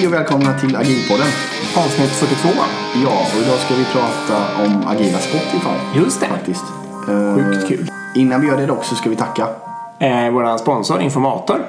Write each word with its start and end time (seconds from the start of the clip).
Hej 0.00 0.06
och 0.06 0.14
välkomna 0.14 0.58
till 0.58 0.76
Agilpodden. 0.76 1.26
Avsnitt 1.76 2.10
42. 2.10 2.48
Ja, 3.04 3.26
och 3.34 3.42
idag 3.42 3.58
ska 3.58 3.74
vi 3.74 3.84
prata 3.84 4.64
om 4.64 4.86
agila 4.86 5.18
Spotify. 5.18 5.98
Just 6.00 6.20
det. 6.20 6.26
Faktiskt. 6.26 6.64
Eh, 7.08 7.34
Sjukt 7.34 7.68
kul. 7.68 7.90
Innan 8.14 8.40
vi 8.40 8.46
gör 8.46 8.56
det 8.56 8.66
dock 8.66 8.84
så 8.84 8.94
ska 8.94 9.10
vi 9.10 9.16
tacka. 9.16 9.48
Eh, 10.00 10.32
vår 10.32 10.58
sponsor 10.58 11.00
Informator. 11.00 11.66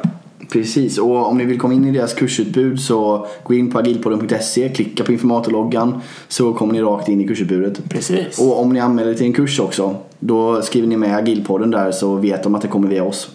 Precis, 0.52 0.98
och 0.98 1.28
om 1.28 1.38
ni 1.38 1.46
vill 1.46 1.60
komma 1.60 1.74
in 1.74 1.86
i 1.86 1.92
deras 1.92 2.14
kursutbud 2.14 2.80
så 2.80 3.28
gå 3.44 3.54
in 3.54 3.72
på 3.72 3.80
agilpodden.se, 3.80 4.70
klicka 4.70 5.04
på 5.04 5.12
informatorloggan 5.12 6.02
så 6.28 6.54
kommer 6.54 6.74
ni 6.74 6.82
rakt 6.82 7.10
in 7.10 7.22
i 7.22 7.28
kursutbudet. 7.28 7.90
Precis. 7.90 8.40
Och 8.40 8.60
om 8.60 8.74
ni 8.74 8.80
anmäler 8.80 9.12
er 9.12 9.16
till 9.16 9.26
en 9.26 9.34
kurs 9.34 9.60
också, 9.60 9.96
då 10.20 10.62
skriver 10.62 10.88
ni 10.88 10.98
med 10.98 11.16
agilpodden 11.16 11.72
där 11.72 11.92
så 11.92 12.16
vet 12.16 12.44
de 12.44 12.56
att 12.56 12.62
det 12.62 12.68
kommer 12.68 12.88
via 12.88 13.04
oss. 13.04 13.30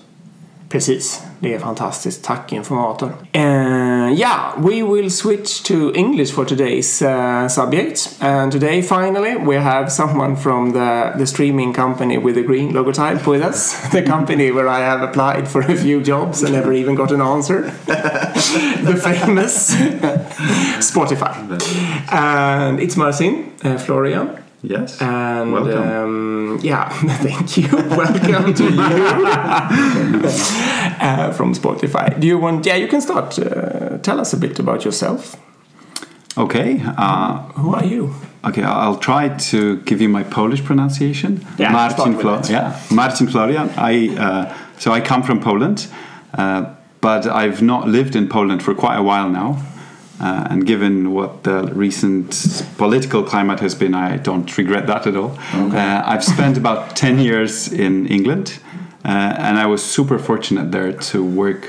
Precis. 0.69 1.23
Det 1.41 1.55
är 1.55 1.59
fantastiskt. 1.59 2.25
Tack 2.25 2.53
Informator. 2.53 3.09
Uh, 3.35 4.13
yeah, 4.13 4.59
we 4.59 4.83
will 4.83 5.11
switch 5.11 5.63
to 5.63 5.93
English 5.95 6.35
for 6.35 6.45
today's 6.45 7.03
uh, 7.03 7.49
subject. 7.49 8.17
And 8.21 8.53
today, 8.53 8.83
finally, 8.83 9.37
we 9.37 9.57
have 9.57 9.91
someone 9.91 10.37
from 10.37 10.73
the, 10.73 11.13
the 11.19 11.27
streaming 11.27 11.75
company 11.75 12.19
with 12.19 12.35
the 12.35 12.43
green 12.43 12.73
logotype 12.73 13.27
with 13.27 13.43
us. 13.43 13.89
the 13.93 14.03
company 14.03 14.51
where 14.51 14.69
I 14.69 14.81
have 14.81 15.03
applied 15.03 15.49
for 15.49 15.61
a 15.61 15.77
few 15.77 16.03
jobs 16.03 16.43
and 16.43 16.53
never 16.53 16.73
even 16.73 16.95
got 16.95 17.13
an 17.13 17.21
answer. 17.21 17.63
the 17.87 19.01
famous 19.03 19.75
Spotify. 20.81 21.35
And 22.13 22.81
it's 22.81 22.97
Marcin 22.97 23.53
uh, 23.63 23.79
Florian. 23.79 24.46
Yes. 24.69 25.01
And 25.01 25.53
Welcome. 25.53 25.83
Um, 25.83 26.59
yeah, 26.63 26.89
thank 27.23 27.57
you. 27.57 27.69
Welcome 27.97 28.53
to 28.55 28.65
you 28.65 28.81
uh, 31.01 31.33
from 31.33 31.55
Spotify. 31.55 32.19
Do 32.19 32.27
you 32.27 32.37
want? 32.39 32.67
Yeah, 32.67 32.75
you 32.77 32.89
can 32.89 33.01
start. 33.01 33.39
Uh, 33.39 33.99
tell 33.99 34.19
us 34.21 34.33
a 34.33 34.37
bit 34.37 34.59
about 34.59 34.85
yourself. 34.85 35.37
okay. 36.37 36.81
Uh, 36.99 37.39
Who 37.61 37.75
are 37.75 37.85
you? 37.85 38.13
okay. 38.45 38.63
I'll 38.65 38.99
try 38.99 39.29
to 39.29 39.77
give 39.85 40.01
you 40.01 40.09
my 40.09 40.25
Polish 40.25 40.65
pronunciation. 40.65 41.41
Yeah, 41.59 41.89
start 41.89 42.09
with 42.09 42.21
Flo- 42.21 42.41
that. 42.41 42.51
yeah, 42.51 42.81
Marcin 42.91 43.29
Florian. 43.29 43.71
I 43.77 44.09
uh, 44.19 44.55
so 44.79 44.91
I 44.93 45.01
come 45.01 45.23
from 45.23 45.41
Poland, 45.41 45.87
uh, 46.35 46.65
but 47.01 47.27
I've 47.27 47.63
not 47.63 47.87
lived 47.89 48.17
in 48.17 48.29
Poland 48.29 48.63
for 48.63 48.75
quite 48.75 48.97
a 48.97 49.03
while 49.03 49.29
now. 49.31 49.57
Uh, 50.19 50.47
and 50.51 50.67
given 50.67 51.13
what 51.13 51.43
the 51.43 51.71
recent 51.75 52.65
political 52.79 53.23
climate 53.23 53.61
has 53.61 53.75
been, 53.75 53.95
I 53.95 54.17
don't 54.17 54.57
regret 54.57 54.87
that 54.87 55.07
at 55.07 55.17
all. 55.17 55.37
Uh, 55.53 56.03
I've 56.05 56.25
spent 56.25 56.57
about 56.57 56.97
10 56.97 57.19
years 57.19 57.71
in 57.71 58.07
England, 58.07 58.59
uh, 59.05 59.09
and 59.09 59.59
I 59.59 59.67
was 59.67 59.85
super 59.85 60.19
fortunate 60.19 60.73
there 60.73 60.93
to 60.93 61.25
work 61.25 61.69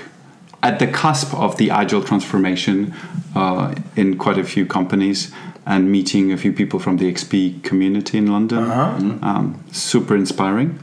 at 0.64 0.80
the 0.80 0.88
cusp 0.88 1.34
of 1.34 1.58
the 1.58 1.70
agile 1.70 2.02
transformation 2.02 2.94
uh, 3.36 3.76
in 3.96 4.18
quite 4.18 4.38
a 4.38 4.44
few 4.44 4.66
companies 4.66 5.32
and 5.66 5.92
meeting 5.92 6.32
a 6.32 6.38
few 6.38 6.54
people 6.54 6.80
from 6.80 6.98
the 6.98 7.12
XP 7.12 7.62
community 7.64 8.18
in 8.18 8.32
London. 8.32 8.64
Um, 9.22 9.64
super 9.72 10.16
inspiring. 10.16 10.80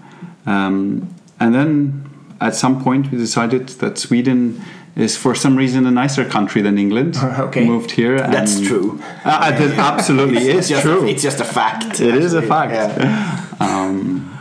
Um, 0.46 1.14
and 1.40 1.54
then 1.54 2.10
at 2.40 2.54
some 2.54 2.82
point, 2.82 3.10
we 3.10 3.18
decided 3.18 3.68
that 3.80 3.96
Sweden 3.98 4.62
is 4.97 5.17
for 5.17 5.34
some 5.34 5.56
reason 5.56 5.87
a 5.87 5.91
nicer 5.91 6.25
country 6.25 6.62
than 6.62 6.78
England. 6.78 7.17
Okay. 7.45 7.67
Moved 7.67 7.91
here. 7.91 8.17
And 8.17 8.33
That's 8.33 8.61
true. 8.61 9.00
Uh, 9.25 9.50
that 9.50 9.78
absolutely 9.78 10.48
is 10.56 10.69
just, 10.69 10.83
true. 10.83 11.06
It's 11.06 11.23
just 11.23 11.41
a 11.41 11.45
fact. 11.45 12.00
It 12.00 12.14
is 12.14 12.33
a 12.33 12.42
fact. 12.42 12.73
Yeah. 12.73 13.56
Um, 13.61 14.33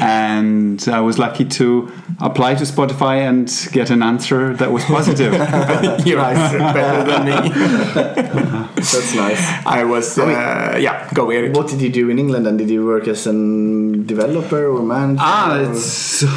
and 0.00 0.84
I 0.88 1.00
was 1.00 1.18
lucky 1.18 1.44
to 1.44 1.90
apply 2.20 2.54
to 2.56 2.64
Spotify 2.64 3.28
and 3.28 3.48
get 3.72 3.90
an 3.90 4.02
answer 4.02 4.54
that 4.54 4.70
was 4.72 4.84
positive. 4.84 5.32
You're 6.06 6.20
better 6.20 7.04
than 7.04 7.24
me. 7.24 7.48
That's 8.74 9.14
nice. 9.14 9.40
I 9.66 9.84
was. 9.84 10.18
Uh, 10.18 10.76
yeah, 10.80 11.08
go 11.14 11.30
Eric. 11.30 11.54
What 11.54 11.68
did 11.68 11.80
you 11.80 11.90
do 11.90 12.10
in 12.10 12.18
England 12.18 12.46
and 12.46 12.58
did 12.58 12.70
you 12.70 12.84
work 12.86 13.08
as 13.08 13.26
a 13.26 13.32
developer 13.32 14.66
or 14.68 14.82
manager? 14.82 15.18
ah, 15.20 15.58
or- 15.58 15.70
it's 15.70 16.22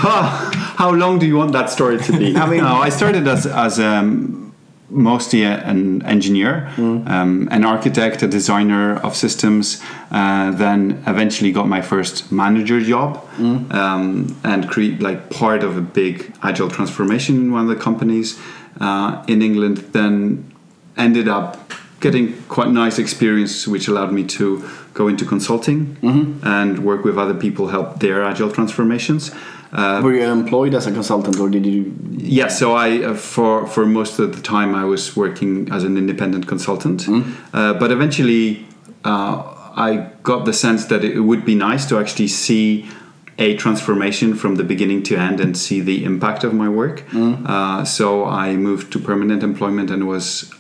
how 0.81 0.91
long 0.91 1.19
do 1.19 1.25
you 1.25 1.37
want 1.37 1.51
that 1.53 1.69
story 1.69 1.97
to 1.99 2.11
be? 2.17 2.35
I 2.35 2.45
mean, 2.47 2.61
no, 2.61 2.75
I 2.75 2.89
started 2.89 3.27
as 3.27 3.45
as 3.45 3.79
um, 3.79 4.50
mostly 4.91 5.43
a, 5.43 5.57
an 5.63 6.01
engineer, 6.05 6.69
um, 7.07 7.47
an 7.51 7.63
architect, 7.63 8.21
a 8.23 8.27
designer 8.27 8.95
of 8.97 9.15
systems. 9.15 9.81
Uh, 10.11 10.51
then 10.51 11.01
eventually 11.07 11.51
got 11.51 11.67
my 11.67 11.81
first 11.81 12.31
manager 12.31 12.81
job 12.81 13.25
um, 13.71 14.37
and 14.43 14.69
create 14.69 15.01
like 15.01 15.29
part 15.29 15.63
of 15.63 15.77
a 15.77 15.81
big 15.81 16.33
agile 16.43 16.69
transformation 16.69 17.35
in 17.37 17.51
one 17.51 17.63
of 17.63 17.69
the 17.69 17.81
companies 17.81 18.37
uh, 18.79 19.23
in 19.27 19.41
England. 19.41 19.77
Then 19.93 20.51
ended 20.97 21.27
up 21.27 21.71
getting 22.01 22.41
quite 22.49 22.69
nice 22.69 22.99
experience, 22.99 23.67
which 23.67 23.87
allowed 23.87 24.11
me 24.11 24.23
to 24.25 24.67
go 24.93 25.07
into 25.07 25.25
consulting 25.25 25.97
and 26.43 26.79
work 26.83 27.05
with 27.05 27.17
other 27.17 27.33
people, 27.35 27.67
help 27.69 27.99
their 27.99 28.23
agile 28.23 28.51
transformations. 28.51 29.31
Uh, 29.71 30.01
Were 30.03 30.13
you 30.13 30.23
employed 30.23 30.73
as 30.73 30.85
a 30.85 30.91
consultant 30.91 31.39
or 31.39 31.49
did 31.49 31.65
you? 31.65 31.93
yeah, 32.17 32.49
so 32.49 32.73
I 32.73 33.03
uh, 33.03 33.15
for 33.15 33.65
for 33.67 33.85
most 33.85 34.19
of 34.19 34.35
the 34.35 34.41
time 34.41 34.75
I 34.75 34.83
was 34.83 35.15
working 35.15 35.71
as 35.71 35.83
an 35.83 35.97
independent 35.97 36.45
consultant, 36.47 37.07
uh, 37.07 37.73
but 37.75 37.91
eventually 37.91 38.65
uh, 39.05 39.43
I 39.75 40.09
got 40.23 40.45
the 40.45 40.53
sense 40.53 40.85
that 40.87 41.03
it 41.03 41.21
would 41.21 41.45
be 41.45 41.55
nice 41.55 41.85
to 41.89 41.97
actually 41.99 42.27
see 42.27 42.89
a 43.37 43.55
transformation 43.55 44.35
from 44.35 44.55
the 44.55 44.63
beginning 44.63 45.03
to 45.03 45.15
end 45.15 45.39
and 45.39 45.57
see 45.57 45.79
the 45.79 46.03
impact 46.03 46.43
of 46.43 46.53
my 46.53 46.69
work. 46.69 47.03
Uh, 47.15 47.85
so 47.85 48.25
I 48.25 48.55
moved 48.55 48.91
to 48.93 48.99
permanent 48.99 49.41
employment 49.41 49.89
and 49.89 50.05
was 50.07 50.51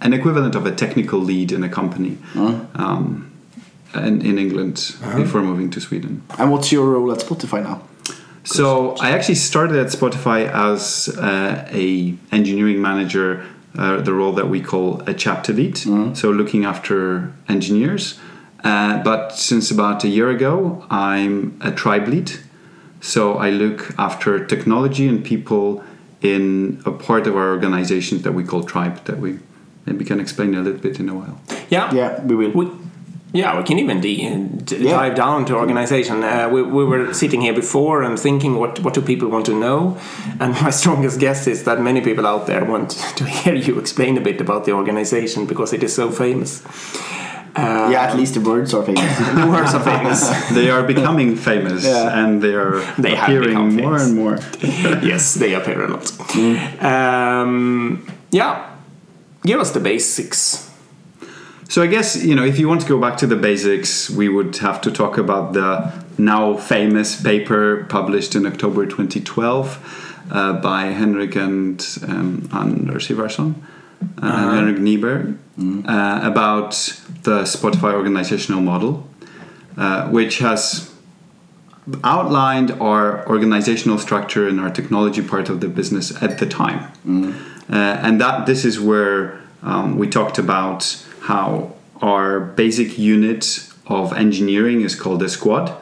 an 0.00 0.12
equivalent 0.14 0.54
of 0.54 0.64
a 0.64 0.70
technical 0.74 1.18
lead 1.18 1.52
in 1.52 1.62
a 1.64 1.68
company. 1.68 2.16
Um, 2.36 3.26
in, 3.94 4.22
in 4.22 4.38
England 4.38 4.76
before 5.16 5.42
moving 5.42 5.68
to 5.70 5.80
Sweden. 5.80 6.22
And 6.38 6.52
what's 6.52 6.70
your 6.70 6.86
role 6.92 7.10
at 7.10 7.18
Spotify 7.18 7.62
now? 7.64 7.82
So 8.44 8.96
I 9.00 9.10
actually 9.10 9.36
started 9.36 9.76
at 9.76 9.88
Spotify 9.88 10.48
as 10.48 11.08
uh, 11.08 11.68
a 11.72 12.14
engineering 12.32 12.80
manager, 12.80 13.46
uh, 13.78 14.00
the 14.00 14.12
role 14.12 14.32
that 14.32 14.48
we 14.48 14.60
call 14.60 15.02
a 15.06 15.14
chapter 15.14 15.52
lead. 15.52 15.76
So 16.16 16.30
looking 16.30 16.64
after 16.64 17.32
engineers. 17.48 18.18
Uh, 18.64 19.02
but 19.02 19.32
since 19.32 19.70
about 19.70 20.04
a 20.04 20.08
year 20.08 20.30
ago, 20.30 20.84
I'm 20.90 21.56
a 21.60 21.70
tribe 21.70 22.08
lead. 22.08 22.32
So 23.00 23.34
I 23.38 23.50
look 23.50 23.94
after 23.98 24.44
technology 24.44 25.08
and 25.08 25.24
people 25.24 25.82
in 26.20 26.82
a 26.84 26.90
part 26.90 27.26
of 27.26 27.34
our 27.36 27.50
organization 27.50 28.20
that 28.22 28.32
we 28.32 28.44
call 28.44 28.62
tribe. 28.62 29.04
That 29.04 29.18
we 29.18 29.38
maybe 29.86 30.04
can 30.04 30.20
explain 30.20 30.54
a 30.54 30.60
little 30.60 30.80
bit 30.80 31.00
in 31.00 31.08
a 31.08 31.14
while. 31.14 31.40
Yeah. 31.70 31.92
Yeah, 31.94 32.22
we 32.22 32.34
will. 32.36 32.50
We, 32.50 32.70
yeah, 33.32 33.56
we 33.56 33.62
can 33.64 33.78
even 33.78 34.00
de- 34.00 34.36
d- 34.64 34.76
Yeah. 34.76 34.90
dive 34.92 35.14
down 35.14 35.44
to 35.46 35.54
organization. 35.56 36.22
Uh, 36.24 36.48
we, 36.52 36.62
we 36.62 36.84
were 36.84 37.12
sitting 37.14 37.40
here 37.42 37.54
before 37.54 38.02
and 38.02 38.18
thinking, 38.18 38.56
what, 38.56 38.80
what 38.80 38.94
do 38.94 39.00
people 39.02 39.28
want 39.28 39.46
to 39.46 39.54
know? 39.54 39.96
And 40.40 40.52
my 40.62 40.70
strongest 40.80 41.20
guess 41.20 41.46
is 41.46 41.62
that 41.64 41.80
many 41.80 42.00
people 42.00 42.26
out 42.26 42.46
there 42.46 42.64
want 42.64 42.90
to 43.16 43.24
hear 43.24 43.54
you 43.54 43.78
explain 43.78 44.16
a 44.18 44.20
bit 44.20 44.40
about 44.40 44.64
the 44.64 44.72
organization 44.72 45.46
because 45.46 45.72
it 45.72 45.82
is 45.82 45.94
so 45.94 46.10
famous. 46.10 46.62
Uh, 47.56 47.88
yeah, 47.92 48.02
at 48.04 48.16
least 48.16 48.34
the 48.34 48.40
words 48.40 48.72
are 48.74 48.82
famous. 48.84 49.18
the 49.34 49.46
words 49.48 49.74
are 49.74 49.82
famous. 49.82 50.30
They 50.50 50.70
are 50.70 50.84
becoming 50.84 51.34
famous 51.36 51.84
Yeah. 51.84 52.18
and 52.24 52.40
they 52.40 52.54
are 52.54 52.80
They 52.96 53.16
have 53.16 53.28
appearing 53.28 53.48
become 53.48 53.76
more 53.76 53.98
famous. 53.98 54.06
and 54.06 54.16
more. 54.16 54.38
yes, 55.02 55.34
they 55.34 55.54
appear 55.54 55.84
a 55.84 55.88
lot. 55.88 56.12
Um, 56.82 58.06
yeah, 58.30 58.70
give 59.44 59.58
us 59.60 59.72
the 59.72 59.80
basics. 59.80 60.69
So 61.70 61.84
I 61.84 61.86
guess 61.86 62.16
you 62.16 62.34
know 62.34 62.44
if 62.44 62.58
you 62.58 62.66
want 62.66 62.80
to 62.80 62.88
go 62.88 62.98
back 62.98 63.16
to 63.18 63.28
the 63.28 63.36
basics, 63.36 64.10
we 64.10 64.28
would 64.28 64.56
have 64.56 64.80
to 64.80 64.90
talk 64.90 65.18
about 65.18 65.52
the 65.52 65.92
now 66.18 66.56
famous 66.56 67.22
paper 67.22 67.86
published 67.88 68.34
in 68.34 68.44
October 68.44 68.86
2012 68.86 70.26
uh, 70.32 70.54
by 70.54 70.86
Henrik 70.86 71.36
and 71.36 71.80
um, 72.08 72.48
Anders 72.52 73.06
Ivarsson 73.06 73.54
and 74.16 74.56
Henrik 74.56 74.78
Kniberg 74.78 75.36
uh, 75.86 76.28
about 76.28 76.72
the 77.22 77.42
Spotify 77.44 77.92
organizational 77.92 78.62
model, 78.62 79.08
uh, 79.76 80.08
which 80.08 80.38
has 80.38 80.92
outlined 82.02 82.72
our 82.80 83.24
organizational 83.28 83.98
structure 83.98 84.48
and 84.48 84.58
our 84.58 84.70
technology 84.70 85.22
part 85.22 85.48
of 85.48 85.60
the 85.60 85.68
business 85.68 86.20
at 86.20 86.40
the 86.40 86.46
time. 86.46 86.90
Uh, 87.72 87.76
and 87.76 88.20
that 88.20 88.46
this 88.46 88.64
is 88.64 88.80
where 88.80 89.40
um, 89.62 89.96
we 89.98 90.08
talked 90.08 90.36
about 90.36 91.06
how 91.20 91.72
our 92.00 92.40
basic 92.40 92.98
unit 92.98 93.68
of 93.86 94.12
engineering 94.12 94.82
is 94.82 94.94
called 94.94 95.22
a 95.22 95.28
squad, 95.28 95.76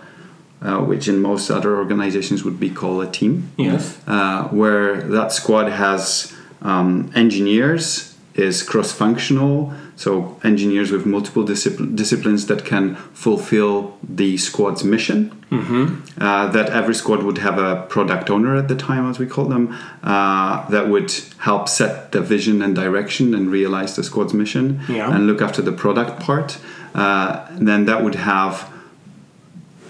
uh, 0.62 0.78
which 0.78 1.08
in 1.08 1.20
most 1.20 1.50
other 1.50 1.76
organizations 1.76 2.42
would 2.44 2.58
be 2.58 2.70
called 2.70 3.04
a 3.04 3.10
team. 3.10 3.50
Yes. 3.56 3.98
Uh, 4.06 4.48
where 4.48 5.02
that 5.02 5.32
squad 5.32 5.70
has 5.70 6.34
um, 6.62 7.10
engineers 7.14 8.16
is 8.34 8.62
cross-functional, 8.62 9.72
so 9.98 10.38
engineers 10.44 10.92
with 10.92 11.04
multiple 11.04 11.44
discipl- 11.44 11.94
disciplines 11.96 12.46
that 12.46 12.64
can 12.64 12.94
fulfill 13.12 13.98
the 14.20 14.36
squad's 14.36 14.84
mission. 14.84 15.18
Uh, 16.20 16.46
that 16.52 16.68
every 16.70 16.94
squad 16.94 17.22
would 17.24 17.38
have 17.38 17.58
a 17.58 17.84
product 17.88 18.30
owner 18.30 18.54
at 18.54 18.68
the 18.68 18.76
time, 18.76 19.10
as 19.10 19.18
we 19.18 19.26
call 19.26 19.46
them, 19.46 19.74
uh, 20.04 20.68
that 20.68 20.88
would 20.88 21.10
help 21.38 21.68
set 21.68 22.12
the 22.12 22.20
vision 22.20 22.62
and 22.62 22.76
direction 22.76 23.34
and 23.34 23.50
realize 23.50 23.96
the 23.96 24.04
squad's 24.04 24.32
mission 24.34 24.80
Yeah. 24.88 25.12
and 25.12 25.26
look 25.26 25.40
after 25.42 25.62
the 25.62 25.72
product 25.72 26.20
part. 26.20 26.58
Uh, 26.94 27.46
then 27.58 27.86
that 27.86 28.04
would 28.04 28.14
have 28.14 28.70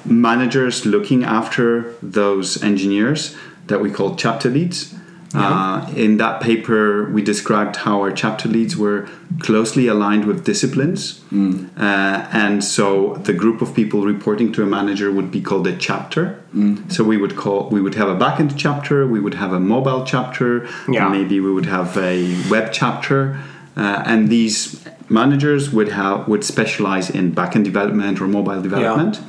managers 0.07 0.87
looking 0.87 1.23
after 1.25 1.95
those 2.03 2.63
engineers 2.63 3.37
that 3.67 3.81
we 3.83 3.91
call 3.91 4.15
chapter 4.17 4.49
leads. 4.49 4.95
Uh, 5.35 5.87
in 5.95 6.17
that 6.17 6.41
paper, 6.41 7.05
we 7.11 7.21
described 7.23 7.77
how 7.77 8.01
our 8.01 8.11
chapter 8.11 8.49
leads 8.49 8.77
were 8.77 9.07
closely 9.41 9.87
aligned 9.87 10.25
with 10.25 10.45
disciplines. 10.45 11.21
Uh, 11.31 12.27
and 12.33 12.65
so 12.65 13.15
the 13.25 13.33
group 13.35 13.61
of 13.61 13.75
people 13.75 14.05
reporting 14.05 14.53
to 14.53 14.63
a 14.63 14.67
manager 14.67 15.13
would 15.13 15.31
be 15.31 15.41
called 15.43 15.67
a 15.67 15.77
chapter. 15.77 16.41
So 16.89 17.05
we 17.05 17.17
would 17.19 17.37
call 17.37 17.69
we 17.71 17.81
would 17.81 17.95
have 17.95 18.09
a 18.09 18.17
backend 18.17 18.55
chapter, 18.57 19.07
we 19.07 19.21
would 19.21 19.35
have 19.35 19.53
a 19.53 19.61
mobile 19.61 20.03
chapter, 20.05 20.67
Yeah. 20.89 21.09
maybe 21.09 21.41
we 21.41 21.53
would 21.53 21.67
have 21.67 21.97
a 21.99 22.35
web 22.51 22.73
chapter, 22.73 23.39
uh, 23.77 24.03
and 24.07 24.29
these 24.31 24.81
managers 25.11 25.71
would 25.73 25.91
have 25.91 26.27
would 26.27 26.43
specialize 26.45 27.11
in 27.11 27.33
backend 27.33 27.65
development 27.65 28.21
or 28.21 28.27
mobile 28.27 28.61
development, 28.63 29.21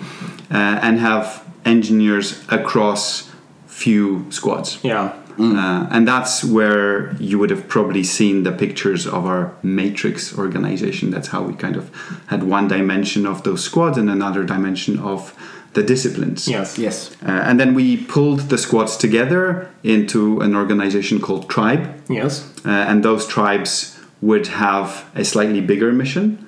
uh, 0.49 0.79
and 0.87 0.99
have 0.99 1.43
engineers 1.65 2.41
across 2.49 3.29
few 3.67 4.25
squads. 4.29 4.79
Yeah. 4.81 5.11
Uh, 5.39 5.87
and 5.91 6.05
that's 6.05 6.43
where 6.43 7.15
you 7.15 7.39
would 7.39 7.49
have 7.49 7.67
probably 7.67 8.03
seen 8.03 8.43
the 8.43 8.51
pictures 8.51 9.07
of 9.07 9.25
our 9.25 9.55
matrix 9.63 10.37
organization. 10.37 11.11
That's 11.11 11.29
how 11.29 11.43
we 11.43 11.53
kind 11.53 11.77
of 11.77 11.89
had 12.27 12.43
one 12.43 12.67
dimension 12.67 13.25
of 13.25 13.43
those 13.43 13.63
squads 13.63 13.97
and 13.97 14.09
another 14.09 14.43
dimension 14.43 14.99
of 14.99 15.33
the 15.73 15.83
disciplines. 15.83 16.47
Yes. 16.47 16.77
Yes. 16.77 17.15
Uh, 17.23 17.31
and 17.31 17.59
then 17.59 17.73
we 17.73 17.95
pulled 17.95 18.49
the 18.49 18.57
squads 18.57 18.97
together 18.97 19.69
into 19.83 20.41
an 20.41 20.55
organization 20.55 21.21
called 21.21 21.49
Tribe. 21.49 21.87
Yes. 22.09 22.51
Uh, 22.65 22.69
and 22.69 23.03
those 23.03 23.25
tribes 23.25 23.97
would 24.21 24.47
have 24.47 25.09
a 25.15 25.23
slightly 25.23 25.61
bigger 25.61 25.93
mission, 25.93 26.45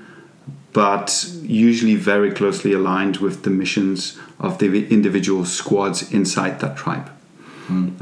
but 0.74 1.26
usually 1.44 1.96
very 1.96 2.32
closely 2.32 2.74
aligned 2.74 3.18
with 3.18 3.44
the 3.44 3.50
missions 3.50 4.20
of 4.40 4.58
the 4.58 4.88
individual 4.88 5.46
squads 5.46 6.12
inside 6.12 6.60
that 6.60 6.76
tribe. 6.76 7.10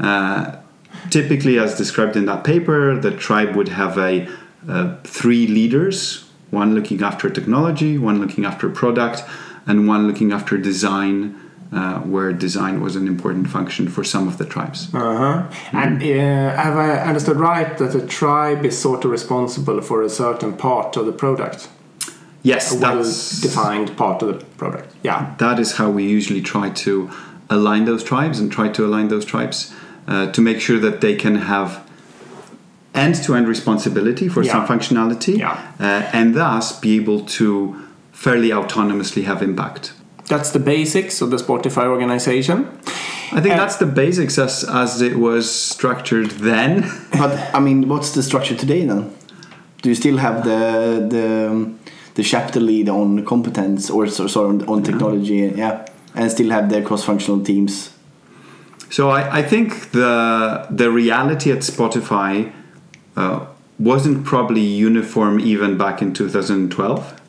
Uh, 0.00 0.56
typically, 1.08 1.58
as 1.58 1.76
described 1.76 2.16
in 2.16 2.26
that 2.26 2.44
paper, 2.44 2.98
the 2.98 3.10
tribe 3.10 3.56
would 3.56 3.68
have 3.68 3.98
a 3.98 4.28
uh, 4.68 4.96
three 5.04 5.46
leaders: 5.46 6.28
one 6.50 6.74
looking 6.74 7.02
after 7.02 7.30
technology, 7.30 7.98
one 7.98 8.20
looking 8.20 8.44
after 8.44 8.68
product, 8.68 9.22
and 9.66 9.88
one 9.88 10.06
looking 10.06 10.32
after 10.32 10.58
design. 10.58 11.36
Uh, 11.72 12.00
where 12.00 12.32
design 12.32 12.80
was 12.80 12.96
an 12.96 13.06
important 13.06 13.48
function 13.48 13.88
for 13.88 14.02
some 14.02 14.26
of 14.26 14.38
the 14.38 14.44
tribes. 14.44 14.92
Uh 14.92 14.98
huh. 14.98 15.56
And 15.72 16.02
uh, 16.02 16.56
have 16.60 16.76
I 16.76 16.96
understood 16.98 17.36
right 17.36 17.78
that 17.78 17.92
the 17.92 18.04
tribe 18.04 18.64
is 18.64 18.76
sort 18.76 19.04
of 19.04 19.12
responsible 19.12 19.80
for 19.80 20.02
a 20.02 20.08
certain 20.08 20.56
part 20.56 20.96
of 20.96 21.06
the 21.06 21.12
product? 21.12 21.68
Yes, 22.42 22.74
A 22.74 22.78
that's 22.78 23.40
well-defined 23.40 23.96
part 23.96 24.22
of 24.22 24.28
the 24.28 24.44
product. 24.56 24.94
Yeah. 25.04 25.34
that 25.38 25.60
is 25.60 25.72
how 25.72 25.90
we 25.90 26.04
usually 26.04 26.42
try 26.42 26.70
to 26.70 27.10
align 27.48 27.84
those 27.84 28.02
tribes 28.02 28.40
and 28.40 28.50
try 28.50 28.68
to 28.68 28.84
align 28.84 29.08
those 29.08 29.24
tribes 29.24 29.72
uh, 30.08 30.30
to 30.32 30.40
make 30.40 30.60
sure 30.60 30.78
that 30.78 31.00
they 31.00 31.14
can 31.14 31.36
have 31.36 31.80
end-to-end 32.94 33.46
responsibility 33.48 34.28
for 34.28 34.42
some 34.44 34.66
functionality 34.66 35.38
Yeah. 35.38 35.52
uh, 35.78 35.84
and 36.12 36.34
thus 36.34 36.72
be 36.80 36.96
able 36.96 37.20
to 37.38 37.76
fairly 38.12 38.50
autonomously 38.50 39.24
have 39.24 39.42
impact 39.42 39.92
That's 40.28 40.50
the 40.50 40.58
basics 40.60 41.20
of 41.22 41.30
the 41.30 41.36
Spotify 41.38 41.86
organization. 41.86 42.66
i 43.32 43.40
think 43.40 43.52
And- 43.54 43.60
that's 43.60 43.76
the 43.76 43.86
basics 43.86 44.38
as, 44.38 44.64
as 44.64 45.00
it 45.00 45.16
was 45.16 45.44
structured 45.50 46.30
then 46.50 46.72
But 47.12 47.32
I 47.54 47.60
mean, 47.60 47.88
what's 47.88 48.10
the 48.12 48.22
structure 48.22 48.56
today 48.56 48.86
then? 48.86 49.02
Do 49.82 49.88
you 49.88 49.94
still 49.94 50.18
have 50.18 50.36
the 50.44 50.62
the 51.14 51.26
the 52.16 52.22
chapter 52.22 52.60
lead 52.60 52.88
on 52.88 53.24
competence 53.24 53.88
or 53.94 54.06
so- 54.08 54.26
sorry 54.28 54.48
on, 54.48 54.64
on 54.68 54.82
technology? 54.82 55.36
Yeah, 55.56 55.86
and 56.14 56.30
still 56.30 56.50
have 56.50 56.68
the 56.68 56.82
cross-functional 56.82 57.40
teams. 57.44 57.90
So 58.90 59.10
I, 59.10 59.38
I 59.38 59.42
think 59.42 59.92
the 59.92 60.66
the 60.70 60.90
reality 60.90 61.52
at 61.52 61.58
Spotify 61.58 62.52
uh, 63.16 63.46
wasn't 63.78 64.24
probably 64.24 64.60
uniform 64.60 65.40
even 65.40 65.78
back 65.78 66.02
in 66.02 66.12
2012, 66.12 67.20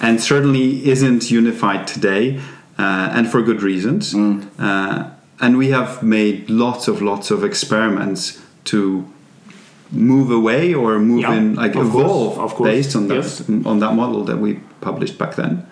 and 0.00 0.20
certainly 0.20 0.88
isn't 0.88 1.30
unified 1.30 1.86
today, 1.86 2.40
uh, 2.78 3.10
and 3.12 3.30
for 3.30 3.42
good 3.42 3.62
reasons. 3.62 4.14
Uh, 4.14 5.10
and 5.40 5.58
we 5.58 5.68
have 5.68 6.02
made 6.02 6.48
lots 6.48 6.88
of 6.88 7.02
lots 7.02 7.30
of 7.30 7.44
experiments 7.44 8.40
to 8.64 9.04
move 9.92 10.30
away 10.30 10.72
or 10.72 10.98
move 10.98 11.20
Yeah, 11.20 11.34
in 11.34 11.54
like 11.54 11.74
of 11.76 11.90
course, 11.90 12.04
evolve 12.04 12.38
of 12.38 12.54
course, 12.54 12.70
based 12.70 12.96
on 12.96 13.08
that 13.08 13.16
yes. 13.16 13.48
on 13.48 13.78
that 13.80 13.94
model 13.94 14.24
that 14.24 14.38
we 14.38 14.60
published 14.80 15.18
back 15.18 15.34
then. 15.36 15.66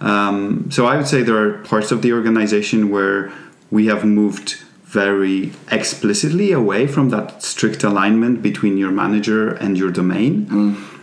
Um, 0.00 0.68
so 0.72 0.86
I 0.86 0.96
would 0.96 1.06
say 1.06 1.22
there 1.22 1.36
are 1.36 1.58
parts 1.62 1.92
of 1.92 2.02
the 2.02 2.12
organization 2.12 2.90
where 2.90 3.30
we 3.70 3.86
have 3.86 4.04
moved 4.04 4.62
very 4.92 5.52
explicitly 5.70 6.52
away 6.52 6.86
from 6.86 7.08
that 7.08 7.42
strict 7.42 7.82
alignment 7.82 8.42
between 8.42 8.76
your 8.76 8.90
manager 8.90 9.54
and 9.54 9.78
your 9.78 9.90
domain. 9.90 10.46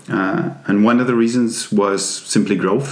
Uh, 0.07 0.53
and 0.68 0.83
one 0.83 1.00
of 1.00 1.07
the 1.07 1.15
reasons 1.15 1.71
was 1.71 2.03
simply 2.06 2.56
growth, 2.56 2.91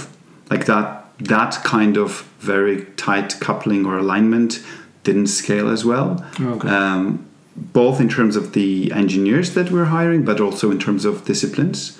like 0.50 0.66
that 0.66 1.04
that 1.20 1.52
kind 1.64 1.96
of 1.96 2.22
very 2.38 2.84
tight 2.96 3.40
coupling 3.40 3.84
or 3.86 3.98
alignment 3.98 4.60
didn't 5.02 5.28
scale 5.28 5.68
as 5.68 5.84
well. 5.84 6.24
Okay. 6.40 6.68
Um, 6.68 7.24
both 7.56 8.00
in 8.00 8.08
terms 8.08 8.36
of 8.36 8.52
the 8.52 8.92
engineers 8.92 9.54
that 9.54 9.70
we're 9.72 9.86
hiring, 9.86 10.24
but 10.24 10.40
also 10.40 10.70
in 10.70 10.78
terms 10.78 11.04
of 11.04 11.24
disciplines. 11.24 11.98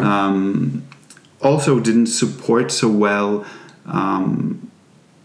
Um, 0.00 0.84
also, 1.42 1.80
didn't 1.80 2.06
support 2.06 2.70
so 2.70 2.88
well 2.88 3.44
um, 3.86 4.70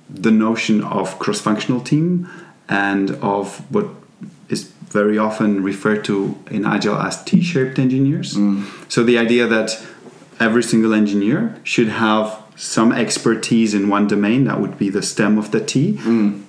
the 0.09 0.31
notion 0.31 0.81
of 0.83 1.19
cross-functional 1.19 1.81
team 1.81 2.27
and 2.69 3.11
of 3.21 3.59
what 3.73 3.87
is 4.49 4.63
very 4.89 5.17
often 5.17 5.61
referred 5.63 6.03
to 6.05 6.37
in 6.49 6.65
agile 6.65 6.95
as 6.97 7.23
t-shaped 7.23 7.77
engineers. 7.79 8.37
So 8.87 9.03
the 9.03 9.17
idea 9.17 9.47
that 9.47 9.81
every 10.39 10.63
single 10.63 10.93
engineer 10.93 11.55
should 11.63 11.89
have 11.89 12.37
some 12.57 12.93
expertise 12.93 13.73
in 13.73 13.89
one 13.89 14.07
domain 14.07 14.45
that 14.45 14.61
would 14.61 14.77
be 14.77 14.89
the 14.89 15.01
stem 15.01 15.37
of 15.37 15.51
the 15.51 15.59
t 15.59 15.99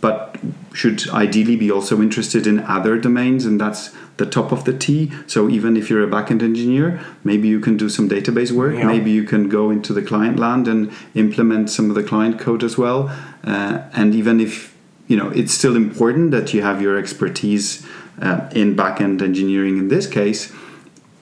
but 0.01 0.37
should 0.73 1.09
ideally 1.11 1.57
be 1.57 1.69
also 1.71 2.01
interested 2.01 2.47
in 2.47 2.61
other 2.61 2.97
domains 2.99 3.45
and 3.45 3.61
that's 3.61 3.91
the 4.19 4.27
top 4.27 4.53
of 4.53 4.65
the 4.65 4.73
t. 4.73 5.11
So 5.27 5.49
even 5.49 5.77
if 5.77 5.91
you're 5.91 6.05
a 6.05 6.07
backend 6.07 6.43
engineer 6.43 7.01
maybe 7.25 7.49
you 7.49 7.59
can 7.59 7.77
do 7.77 7.89
some 7.89 8.09
database 8.09 8.53
work 8.53 8.75
Yeah. 8.77 8.87
maybe 8.87 9.11
you 9.11 9.25
can 9.25 9.49
go 9.49 9.71
into 9.71 9.93
the 9.93 10.03
client 10.03 10.39
land 10.39 10.69
and 10.69 10.93
implement 11.15 11.71
some 11.71 11.91
of 11.91 11.97
the 11.97 12.05
client 12.05 12.39
code 12.39 12.63
as 12.63 12.79
well. 12.79 13.11
Uh, 13.43 13.83
and 13.93 14.15
even 14.15 14.39
if 14.41 14.76
you 15.09 15.17
know 15.17 15.31
it's 15.31 15.53
still 15.53 15.77
important 15.77 16.31
that 16.31 16.53
you 16.55 16.63
have 16.63 16.83
your 16.83 16.99
expertise 16.99 17.87
uh, 18.21 18.49
in 18.53 18.75
backend 18.75 19.23
engineering 19.23 19.79
in 19.79 19.89
this 19.89 20.07
case 20.07 20.53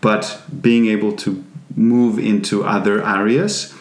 but 0.00 0.43
being 0.61 0.87
able 0.87 1.12
to 1.12 1.45
move 1.76 2.19
into 2.19 2.64
other 2.64 3.05
areas 3.05 3.75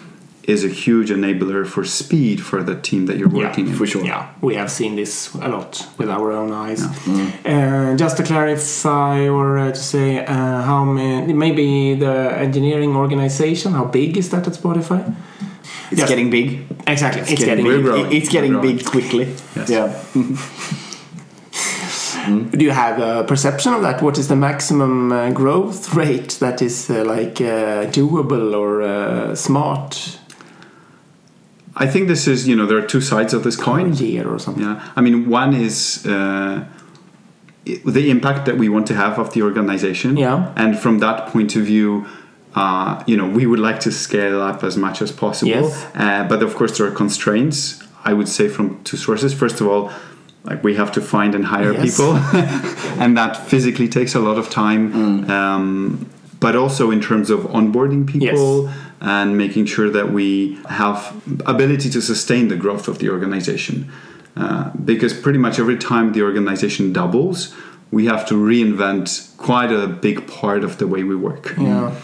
is 0.43 0.65
a 0.65 0.67
huge 0.67 1.09
enabler 1.09 1.65
for 1.65 1.85
speed 1.85 2.41
for 2.41 2.61
the 2.63 2.75
team 2.75 3.05
that 3.05 3.17
you're 3.17 3.29
working 3.29 3.67
in 3.67 3.73
for 3.73 3.87
sure. 3.87 4.03
Yeah, 4.03 4.29
we 4.41 4.55
have 4.55 4.69
seen 4.69 4.95
this 4.95 5.33
a 5.35 5.47
lot 5.47 5.87
with 5.97 6.09
our 6.09 6.31
own 6.31 6.51
eyes. 6.51 6.83
Uh, 7.45 7.95
just 7.97 8.17
to 8.17 8.23
clarify, 8.23 9.27
or 9.27 9.57
uh, 9.57 9.71
to 9.71 9.83
say, 9.93 10.25
uh, 10.25 10.61
how 10.61 10.83
many, 10.83 11.33
maybe 11.33 11.95
the 11.95 12.33
engineering 12.37 12.95
organization, 12.95 13.71
how 13.71 13.85
big 13.85 14.17
is 14.17 14.29
that 14.31 14.45
at 14.47 14.53
Spotify? 14.53 15.15
It's 15.91 15.99
Yes. 15.99 16.09
getting 16.09 16.29
big. 16.29 16.65
Exactly, 16.87 17.21
it's, 17.21 17.43
getting, 17.43 17.65
getting. 17.65 17.83
Big. 17.83 18.13
It's 18.13 18.29
getting 18.29 18.61
big 18.61 18.85
quickly. 18.85 19.33
Yes. 19.55 19.69
Yeah. 19.69 20.03
Do 22.51 22.63
you 22.63 22.71
have 22.71 22.99
a 22.99 23.23
perception 23.25 23.73
of 23.73 23.81
that? 23.81 24.01
What 24.01 24.17
is 24.17 24.27
the 24.29 24.35
maximum 24.35 25.11
uh, 25.11 25.31
growth 25.31 25.93
rate 25.93 26.37
that 26.39 26.61
is 26.61 26.89
uh, 26.89 27.03
like 27.03 27.41
uh, 27.41 27.85
doable 27.91 28.55
or 28.55 28.81
uh, 28.81 29.35
smart 29.35 30.19
i 31.75 31.87
think 31.87 32.07
this 32.07 32.27
is 32.27 32.47
you 32.47 32.55
know 32.55 32.67
there 32.67 32.77
are 32.77 32.85
two 32.85 33.01
sides 33.01 33.33
of 33.33 33.43
this 33.43 33.55
per 33.55 33.63
coin 33.63 33.93
year 33.93 34.27
or 34.27 34.37
something? 34.39 34.63
Yeah, 34.63 34.91
I 34.95 35.01
mean, 35.01 35.27
one 35.27 35.55
is 35.55 36.05
uh, 36.05 36.63
the 37.65 38.09
impact 38.11 38.45
that 38.45 38.57
we 38.57 38.69
want 38.69 38.85
to 38.87 38.93
have 38.93 39.17
of 39.17 39.33
the 39.33 39.41
organization. 39.41 40.15
Yeah. 40.17 40.53
and 40.55 40.77
from 40.77 40.99
that 40.99 41.27
point 41.29 41.55
of 41.55 41.63
view, 41.63 42.05
uh, 42.55 43.03
you 43.07 43.17
know, 43.17 43.27
we 43.27 43.45
would 43.45 43.59
like 43.59 43.79
to 43.81 43.91
scale 43.91 44.41
up 44.41 44.63
as 44.63 44.77
much 44.77 45.01
as 45.01 45.11
possible. 45.11 45.49
Yes. 45.51 45.85
Uh, 45.95 46.23
but 46.27 46.43
of 46.43 46.55
course, 46.55 46.77
there 46.77 46.87
are 46.87 46.91
constraints. 46.91 47.81
I 48.05 48.13
would 48.13 48.27
say 48.27 48.47
from 48.49 48.83
two 48.83 48.97
sources. 48.97 49.33
First 49.33 49.61
of 49.61 49.67
all, 49.67 49.91
like 50.43 50.63
we 50.63 50.75
have 50.75 50.91
to 50.93 51.01
find 51.01 51.35
and 51.35 51.45
hire 51.45 51.71
Yes. 51.73 51.91
people, 51.97 52.15
and 53.01 53.17
that 53.17 53.37
physically 53.37 53.87
takes 53.87 54.13
a 54.13 54.19
lot 54.19 54.37
of 54.37 54.49
time. 54.49 55.29
Um, 55.31 56.09
but 56.39 56.57
also 56.57 56.91
in 56.91 56.99
terms 56.99 57.29
of 57.29 57.39
onboarding 57.57 58.05
people 58.05 58.69
and 58.99 59.37
making 59.37 59.65
sure 59.65 59.89
that 59.89 60.11
we 60.11 60.59
have 60.67 61.13
ability 61.45 61.89
to 61.89 62.01
sustain 62.01 62.49
the 62.49 62.57
growth 62.57 62.89
of 62.89 62.99
the 62.99 63.09
organization. 63.09 63.89
Uh, 64.35 64.69
because 64.83 65.13
pretty 65.13 65.39
much 65.39 65.57
every 65.59 65.77
time 65.77 66.11
the 66.11 66.21
organization 66.21 66.91
doubles, 66.91 67.55
we 67.91 68.07
have 68.07 68.25
to 68.27 68.33
reinvent 68.33 69.35
quite 69.37 69.71
a 69.71 69.87
big 69.87 70.27
part 70.27 70.63
of 70.65 70.79
the 70.79 70.87
way 70.87 71.03
we 71.03 71.15
work. 71.15 71.53
Yeah. 71.57 71.95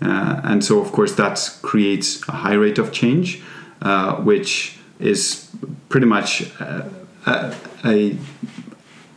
Uh, 0.00 0.40
and 0.44 0.64
so, 0.64 0.80
of 0.80 0.92
course, 0.92 1.14
that 1.16 1.58
creates 1.62 2.26
a 2.28 2.32
high 2.32 2.54
rate 2.54 2.78
of 2.78 2.92
change, 2.92 3.42
uh, 3.82 4.16
which 4.16 4.78
is 4.98 5.50
pretty 5.88 6.06
much 6.06 6.50
uh, 6.60 6.88
a, 7.26 7.54
a 7.84 8.16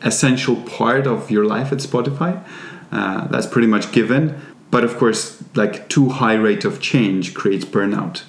essential 0.04 0.56
part 0.64 1.06
of 1.06 1.30
your 1.30 1.46
life 1.46 1.72
at 1.72 1.80
Spotify. 1.80 2.44
Uh, 2.92 3.28
that's 3.28 3.48
pretty 3.48 3.68
much 3.68 3.92
given. 3.92 4.40
But 4.72 4.84
of 4.84 4.98
course, 4.98 5.44
like 5.56 5.88
too 5.90 6.10
high 6.10 6.36
rate 6.36 6.66
of 6.66 6.80
change 6.80 7.34
creates 7.34 7.66
burnout. 7.66 8.24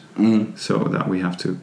So 0.57 0.79
that 0.79 1.09
we 1.09 1.21
have 1.21 1.37
to 1.39 1.59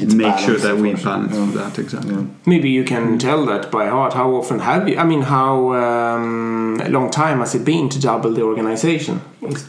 It's 0.00 0.14
make 0.14 0.38
sure 0.38 0.56
that 0.56 0.76
we 0.76 0.92
of 0.92 1.02
course. 1.02 1.04
balance 1.04 1.34
Yeah. 1.34 1.62
that 1.62 1.78
exactly. 1.78 2.14
Yeah. 2.14 2.24
Maybe 2.46 2.70
you 2.70 2.84
can 2.84 3.18
tell 3.18 3.44
that 3.46 3.70
by 3.70 3.88
heart. 3.88 4.12
How 4.14 4.30
often 4.34 4.60
have 4.60 4.88
you? 4.88 4.98
I 4.98 5.04
mean, 5.04 5.22
how 5.22 5.72
um, 5.74 6.76
long 6.88 7.10
time 7.10 7.38
has 7.40 7.54
it 7.54 7.64
been 7.64 7.88
to 7.90 8.00
double 8.00 8.32
the 8.32 8.42
organization? 8.42 9.20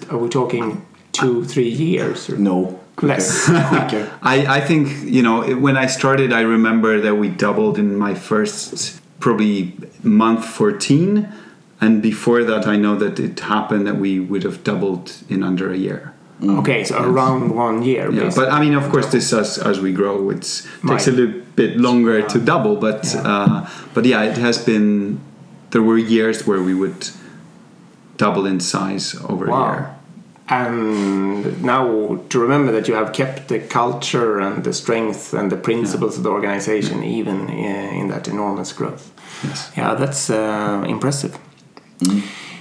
Are 0.10 0.18
we 0.18 0.30
talking 0.30 0.86
two, 1.12 1.46
three 1.46 1.70
years? 1.70 2.30
Or? 2.30 2.38
No. 2.38 2.80
Less. 3.02 3.46
quicker. 3.46 4.12
I, 4.22 4.58
I 4.58 4.62
think 4.62 4.90
you 5.04 5.24
know 5.24 5.56
when 5.56 5.78
I 5.78 5.88
started, 5.88 6.34
I 6.34 6.42
remember 6.42 7.00
that 7.00 7.16
we 7.16 7.30
doubled 7.30 7.78
in 7.78 7.98
my 7.98 8.14
first 8.14 9.00
probably 9.20 9.74
month 10.04 10.46
14, 10.46 11.28
and 11.82 12.02
before 12.02 12.44
that, 12.44 12.68
I 12.68 12.76
know 12.76 12.96
that 12.96 13.20
it 13.20 13.40
happened 13.40 13.88
that 13.88 13.98
we 13.98 14.20
would 14.20 14.44
have 14.44 14.64
doubled 14.64 15.14
in 15.30 15.44
under 15.44 15.72
a 15.72 15.78
year. 15.78 16.14
Okay, 16.42 16.84
so 16.86 16.96
around 17.04 17.54
one 17.54 17.84
year. 17.84 18.10
Yeah, 18.12 18.24
basically. 18.24 18.46
but 18.46 18.54
I 18.54 18.60
mean, 18.62 18.74
of 18.74 18.90
course, 18.90 19.08
this 19.12 19.34
as 19.34 19.58
as 19.58 19.80
we 19.80 19.92
grow, 19.92 20.30
it 20.30 20.68
takes 20.88 21.08
a 21.08 21.12
little 21.12 21.42
bit 21.56 21.78
longer 21.78 22.22
to 22.22 22.40
double. 22.40 22.76
But 22.78 23.04
Yeah. 23.14 23.32
uh, 23.32 23.70
but 23.94 24.06
yeah, 24.06 24.24
it 24.24 24.38
has 24.38 24.58
been. 24.58 25.20
There 25.72 25.84
were 25.84 26.00
years 26.00 26.48
where 26.48 26.62
we 26.64 26.74
would 26.74 27.10
double 28.18 28.46
in 28.46 28.60
size 28.60 29.16
over 29.28 29.46
a 29.46 29.50
year. 29.50 29.96
And 30.52 31.62
now 31.64 32.20
to 32.30 32.40
remember 32.40 32.72
that 32.72 32.88
you 32.88 32.96
have 32.96 33.14
kept 33.14 33.50
the 33.50 33.60
culture 33.60 34.40
and 34.40 34.64
the 34.64 34.74
strength 34.74 35.34
and 35.34 35.52
the 35.52 35.58
principles 35.58 36.18
of 36.18 36.24
the 36.24 36.30
organization 36.30 37.04
even 37.04 37.48
uh, 37.50 38.00
in 38.00 38.08
that 38.08 38.28
enormous 38.28 38.74
growth. 38.74 39.12
Yes. 39.44 39.72
Yeah, 39.78 39.94
that's 39.94 40.30
uh, 40.32 40.84
impressive. 40.88 41.38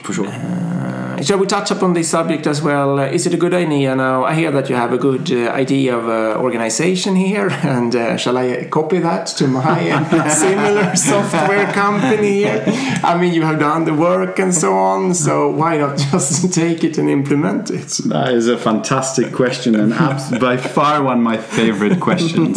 For 0.09 0.15
sure. 0.15 0.29
Uh, 0.29 1.23
shall 1.23 1.37
we 1.39 1.47
touch 1.47 1.71
upon 1.71 1.93
this 1.93 2.09
subject 2.09 2.47
as 2.47 2.63
well? 2.63 2.99
Uh, 2.99 3.05
is 3.17 3.27
it 3.27 3.35
a 3.35 3.37
good 3.37 3.53
idea 3.53 3.95
now? 3.95 4.25
I 4.25 4.35
hear 4.35 4.51
that 4.53 4.71
you 4.71 4.77
have 4.77 4.91
a 4.91 4.97
good 4.97 5.31
uh, 5.31 5.51
idea 5.51 5.95
of 5.99 6.09
uh, 6.09 6.41
organization 6.41 7.15
here, 7.15 7.51
and 7.63 7.95
uh, 7.95 8.17
shall 8.17 8.39
I 8.39 8.65
copy 8.71 9.01
that 9.01 9.27
to 9.39 9.47
my 9.47 10.29
similar 10.31 10.97
software 10.97 11.71
company 11.73 12.45
here? 12.45 12.65
I 13.03 13.19
mean, 13.21 13.35
you 13.35 13.43
have 13.43 13.59
done 13.59 13.85
the 13.85 13.93
work 13.93 14.39
and 14.39 14.55
so 14.55 14.73
on, 14.73 15.13
so 15.13 15.51
why 15.51 15.77
not 15.77 15.99
just 16.13 16.55
take 16.55 16.85
it 16.85 16.97
and 16.97 17.11
implement 17.11 17.71
it? 17.71 17.89
That 18.07 18.33
is 18.33 18.49
a 18.49 18.57
fantastic 18.57 19.35
question 19.35 19.75
and 19.75 19.93
by 20.41 20.57
far 20.57 21.03
one 21.03 21.19
of 21.19 21.25
my 21.25 21.37
favorite 21.37 22.01
questions. 22.01 22.57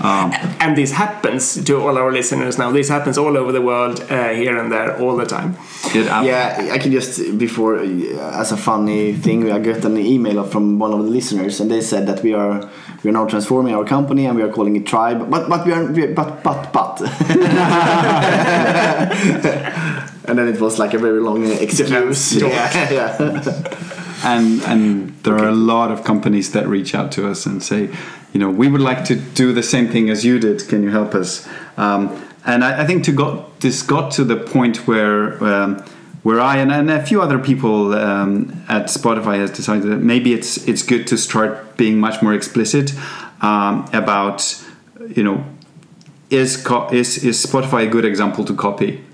Um, 0.00 0.32
And 0.60 0.76
this 0.76 0.92
happens 0.92 1.62
to 1.64 1.74
all 1.80 1.98
our 1.98 2.12
listeners 2.12 2.56
now. 2.56 2.70
This 2.70 2.88
happens 2.88 3.18
all 3.18 3.36
over 3.36 3.50
the 3.50 3.60
world, 3.60 4.00
uh, 4.10 4.28
here 4.28 4.56
and 4.56 4.70
there, 4.70 4.96
all 5.00 5.16
the 5.16 5.26
time. 5.26 5.56
it 5.94 6.06
Yeah, 6.06 6.70
I 6.72 6.78
can 6.84 6.92
just 6.92 7.38
before 7.38 7.78
uh, 7.78 8.40
as 8.40 8.52
a 8.52 8.56
funny 8.56 9.12
thing, 9.14 9.50
I 9.50 9.58
got 9.58 9.84
an 9.84 9.98
email 9.98 10.44
from 10.44 10.78
one 10.78 10.92
of 10.92 11.00
the 11.04 11.10
listeners, 11.10 11.60
and 11.60 11.70
they 11.70 11.80
said 11.80 12.06
that 12.06 12.22
we 12.22 12.32
are 12.34 12.70
we 13.02 13.10
are 13.10 13.12
now 13.12 13.26
transforming 13.26 13.74
our 13.74 13.84
company 13.84 14.26
and 14.26 14.36
we 14.36 14.42
are 14.42 14.52
calling 14.52 14.76
it 14.76 14.86
Tribe, 14.86 15.30
but 15.30 15.48
but 15.48 15.66
we 15.66 15.72
are 15.72 15.84
we, 15.84 16.06
but 16.06 16.42
but 16.44 16.72
but. 16.72 17.00
and 20.26 20.38
then 20.38 20.48
it 20.48 20.60
was 20.60 20.78
like 20.78 20.94
a 20.94 20.98
very 20.98 21.20
long 21.20 21.46
excuse. 21.46 22.34
yeah, 22.36 22.90
yeah. 22.90 23.16
and 24.24 24.62
and 24.62 25.12
there 25.24 25.34
are 25.34 25.48
a 25.48 25.58
lot 25.74 25.90
of 25.90 26.04
companies 26.04 26.52
that 26.52 26.68
reach 26.68 26.94
out 26.94 27.10
to 27.12 27.28
us 27.28 27.46
and 27.46 27.62
say, 27.62 27.88
you 28.32 28.40
know, 28.40 28.50
we 28.50 28.68
would 28.68 28.82
like 28.82 29.04
to 29.06 29.16
do 29.16 29.52
the 29.52 29.62
same 29.62 29.88
thing 29.88 30.10
as 30.10 30.24
you 30.24 30.38
did. 30.38 30.68
Can 30.68 30.82
you 30.82 30.90
help 30.90 31.14
us? 31.14 31.48
Um, 31.76 32.10
and 32.46 32.62
I, 32.62 32.82
I 32.82 32.86
think 32.86 33.04
to 33.04 33.12
got 33.12 33.60
this 33.60 33.82
got 33.82 34.12
to 34.12 34.24
the 34.24 34.36
point 34.36 34.86
where 34.86 35.42
um, 35.42 35.82
where 36.24 36.40
I 36.40 36.56
and, 36.56 36.72
and 36.72 36.90
a 36.90 37.04
few 37.06 37.22
other 37.22 37.38
people 37.38 37.94
um, 37.94 38.64
at 38.68 38.86
Spotify 38.86 39.36
has 39.38 39.50
decided 39.50 39.84
that 39.92 40.00
maybe 40.00 40.32
it's 40.32 40.66
it's 40.66 40.82
good 40.82 41.06
to 41.06 41.16
start 41.16 41.76
being 41.76 42.00
much 42.00 42.20
more 42.22 42.34
explicit 42.34 42.92
um, 43.42 43.88
about 43.92 44.60
you 45.16 45.22
know 45.22 45.44
is, 46.30 46.56
co- 46.56 46.88
is 46.90 47.22
is 47.24 47.44
Spotify 47.46 47.86
a 47.86 47.90
good 47.90 48.04
example 48.04 48.44
to 48.46 48.54
copy? 48.56 49.04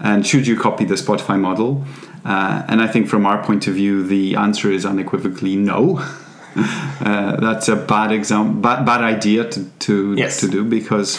And 0.00 0.24
should 0.24 0.46
you 0.46 0.56
copy 0.56 0.84
the 0.84 0.94
Spotify 0.94 1.36
model? 1.40 1.84
Uh, 2.24 2.62
and 2.68 2.80
I 2.80 2.86
think 2.86 3.08
from 3.08 3.26
our 3.26 3.42
point 3.42 3.66
of 3.66 3.74
view, 3.74 4.04
the 4.06 4.36
answer 4.36 4.70
is 4.70 4.84
unequivocally 4.86 5.56
no. 5.56 5.98
uh, 6.56 7.36
that's 7.40 7.68
a 7.68 7.76
bad 7.76 8.12
example, 8.12 8.60
bad, 8.60 8.84
bad 8.84 9.00
idea 9.00 9.48
to 9.50 9.64
to, 9.80 10.14
Yes. 10.16 10.40
to 10.40 10.48
do 10.48 10.64
because 10.64 11.18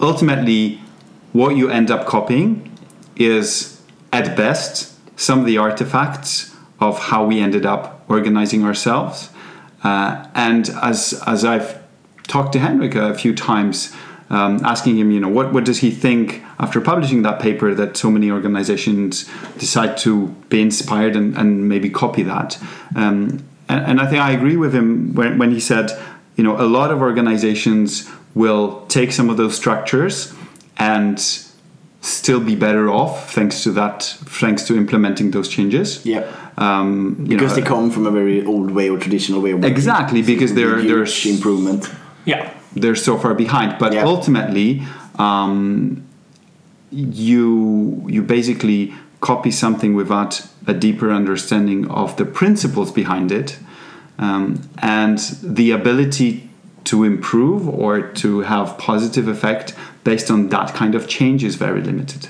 ultimately, 0.00 0.80
what 1.32 1.56
you 1.56 1.68
end 1.68 1.90
up 1.90 2.06
copying 2.06 2.70
is 3.16 3.77
at 4.12 4.36
best 4.36 4.94
some 5.18 5.40
of 5.40 5.46
the 5.46 5.58
artifacts 5.58 6.54
of 6.80 6.98
how 6.98 7.24
we 7.24 7.40
ended 7.40 7.66
up 7.66 8.04
organizing 8.08 8.64
ourselves. 8.64 9.30
Uh, 9.82 10.26
and 10.34 10.70
as 10.82 11.22
as 11.26 11.44
I've 11.44 11.80
talked 12.26 12.52
to 12.52 12.58
Henrik 12.58 12.94
a 12.94 13.14
few 13.14 13.34
times, 13.34 13.94
um, 14.30 14.64
asking 14.64 14.98
him, 14.98 15.10
you 15.10 15.20
know, 15.20 15.28
what 15.28 15.52
what 15.52 15.64
does 15.64 15.80
he 15.80 15.90
think 15.90 16.42
after 16.58 16.80
publishing 16.80 17.22
that 17.22 17.40
paper 17.40 17.74
that 17.74 17.96
so 17.96 18.10
many 18.10 18.30
organizations 18.30 19.28
decide 19.58 19.96
to 19.98 20.28
be 20.48 20.60
inspired 20.60 21.14
and, 21.14 21.36
and 21.36 21.68
maybe 21.68 21.88
copy 21.88 22.22
that. 22.24 22.58
Um, 22.96 23.44
and, 23.68 23.86
and 23.86 24.00
I 24.00 24.06
think 24.06 24.20
I 24.20 24.32
agree 24.32 24.56
with 24.56 24.74
him 24.74 25.14
when, 25.14 25.38
when 25.38 25.52
he 25.52 25.60
said, 25.60 25.90
you 26.36 26.42
know, 26.42 26.60
a 26.60 26.66
lot 26.66 26.90
of 26.90 27.00
organizations 27.00 28.10
will 28.34 28.86
take 28.86 29.12
some 29.12 29.30
of 29.30 29.36
those 29.36 29.56
structures 29.56 30.34
and 30.78 31.18
still 32.00 32.40
be 32.40 32.54
better 32.54 32.88
off 32.90 33.32
thanks 33.34 33.62
to 33.64 33.72
that, 33.72 34.02
thanks 34.40 34.62
to 34.64 34.76
implementing 34.76 35.30
those 35.32 35.48
changes. 35.48 36.04
Yeah. 36.04 36.24
Um, 36.56 37.16
you 37.20 37.36
Because 37.36 37.50
know, 37.56 37.62
they 37.62 37.68
come 37.68 37.90
from 37.90 38.06
a 38.06 38.10
very 38.10 38.44
old 38.44 38.70
way 38.70 38.88
or 38.88 38.98
traditional 38.98 39.40
way 39.40 39.50
of 39.52 39.58
working. 39.58 39.70
Exactly, 39.72 40.22
because 40.22 40.50
So 40.50 40.56
they're- 40.56 40.78
huge 40.78 40.88
there's- 40.88 41.26
improvement. 41.26 41.90
Yeah. 42.24 42.50
they're 42.76 42.94
so 42.94 43.16
far 43.18 43.34
behind. 43.34 43.76
But 43.78 43.92
Yeah. 43.94 44.04
ultimately, 44.04 44.82
um, 45.18 46.02
you 46.90 48.04
you 48.08 48.22
basically 48.22 48.94
copy 49.20 49.50
something 49.50 49.94
without 49.94 50.42
a 50.66 50.72
deeper 50.74 51.10
understanding 51.10 51.86
of 51.90 52.16
the 52.16 52.24
principles 52.24 52.92
behind 52.92 53.32
it, 53.32 53.58
um, 54.18 54.60
and 54.78 55.18
the 55.42 55.70
ability 55.72 56.48
to 56.84 57.04
improve 57.04 57.68
or 57.68 58.00
to 58.00 58.40
have 58.40 58.78
positive 58.78 59.26
effect 59.28 59.74
based 60.10 60.30
on 60.30 60.48
that 60.48 60.68
kind 60.80 60.94
of 60.94 61.02
change 61.16 61.40
is 61.44 61.54
very 61.66 61.82
limited. 61.90 62.22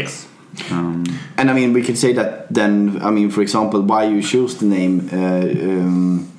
Yes. 0.00 0.26
And 0.70 1.50
I 1.50 1.52
mean, 1.52 1.72
we 1.74 1.82
could 1.86 1.98
say 1.98 2.12
that 2.14 2.30
then. 2.58 2.98
I 3.02 3.10
mean, 3.10 3.30
for 3.30 3.42
example, 3.42 3.80
why 3.82 4.02
you 4.14 4.22
chose 4.22 4.52
the 4.62 4.66
name 4.78 4.94
uh, 5.12 5.42
um, 5.70 6.32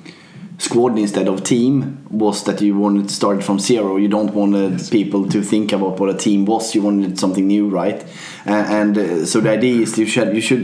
squad 0.58 0.98
instead 0.98 1.28
of 1.28 1.36
team 1.44 1.76
was 2.10 2.42
that 2.44 2.60
you 2.60 2.76
wanted 2.76 3.08
to 3.08 3.14
start 3.14 3.44
from 3.44 3.58
zero. 3.60 3.96
You 3.96 4.08
don't 4.08 4.32
want 4.34 4.90
people 4.90 5.28
to 5.34 5.38
think 5.42 5.72
about 5.72 6.00
what 6.00 6.10
a 6.10 6.18
team 6.26 6.44
was. 6.46 6.74
You 6.74 6.82
wanted 6.82 7.18
something 7.18 7.46
new, 7.46 7.68
right? 7.68 8.02
Uh, 8.46 8.50
and 8.80 8.98
uh, 8.98 9.26
so 9.26 9.40
the 9.40 9.50
idea 9.50 9.82
is 9.82 9.96
you 9.98 10.06
should 10.06 10.34
you 10.34 10.40
should 10.48 10.62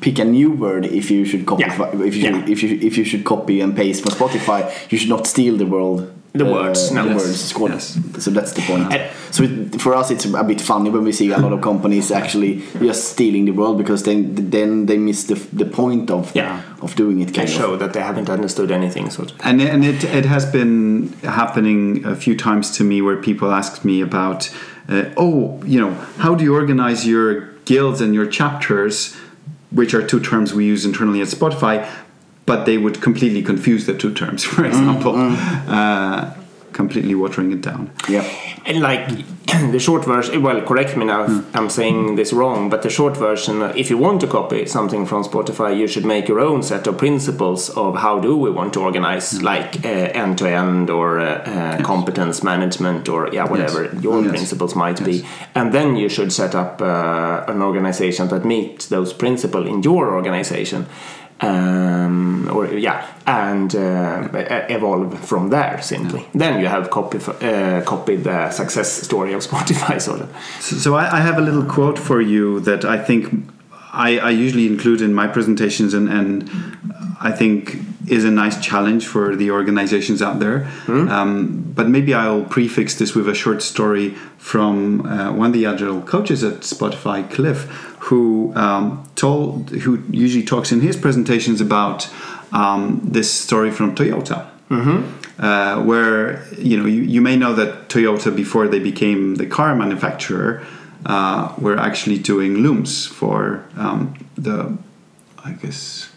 pick 0.00 0.18
a 0.20 0.24
new 0.24 0.50
word 0.52 0.84
if 0.86 1.10
you 1.10 1.24
should 1.24 1.44
copy 1.44 1.64
Yeah. 1.64 1.90
if 2.08 2.14
you 2.16 2.22
Yeah. 2.22 2.30
should, 2.40 2.50
if 2.54 2.62
you 2.62 2.78
if 2.88 2.96
you 2.98 3.04
should 3.04 3.24
copy 3.24 3.60
and 3.64 3.74
paste 3.74 4.02
from 4.04 4.12
Spotify. 4.12 4.60
You 4.90 4.98
should 4.98 5.10
not 5.16 5.26
steal 5.26 5.56
the 5.56 5.66
world. 5.66 6.00
The 6.34 6.44
words, 6.46 6.90
no. 6.90 7.04
the 7.04 7.10
Yes. 7.10 7.24
words, 7.26 7.40
squad. 7.44 7.70
Yes. 7.72 7.98
So 8.18 8.30
that's 8.30 8.52
the 8.52 8.62
point. 8.62 8.92
And- 8.92 9.02
So 9.30 9.44
it, 9.44 9.80
for 9.80 9.94
us, 9.94 10.10
it's 10.10 10.26
a 10.26 10.44
bit 10.44 10.60
funny 10.60 10.90
when 10.90 11.04
we 11.04 11.12
see 11.12 11.30
a 11.32 11.38
lot 11.38 11.52
of 11.54 11.60
companies 11.62 12.10
actually 12.12 12.62
just 12.80 13.02
stealing 13.12 13.46
the 13.46 13.52
world 13.52 13.76
because 13.78 14.02
then 14.02 14.34
then 14.50 14.86
they 14.86 14.98
miss 14.98 15.24
the, 15.24 15.36
the 15.56 15.64
point 15.64 16.10
of 16.10 16.30
Yeah. 16.34 16.60
of 16.82 16.94
doing 16.96 17.20
it. 17.20 17.32
They 17.34 17.46
show 17.46 17.72
of. 17.72 17.78
that 17.80 17.92
they 17.92 18.00
haven't 18.02 18.28
understood 18.28 18.70
anything. 18.70 19.10
Sort 19.10 19.30
of. 19.32 19.36
and 19.48 19.60
and 19.62 19.84
it 19.84 20.04
it 20.04 20.26
has 20.26 20.44
been 20.58 21.12
happening 21.24 22.04
a 22.04 22.14
few 22.14 22.34
times 22.36 22.70
to 22.76 22.84
me 22.84 23.00
where 23.02 23.16
people 23.16 23.48
asked 23.60 23.84
me 23.84 24.02
about 24.02 24.50
uh, 24.88 25.04
oh 25.16 25.60
you 25.72 25.80
know 25.82 25.92
how 26.24 26.34
do 26.34 26.44
you 26.44 26.54
organize 26.54 27.06
your 27.06 27.30
guilds 27.64 28.00
and 28.02 28.14
your 28.14 28.26
chapters 28.38 29.14
which 29.78 29.94
are 29.94 30.02
two 30.06 30.20
terms 30.20 30.52
we 30.52 30.64
use 30.74 30.84
internally 30.90 31.20
at 31.22 31.28
spotify 31.28 31.76
but 32.46 32.64
they 32.66 32.78
would 32.78 33.00
completely 33.00 33.42
confuse 33.42 33.86
the 33.86 33.94
two 33.94 34.12
terms 34.12 34.44
for 34.52 34.64
example 34.64 35.14
uh, 35.68 36.34
completely 36.72 37.14
watering 37.14 37.52
it 37.52 37.60
down. 37.60 37.90
Yeah. 38.08 38.24
And 38.64 38.80
like 38.80 39.06
the 39.72 39.78
short 39.78 40.04
version, 40.06 40.42
well, 40.42 40.62
correct 40.62 40.96
me 40.96 41.04
now 41.04 41.24
if 41.24 41.56
I'm 41.56 41.68
saying 41.68 42.16
this 42.16 42.32
wrong, 42.32 42.70
but 42.70 42.80
the 42.82 42.88
short 42.88 43.14
version, 43.16 43.60
uh, 43.60 43.74
if 43.76 43.90
you 43.90 43.98
want 43.98 44.20
to 44.22 44.26
copy 44.26 44.64
something 44.64 45.04
from 45.04 45.22
Spotify, 45.22 45.76
you 45.76 45.86
should 45.86 46.06
make 46.06 46.28
your 46.28 46.40
own 46.40 46.62
set 46.62 46.86
of 46.86 46.96
principles 46.96 47.68
of 47.70 47.96
how 47.96 48.18
do 48.20 48.38
we 48.38 48.50
want 48.50 48.72
to 48.72 48.80
organize, 48.80 49.42
like 49.42 49.84
end 49.84 50.38
to 50.38 50.48
end 50.48 50.88
or 50.88 51.20
uh, 51.20 51.24
uh, 51.24 51.82
competence 51.82 52.42
management 52.42 53.06
or 53.08 53.28
yeah, 53.34 53.44
whatever 53.44 53.90
your 54.00 54.22
Yes. 54.22 54.30
principles 54.30 54.74
might 54.74 55.04
be, 55.04 55.26
and 55.54 55.72
then 55.74 55.96
you 55.96 56.08
should 56.08 56.32
set 56.32 56.54
up 56.54 56.80
uh, 56.80 57.44
an 57.52 57.60
organization 57.60 58.28
that 58.28 58.44
meets 58.46 58.86
those 58.86 59.12
principles 59.12 59.66
in 59.66 59.82
your 59.82 60.14
organization. 60.14 60.86
Um, 61.42 62.48
or 62.52 62.66
yeah, 62.66 63.04
and 63.26 63.74
uh, 63.74 64.28
evolve 64.68 65.18
from 65.18 65.50
there 65.50 65.82
simply. 65.82 66.24
Then 66.34 66.60
you 66.60 66.68
have 66.68 66.90
copy 66.90 67.18
uh, 67.18 67.82
copied 67.84 68.22
the 68.24 68.50
success 68.50 68.92
story 68.92 69.32
of 69.32 69.40
Spotify, 69.48 70.00
sort 70.00 70.20
of. 70.20 70.36
So, 70.60 70.76
so 70.76 70.94
I, 70.94 71.18
I 71.18 71.20
have 71.20 71.38
a 71.38 71.40
little 71.40 71.64
quote 71.64 71.98
for 71.98 72.20
you 72.20 72.60
that 72.60 72.84
I 72.84 72.96
think 73.02 73.52
I, 73.92 74.18
I 74.18 74.30
usually 74.30 74.66
include 74.66 75.02
in 75.02 75.12
my 75.12 75.26
presentations, 75.26 75.94
and, 75.94 76.08
and 76.08 76.48
I 77.22 77.30
think 77.30 77.76
is 78.08 78.24
a 78.24 78.30
nice 78.30 78.60
challenge 78.60 79.06
for 79.06 79.36
the 79.36 79.52
organizations 79.52 80.20
out 80.20 80.40
there. 80.40 80.68
Um, 81.08 81.72
but 81.74 81.88
maybe 81.88 82.12
I'll 82.14 82.44
prefix 82.44 82.96
this 82.96 83.14
with 83.14 83.28
a 83.28 83.34
short 83.34 83.62
story 83.62 84.10
from 84.38 85.06
uh, 85.06 85.32
one 85.32 85.46
of 85.46 85.52
the 85.52 85.66
agile 85.66 86.02
coaches 86.02 86.42
at 86.42 86.60
Spotify, 86.62 87.30
Cliff, 87.30 87.62
who 88.00 88.52
um, 88.56 89.08
told, 89.14 89.70
who 89.70 90.02
usually 90.10 90.44
talks 90.44 90.72
in 90.72 90.80
his 90.80 90.96
presentations 90.96 91.60
about 91.60 92.10
um, 92.52 93.00
this 93.04 93.30
story 93.30 93.70
from 93.70 93.94
Toyota. 93.94 94.48
Uh, 95.38 95.82
where 95.82 96.44
you 96.58 96.76
know 96.76 96.86
you, 96.86 97.02
you 97.02 97.20
may 97.20 97.36
know 97.36 97.54
that 97.54 97.88
Toyota 97.88 98.34
before 98.34 98.68
they 98.68 98.78
became 98.78 99.36
the 99.36 99.46
car 99.46 99.74
manufacturer 99.74 100.62
uh, 101.06 101.52
were 101.58 101.78
actually 101.78 102.18
doing 102.18 102.58
looms 102.58 103.06
for 103.06 103.64
um, 103.76 104.14
the 104.36 104.76
I 105.44 105.52
guess 105.52 106.11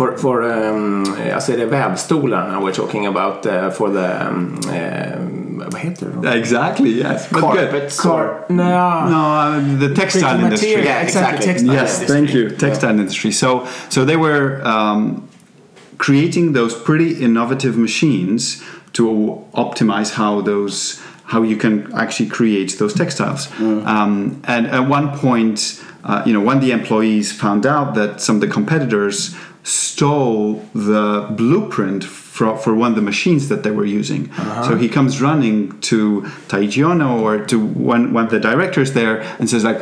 For, 0.00 0.16
for 0.16 0.42
um, 0.44 1.04
alltså 1.34 1.52
är 1.52 1.56
det 1.56 1.66
vävstolarna 1.66 2.60
we're 2.60 2.72
talking 2.72 3.06
about 3.06 3.46
uh, 3.46 3.70
for 3.70 3.88
the, 3.92 4.28
um, 4.28 4.58
um, 4.68 5.62
vad 5.70 5.80
heter 5.80 6.06
det? 6.22 6.38
exactly 6.38 6.90
yes 6.90 7.30
but 7.30 7.40
good. 7.40 7.52
Carpets 7.54 8.04
or 8.06 8.44
No. 8.48 8.64
no 9.10 9.16
uh, 9.16 9.78
the 9.80 9.94
textile 9.94 10.22
Printing 10.22 10.44
industry 10.44 10.68
material, 10.68 10.86
Yeah, 10.86 11.02
exactly. 11.02 11.36
exactly. 11.36 11.52
Textile 11.52 11.74
yes 11.74 12.00
industry. 12.00 12.16
thank 12.16 12.34
you 12.34 12.50
textile 12.56 12.90
industry 13.00 13.32
so 13.32 13.66
so 13.88 14.04
they 14.06 14.16
were 14.16 14.62
um, 14.64 15.28
creating 15.98 16.54
those 16.54 16.74
pretty 16.74 17.10
innovative 17.24 17.76
machines 17.76 18.62
to 18.92 19.04
optimize 19.52 20.14
how 20.14 20.40
those 20.40 20.98
how 21.24 21.42
you 21.42 21.56
can 21.58 21.92
actually 21.94 22.30
create 22.30 22.78
those 22.78 22.94
textiles 22.94 23.48
um, 23.60 24.40
and 24.46 24.66
at 24.66 24.88
one 24.88 25.08
point 25.18 25.82
uh, 26.04 26.22
you 26.26 26.32
know 26.32 26.40
when 26.48 26.60
the 26.60 26.70
employees 26.72 27.32
found 27.32 27.66
out 27.66 27.94
that 27.94 28.20
some 28.22 28.36
of 28.36 28.40
the 28.40 28.48
competitors 28.48 29.36
stole 29.70 30.54
the 30.74 31.28
blueprint 31.30 32.02
for, 32.02 32.56
for 32.56 32.74
one 32.74 32.90
of 32.92 32.96
the 32.96 33.02
machines 33.02 33.48
that 33.48 33.62
they 33.62 33.70
were 33.70 33.84
using. 33.84 34.32
So 34.64 34.76
he 34.76 34.88
comes 34.88 35.20
running 35.20 35.78
to 35.82 36.22
Taiichi 36.48 36.82
or 37.22 37.44
to 37.46 37.58
one, 37.60 38.12
one 38.12 38.24
of 38.24 38.30
the 38.30 38.40
directors 38.40 38.92
there 38.94 39.20
and 39.38 39.48
says 39.48 39.62
like 39.62 39.80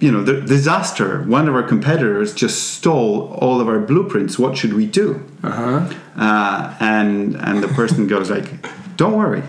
you 0.00 0.12
know 0.12 0.22
the 0.22 0.40
disaster. 0.40 1.22
One 1.22 1.48
of 1.48 1.54
our 1.54 1.62
competitors 1.62 2.32
just 2.34 2.74
stole 2.74 3.32
all 3.40 3.60
of 3.60 3.68
our 3.68 3.80
blueprints. 3.80 4.38
What 4.38 4.56
should 4.56 4.74
we 4.74 4.86
do? 4.86 5.24
Uh, 6.16 6.74
and 6.80 7.36
and 7.36 7.62
the 7.62 7.68
person 7.68 8.06
goes 8.06 8.30
like 8.30 8.48
don't 8.96 9.16
worry. 9.16 9.42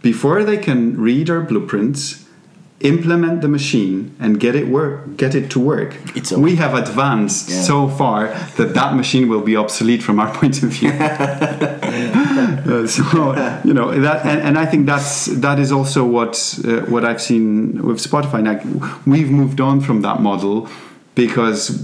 Before 0.00 0.42
they 0.42 0.56
can 0.56 1.00
read 1.00 1.30
our 1.30 1.42
blueprints 1.42 2.21
implement 2.84 3.40
the 3.42 3.48
machine 3.48 4.10
and 4.20 4.40
get 4.40 4.54
it 4.54 4.66
work 4.68 5.16
get 5.16 5.34
it 5.34 5.48
to 5.50 5.60
work 5.60 5.90
It's 6.16 6.32
okay. 6.32 6.42
we 6.42 6.56
have 6.56 6.74
advanced 6.74 7.48
Yeah. 7.50 7.62
so 7.62 7.88
far 7.88 8.28
that 8.56 8.74
that 8.74 8.94
machine 8.94 9.28
will 9.28 9.42
be 9.42 9.56
obsolete 9.56 10.02
from 10.02 10.18
our 10.18 10.30
point 10.40 10.62
of 10.62 10.70
view 10.70 10.92
Uh, 12.72 12.86
so 12.86 13.02
you 13.64 13.74
know 13.74 13.90
that 14.00 14.24
and, 14.24 14.40
and 14.40 14.58
I 14.58 14.66
think 14.66 14.86
that's 14.86 15.26
that 15.26 15.58
is 15.58 15.70
also 15.72 16.04
what 16.04 16.34
uh, 16.64 16.80
what 16.92 17.04
I've 17.04 17.20
seen 17.20 17.82
with 17.86 17.98
Spotify 17.98 18.40
now 18.42 18.56
we've 19.06 19.30
moved 19.30 19.60
on 19.60 19.80
from 19.80 20.02
that 20.02 20.20
model 20.20 20.68
because 21.14 21.82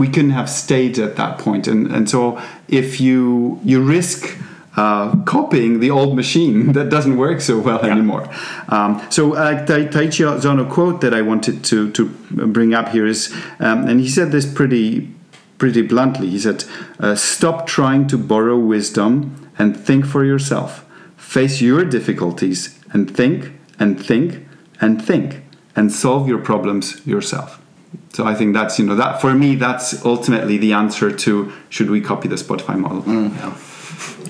we 0.00 0.06
couldn't 0.08 0.30
have 0.40 0.48
stayed 0.48 0.98
at 0.98 1.16
that 1.16 1.38
point 1.38 1.66
and 1.66 1.86
and 1.94 2.08
so 2.08 2.38
if 2.68 3.00
you 3.00 3.58
you 3.64 3.80
risk 3.82 4.36
uh, 4.76 5.16
copying 5.24 5.80
the 5.80 5.90
old 5.90 6.14
machine 6.14 6.72
that 6.74 6.88
doesn't 6.88 7.16
work 7.16 7.40
so 7.40 7.58
well 7.58 7.80
anymore. 7.84 8.28
Um, 8.68 9.04
so 9.10 9.34
uh, 9.34 9.64
Tai- 9.66 9.86
Taiichi 9.86 10.40
Zono 10.40 10.70
quote 10.70 11.00
that 11.00 11.12
I 11.14 11.22
wanted 11.22 11.64
to 11.64 11.90
to 11.92 12.08
bring 12.30 12.74
up 12.74 12.88
here 12.90 13.06
is, 13.06 13.32
um, 13.58 13.88
and 13.88 14.00
he 14.00 14.08
said 14.08 14.32
this 14.32 14.46
pretty 14.46 15.08
pretty 15.58 15.82
bluntly. 15.82 16.28
He 16.28 16.38
said, 16.38 16.64
uh, 16.98 17.14
"Stop 17.14 17.66
trying 17.66 18.06
to 18.08 18.18
borrow 18.18 18.58
wisdom 18.58 19.50
and 19.58 19.76
think 19.76 20.06
for 20.06 20.24
yourself. 20.24 20.84
Face 21.16 21.60
your 21.60 21.84
difficulties 21.84 22.78
and 22.92 23.10
think 23.14 23.52
and 23.78 24.04
think 24.04 24.46
and 24.80 25.04
think 25.04 25.42
and 25.74 25.92
solve 25.92 26.28
your 26.28 26.38
problems 26.38 27.04
yourself." 27.06 27.60
So 28.12 28.24
I 28.24 28.34
think 28.34 28.54
that's 28.54 28.78
you 28.78 28.86
know 28.86 28.96
that 28.96 29.20
for 29.20 29.34
me 29.34 29.56
that's 29.56 30.04
ultimately 30.04 30.58
the 30.58 30.72
answer 30.72 31.10
to 31.10 31.52
should 31.68 31.90
we 31.90 32.00
copy 32.00 32.28
the 32.28 32.36
Spotify 32.36 32.78
model. 32.78 33.02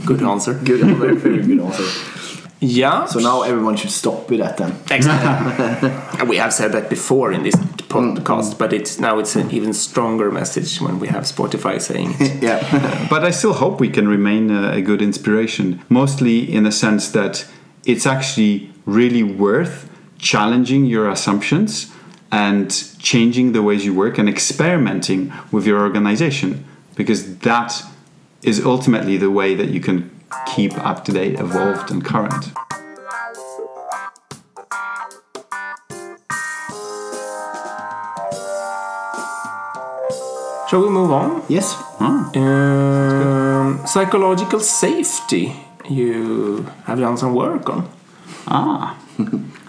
Good 0.05 0.23
answer. 0.23 0.55
Good, 0.55 0.81
very, 0.97 1.17
very 1.17 1.43
good 1.43 1.61
answer. 1.61 1.85
Yeah. 2.63 3.07
So 3.07 3.21
now 3.21 3.41
everyone 3.41 3.77
should 3.77 3.91
stop 3.91 4.29
with 4.29 4.41
that 4.41 4.59
then. 4.59 4.77
Exactly. 4.91 6.27
we 6.27 6.37
have 6.37 6.53
said 6.53 6.73
that 6.73 6.91
before 6.91 7.33
in 7.33 7.43
this 7.43 7.55
podcast, 7.55 8.59
but 8.59 8.75
it's 8.75 9.01
now 9.01 9.19
it's 9.19 9.35
an 9.35 9.51
even 9.51 9.73
stronger 9.73 10.31
message 10.31 10.79
when 10.79 11.01
we 11.01 11.09
have 11.09 11.25
Spotify 11.25 11.81
saying 11.81 12.17
it. 12.21 12.43
Yeah. 12.43 13.09
But 13.09 13.25
I 13.25 13.31
still 13.31 13.55
hope 13.55 13.81
we 13.81 13.89
can 13.89 14.09
remain 14.09 14.51
a, 14.51 14.73
a 14.73 14.83
good 14.83 15.01
inspiration, 15.01 15.83
mostly 15.89 16.53
in 16.53 16.65
the 16.65 16.73
sense 16.73 17.11
that 17.13 17.47
it's 17.87 18.07
actually 18.07 18.71
really 18.85 19.23
worth 19.23 19.89
challenging 20.19 20.85
your 20.85 21.09
assumptions 21.09 21.91
and 22.31 22.71
changing 22.99 23.53
the 23.53 23.63
ways 23.63 23.85
you 23.85 23.95
work 23.95 24.19
and 24.19 24.29
experimenting 24.29 25.33
with 25.51 25.67
your 25.67 25.81
organization 25.81 26.65
because 26.95 27.39
that 27.39 27.83
is 28.43 28.65
ultimately 28.65 29.17
the 29.17 29.31
way 29.31 29.55
that 29.55 29.69
you 29.71 29.81
can 29.81 30.11
keep 30.47 30.73
up 30.79 31.05
to 31.05 31.13
date, 31.13 31.39
evolved, 31.39 31.91
and 31.91 32.05
current. 32.05 32.53
Shall 40.69 40.83
we 40.83 40.89
move 40.89 41.11
on? 41.11 41.43
yes. 41.49 41.75
Um, 41.99 43.81
psychological 43.87 44.61
safety. 44.61 45.53
You 45.89 46.63
have 46.85 47.01
done 47.01 47.17
some 47.17 47.35
work 47.35 47.69
on. 47.69 47.91
Ah, 48.47 48.97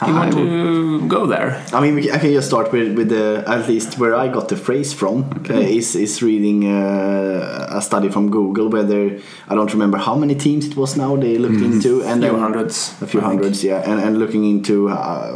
You 0.07 0.13
want 0.15 0.33
to 0.33 1.07
go 1.07 1.25
there? 1.27 1.63
I 1.73 1.79
mean, 1.81 2.11
I 2.11 2.17
can 2.17 2.31
just 2.33 2.47
start 2.47 2.71
with, 2.71 2.97
with 2.97 3.09
the 3.09 3.43
at 3.47 3.67
least 3.67 3.97
where 3.99 4.15
I 4.15 4.27
got 4.27 4.47
the 4.49 4.55
phrase 4.57 4.93
from. 4.93 5.23
Uh, 5.49 5.53
is 5.79 5.95
is 5.95 6.21
reading 6.23 6.65
uh, 6.65 7.77
a 7.77 7.81
study 7.81 8.09
from 8.09 8.29
Google 8.31 8.69
whether 8.69 9.19
I 9.49 9.55
don't 9.55 9.71
remember 9.73 9.97
how 9.97 10.15
many 10.15 10.35
teams 10.35 10.65
it 10.65 10.75
was 10.75 10.95
now 10.97 11.15
they 11.17 11.37
looked 11.37 11.61
into 11.61 12.01
and 12.03 12.21
few 12.21 12.31
then- 12.31 12.39
hundreds, 12.39 12.93
a 13.01 13.07
few 13.07 13.19
I 13.19 13.23
think. 13.23 13.33
hundreds, 13.41 13.63
yeah, 13.63 13.89
and 13.91 13.99
and 14.05 14.17
looking 14.17 14.43
into 14.45 14.89
uh, 14.89 15.31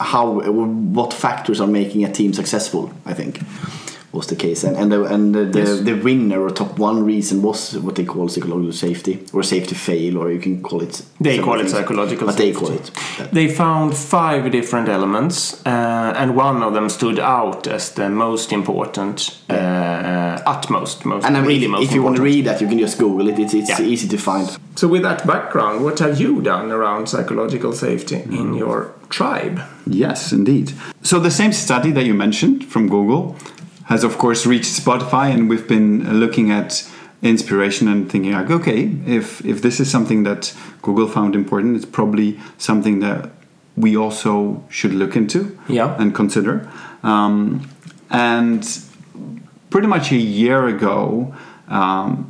how 0.00 0.40
what 0.96 1.12
factors 1.12 1.60
are 1.60 1.66
making 1.70 2.04
a 2.04 2.12
team 2.12 2.32
successful. 2.32 2.90
I 3.06 3.14
think 3.14 3.40
was 4.12 4.26
the 4.26 4.36
case, 4.36 4.62
and 4.64 4.76
and 4.76 4.92
the, 4.92 5.04
and 5.04 5.34
the, 5.34 5.44
the, 5.44 5.58
Yes. 5.60 5.80
the 5.80 5.94
winner 5.94 6.40
or 6.42 6.50
top 6.50 6.78
one 6.78 7.04
reason 7.04 7.40
was 7.42 7.74
what 7.78 7.94
they 7.94 8.04
call 8.04 8.28
psychological 8.28 8.72
safety 8.72 9.18
or 9.32 9.42
safety 9.42 9.74
fail, 9.74 10.18
or 10.18 10.30
you 10.30 10.38
can 10.40 10.62
call 10.62 10.82
it. 10.82 11.02
They 11.20 11.36
several 11.36 11.46
call 11.56 11.60
it 11.64 11.70
psychological 11.70 12.26
but 12.26 12.36
safety. 12.36 12.52
they 12.52 12.58
call 12.60 12.70
it. 12.72 12.90
that. 13.18 13.32
They 13.32 13.48
found 13.48 13.96
five 13.96 14.50
different 14.52 14.88
elements, 14.88 15.62
uh, 15.66 16.14
and 16.20 16.36
one 16.36 16.62
of 16.62 16.74
them 16.74 16.88
stood 16.88 17.18
out 17.18 17.66
as 17.66 17.90
the 17.94 18.08
most 18.10 18.52
important, 18.52 19.38
uh, 19.48 20.38
utmost, 20.46 21.04
most 21.04 21.24
And 21.26 21.36
I 21.36 21.40
mean, 21.40 21.48
really 21.48 21.64
if, 21.64 21.70
most 21.70 21.84
if 21.84 21.94
you 21.94 22.02
want 22.02 22.16
to 22.16 22.22
read 22.22 22.44
that, 22.46 22.60
you 22.60 22.68
can 22.68 22.78
just 22.78 22.98
Google 22.98 23.28
it. 23.28 23.38
It's, 23.38 23.54
it's 23.54 23.68
Yeah. 23.70 23.80
easy 23.92 24.08
to 24.08 24.18
find. 24.18 24.46
So, 24.76 24.88
with 24.88 25.02
that 25.02 25.26
background, 25.26 25.84
what 25.84 25.98
have 26.00 26.20
you 26.20 26.40
done 26.42 26.70
around 26.70 27.08
psychological 27.08 27.72
safety 27.72 28.16
Mm. 28.16 28.38
in 28.40 28.54
your 28.54 28.90
tribe? 29.08 29.60
Yes, 29.86 30.32
indeed. 30.32 30.72
So 31.02 31.18
the 31.20 31.30
same 31.30 31.52
study 31.52 31.90
that 31.92 32.04
you 32.04 32.14
mentioned 32.14 32.64
from 32.72 32.88
Google 32.88 33.36
has, 33.84 34.04
of 34.04 34.18
course, 34.18 34.46
reached 34.46 34.72
Spotify, 34.84 35.32
and 35.32 35.48
we've 35.48 35.66
been 35.68 36.20
looking 36.20 36.50
at 36.50 36.88
inspiration 37.22 37.88
and 37.88 38.10
thinking 38.10 38.32
like, 38.32 38.50
okay, 38.50 38.90
if 39.06 39.44
if 39.44 39.62
this 39.62 39.78
is 39.80 39.90
something 39.90 40.24
that 40.24 40.54
Google 40.82 41.08
found 41.08 41.34
important, 41.34 41.76
it's 41.76 41.84
probably 41.86 42.38
something 42.58 43.00
that 43.00 43.30
we 43.76 43.96
also 43.96 44.62
should 44.68 44.92
look 44.94 45.16
into 45.16 45.56
Yeah. 45.68 45.94
and 45.98 46.14
consider. 46.14 46.68
Um, 47.02 47.62
and 48.10 48.62
pretty 49.70 49.86
much 49.86 50.12
a 50.12 50.16
year 50.16 50.66
ago, 50.66 51.32
um, 51.68 52.26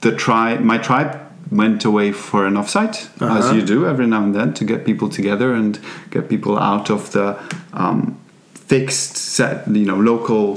the 0.00 0.12
tribe, 0.12 0.60
my 0.60 0.78
tribe, 0.78 1.18
went 1.50 1.84
away 1.84 2.12
for 2.12 2.44
an 2.46 2.54
offsite, 2.54 3.08
as 3.20 3.22
Uh-huh. 3.46 3.54
you 3.54 3.62
do 3.62 3.86
every 3.86 4.06
now 4.06 4.22
and 4.24 4.34
then, 4.34 4.52
to 4.54 4.64
get 4.64 4.84
people 4.84 5.08
together 5.08 5.54
and 5.54 5.78
get 6.10 6.28
people 6.28 6.58
out 6.58 6.90
of 6.90 7.10
the 7.12 7.36
um, 7.72 8.16
fixed 8.66 9.16
set, 9.16 9.66
you 9.68 9.86
know, 9.86 9.96
local 9.96 10.56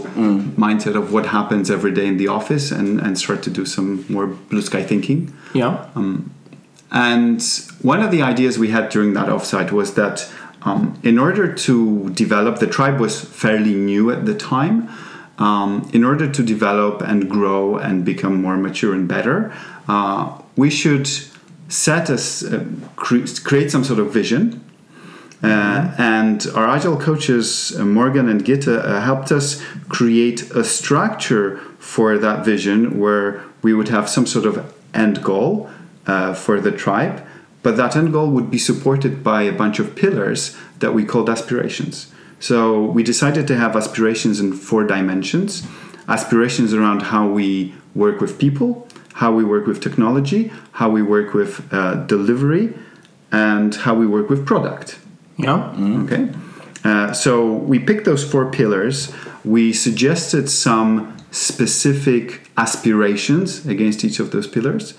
mindset 0.57 0.95
of 0.95 1.13
what 1.13 1.27
happens 1.27 1.69
every 1.69 1.91
day 1.91 2.07
in 2.07 2.17
the 2.17 2.27
office, 2.27 2.71
and 2.71 2.99
and 2.99 3.17
start 3.17 3.43
to 3.43 3.49
do 3.49 3.65
some 3.65 4.05
more 4.09 4.27
blue 4.27 4.61
sky 4.61 4.83
thinking. 4.83 5.33
Yeah. 5.53 5.85
And 6.91 7.41
one 7.81 8.01
of 8.01 8.09
the 8.11 8.21
ideas 8.23 8.57
we 8.57 8.69
had 8.69 8.89
during 8.89 9.13
that 9.13 9.27
offsite 9.27 9.71
was 9.71 9.93
that 9.93 10.27
um, 10.63 10.99
in 11.03 11.17
order 11.17 11.53
to 11.53 12.09
develop, 12.09 12.59
the 12.59 12.67
tribe 12.67 12.99
was 12.99 13.21
fairly 13.21 13.73
new 13.73 14.11
at 14.11 14.25
the 14.25 14.35
time. 14.35 14.89
Um, 15.37 15.89
in 15.93 16.03
order 16.03 16.29
to 16.29 16.43
develop 16.43 17.01
and 17.01 17.29
grow 17.29 17.77
and 17.77 18.03
become 18.03 18.41
more 18.41 18.57
mature 18.57 18.93
and 18.93 19.07
better, 19.07 19.53
uh, 19.87 20.37
we 20.57 20.69
should 20.69 21.07
set 21.69 22.09
us 22.09 22.43
uh, 22.43 22.65
cre- 22.97 23.25
create 23.43 23.71
some 23.71 23.85
sort 23.85 23.99
of 23.99 24.11
vision. 24.11 24.65
Uh, 25.41 25.95
and 25.97 26.47
our 26.53 26.67
agile 26.67 26.97
coaches, 26.97 27.73
uh, 27.79 27.85
Morgan 27.85 28.27
and 28.27 28.43
Gitte, 28.43 28.67
uh, 28.67 29.01
helped 29.01 29.31
us 29.31 29.63
create 29.87 30.51
a 30.51 30.63
structure 30.63 31.57
for 31.79 32.17
that 32.17 32.43
vision 32.43 32.99
where 32.99 33.41
we 33.61 33.73
would 33.73 33.87
have 33.87 34.09
some 34.09 34.25
sort 34.25 34.45
of 34.45 34.73
end 34.93 35.23
goal 35.23 35.69
uh, 36.07 36.33
for 36.33 36.59
the 36.59 36.71
tribe, 36.71 37.25
but 37.63 37.77
that 37.77 37.95
end 37.95 38.11
goal 38.11 38.29
would 38.31 38.51
be 38.51 38.57
supported 38.57 39.23
by 39.23 39.43
a 39.43 39.53
bunch 39.53 39.79
of 39.79 39.95
pillars 39.95 40.57
that 40.79 40.93
we 40.93 41.05
called 41.05 41.29
aspirations. 41.29 42.11
So 42.39 42.83
we 42.85 43.03
decided 43.03 43.47
to 43.47 43.57
have 43.57 43.75
aspirations 43.75 44.39
in 44.39 44.53
four 44.53 44.83
dimensions 44.83 45.67
aspirations 46.09 46.73
around 46.73 47.03
how 47.03 47.27
we 47.27 47.73
work 47.95 48.19
with 48.19 48.39
people, 48.39 48.87
how 49.13 49.31
we 49.31 49.43
work 49.43 49.67
with 49.67 49.79
technology, 49.81 50.51
how 50.73 50.89
we 50.89 51.01
work 51.01 51.33
with 51.33 51.71
uh, 51.71 51.95
delivery, 51.95 52.73
and 53.31 53.75
how 53.75 53.93
we 53.93 54.07
work 54.07 54.27
with 54.29 54.45
product. 54.45 54.98
Yeah. 55.39 55.73
Okay. 56.03 56.29
Uh, 56.83 57.13
so 57.13 57.53
we 57.53 57.79
picked 57.79 58.05
those 58.05 58.29
four 58.29 58.51
pillars. 58.51 59.11
We 59.43 59.73
suggested 59.73 60.49
some 60.49 61.17
specific 61.31 62.49
aspirations 62.57 63.65
against 63.65 64.03
each 64.03 64.19
of 64.19 64.31
those 64.31 64.47
pillars. 64.47 64.93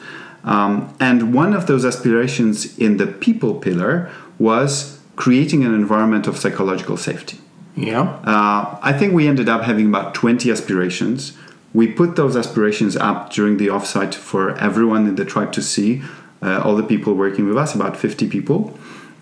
Um, 0.44 0.94
and 0.98 1.34
one 1.34 1.52
of 1.52 1.66
those 1.66 1.84
aspirations 1.84 2.78
in 2.78 2.96
the 2.96 3.06
people 3.06 3.54
pillar 3.56 4.10
was 4.38 4.98
creating 5.16 5.64
an 5.64 5.74
environment 5.74 6.26
of 6.26 6.38
psychological 6.38 6.96
safety. 6.96 7.38
Yeah. 7.76 8.02
Uh, 8.24 8.78
I 8.82 8.94
think 8.98 9.12
we 9.12 9.28
ended 9.28 9.48
up 9.48 9.62
having 9.62 9.86
about 9.86 10.14
20 10.14 10.50
aspirations. 10.50 11.36
We 11.74 11.86
put 11.88 12.16
those 12.16 12.36
aspirations 12.36 12.96
up 12.96 13.30
during 13.30 13.58
the 13.58 13.68
offsite 13.68 14.14
for 14.14 14.56
everyone 14.58 15.06
in 15.06 15.16
the 15.16 15.24
tribe 15.24 15.52
to 15.52 15.62
see, 15.62 16.02
uh, 16.42 16.62
all 16.64 16.74
the 16.74 16.82
people 16.82 17.14
working 17.14 17.46
with 17.46 17.56
us, 17.56 17.74
about 17.74 17.96
50 17.96 18.28
people. 18.28 18.78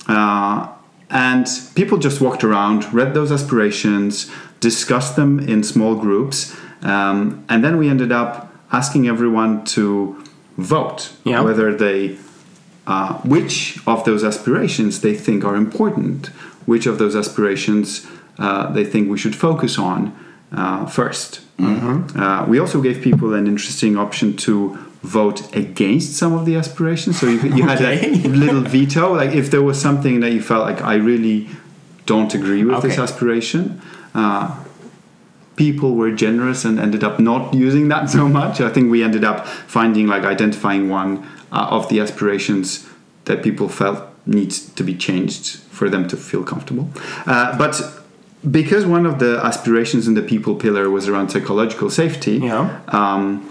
Uh, 0.07 0.69
and 1.11 1.47
people 1.75 1.99
just 1.99 2.21
walked 2.21 2.45
around, 2.45 2.93
read 2.93 3.15
those 3.15 3.33
aspirations, 3.33 4.31
discussed 4.61 5.17
them 5.17 5.39
in 5.41 5.63
small 5.63 5.95
groups, 5.95 6.55
um, 6.83 7.45
and 7.49 7.65
then 7.65 7.77
we 7.79 7.89
ended 7.89 8.13
up 8.13 8.53
asking 8.73 9.09
everyone 9.09 9.65
to 9.65 10.17
vote 10.57 11.13
Yeah. 11.25 11.41
whether 11.43 11.75
they 11.75 12.17
uh, 12.87 13.15
which 13.23 13.79
of 13.87 14.05
those 14.05 14.25
aspirations 14.25 15.01
they 15.03 15.15
think 15.15 15.45
are 15.45 15.57
important, 15.57 16.27
which 16.67 16.87
of 16.87 16.97
those 16.99 17.15
aspirations 17.15 18.07
uh, 18.39 18.73
they 18.73 18.85
think 18.85 19.11
we 19.11 19.19
should 19.19 19.37
focus 19.37 19.79
on 19.79 20.13
uh, 20.53 20.87
1st 20.87 21.41
Uh, 22.17 22.45
we 22.49 22.59
also 22.61 22.81
gave 22.81 23.03
people 23.03 23.35
an 23.35 23.47
interesting 23.47 23.97
option 23.99 24.35
to 24.37 24.79
vote 25.03 25.55
against 25.55 26.17
some 26.17 26.33
of 26.35 26.45
the 26.45 26.57
aspirations. 26.57 27.19
So 27.21 27.27
you, 27.27 27.39
you 27.57 27.63
had 27.63 27.81
Okay. 27.81 28.25
a 28.25 28.29
little 28.45 28.61
veto, 28.63 29.15
like 29.15 29.31
if 29.31 29.51
there 29.51 29.63
was 29.63 29.81
something 29.81 30.21
that 30.21 30.33
you 30.33 30.43
felt 30.43 30.65
like 30.67 30.83
I 30.83 30.95
really 30.97 31.49
don't 32.07 32.35
agree 32.35 32.65
with 32.65 32.83
this 32.83 32.99
aspiration. 32.99 33.81
Uh, 34.15 34.57
people 35.57 35.95
were 35.97 36.11
generous 36.13 36.65
and 36.65 36.79
ended 36.79 37.03
up 37.05 37.19
not 37.19 37.53
using 37.55 37.89
that 37.89 38.09
so 38.11 38.29
much. 38.29 38.61
I 38.61 38.71
think 38.71 38.91
we 38.91 39.03
ended 39.03 39.25
up 39.25 39.47
finding 39.47 40.07
like 40.07 40.23
identifying 40.25 40.89
one 40.89 41.27
uh, 41.53 41.67
of 41.71 41.89
the 41.89 42.01
aspirations 42.01 42.87
that 43.25 43.43
people 43.43 43.69
felt 43.69 44.05
needs 44.27 44.69
to 44.75 44.83
be 44.85 44.95
changed 44.95 45.57
for 45.71 45.89
them 45.91 46.07
to 46.09 46.17
feel 46.17 46.43
comfortable. 46.45 46.89
Uh, 47.27 47.57
but 47.59 47.81
because 48.51 48.87
one 48.87 49.05
of 49.07 49.19
the 49.19 49.41
aspirations 49.45 50.07
in 50.07 50.15
the 50.15 50.23
people 50.23 50.55
pillar 50.55 50.89
was 50.91 51.09
around 51.09 51.31
psychological 51.31 51.91
safety, 51.91 52.39
Yeah. 52.39 52.81
um, 52.89 53.49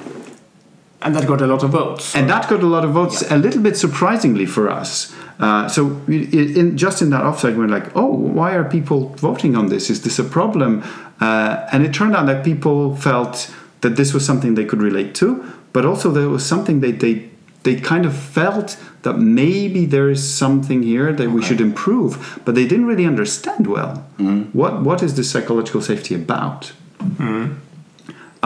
And 1.01 1.15
that 1.15 1.27
got 1.27 1.41
a 1.41 1.47
lot 1.47 1.63
of 1.63 1.69
votes. 1.69 2.15
and 2.15 2.27
that 2.29 2.49
got 2.49 2.63
a 2.63 2.65
lot 2.65 2.83
of 2.83 2.91
votes, 2.91 3.21
a 3.29 3.37
little 3.37 3.61
bit 3.61 3.77
surprisingly 3.77 4.45
for 4.47 4.67
us. 4.69 5.13
Uh, 5.39 5.67
so, 5.67 6.01
in, 6.07 6.75
just 6.75 7.01
in 7.03 7.11
that 7.11 7.23
offsite, 7.23 7.51
we 7.51 7.59
we're 7.59 7.67
like, 7.67 7.95
oh, 7.95 8.07
why 8.07 8.55
are 8.55 8.63
people 8.63 9.09
voting 9.09 9.55
on 9.55 9.67
this? 9.67 9.89
Is 9.91 10.01
this 10.01 10.17
a 10.17 10.23
problem? 10.23 10.83
Uh, 11.21 11.67
and 11.71 11.85
it 11.85 11.93
turned 11.93 12.15
out 12.15 12.25
that 12.25 12.43
people 12.43 12.95
felt 12.95 13.53
that 13.81 13.95
this 13.95 14.13
was 14.13 14.25
something 14.25 14.55
they 14.55 14.65
could 14.65 14.81
relate 14.81 15.13
to, 15.15 15.45
but 15.71 15.85
also 15.85 16.09
there 16.11 16.29
was 16.29 16.43
something 16.45 16.79
that 16.81 16.99
they 16.99 17.29
they 17.63 17.75
kind 17.75 18.05
of 18.05 18.15
felt 18.15 18.77
that 19.01 19.17
maybe 19.19 19.85
there 19.85 20.09
is 20.09 20.23
something 20.33 20.83
here 20.83 21.11
that 21.11 21.29
we 21.31 21.41
should 21.43 21.59
improve, 21.59 22.39
but 22.45 22.55
they 22.55 22.65
didn't 22.65 22.85
really 22.85 23.05
understand 23.05 23.67
well. 23.67 24.05
What 24.53 24.81
what 24.81 25.03
is 25.03 25.13
this 25.15 25.29
psychological 25.29 25.81
safety 25.81 26.15
about? 26.15 26.71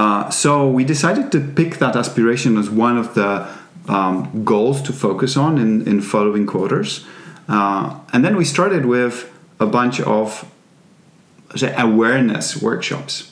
Uh, 0.01 0.31
so 0.31 0.67
we 0.67 0.83
decided 0.83 1.31
to 1.31 1.39
pick 1.39 1.77
that 1.77 1.95
aspiration 1.95 2.57
as 2.57 2.67
one 2.71 2.97
of 2.97 3.13
the 3.13 3.47
um, 3.87 4.43
goals 4.43 4.81
to 4.81 4.91
focus 4.91 5.37
on 5.37 5.59
in, 5.59 5.87
in 5.87 6.01
following 6.01 6.47
quarters. 6.47 7.05
Uh, 7.47 7.99
and 8.11 8.25
then 8.25 8.35
we 8.35 8.43
started 8.43 8.83
with 8.85 9.15
a 9.59 9.67
bunch 9.67 10.01
of 10.01 10.51
say, 11.55 11.71
awareness 11.77 12.59
workshops. 12.59 13.31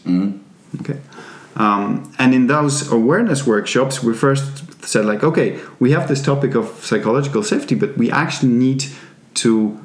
Okay. 0.81 0.99
Um, 1.55 2.13
and 2.19 2.35
in 2.35 2.45
those 2.45 2.91
awareness 2.91 3.47
workshops, 3.47 4.03
we 4.03 4.13
first 4.13 4.45
said, 4.85 5.05
like, 5.05 5.23
okay, 5.23 5.59
we 5.79 5.89
have 5.95 6.07
this 6.07 6.21
topic 6.21 6.53
of 6.53 6.65
psychological 6.85 7.41
safety, 7.41 7.73
but 7.73 7.97
we 7.97 8.11
actually 8.11 8.51
need 8.51 8.85
to 9.41 9.79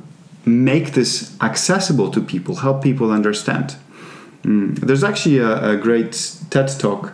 make 0.45 0.93
this 0.93 1.35
accessible 1.41 2.11
to 2.11 2.21
people, 2.21 2.57
help 2.57 2.83
people 2.83 3.11
understand. 3.11 3.77
Mm. 4.45 4.79
There's 4.79 5.05
actually 5.05 5.39
a, 5.39 5.73
a 5.73 5.77
great 5.77 6.13
TED 6.51 6.69
talk 6.79 7.13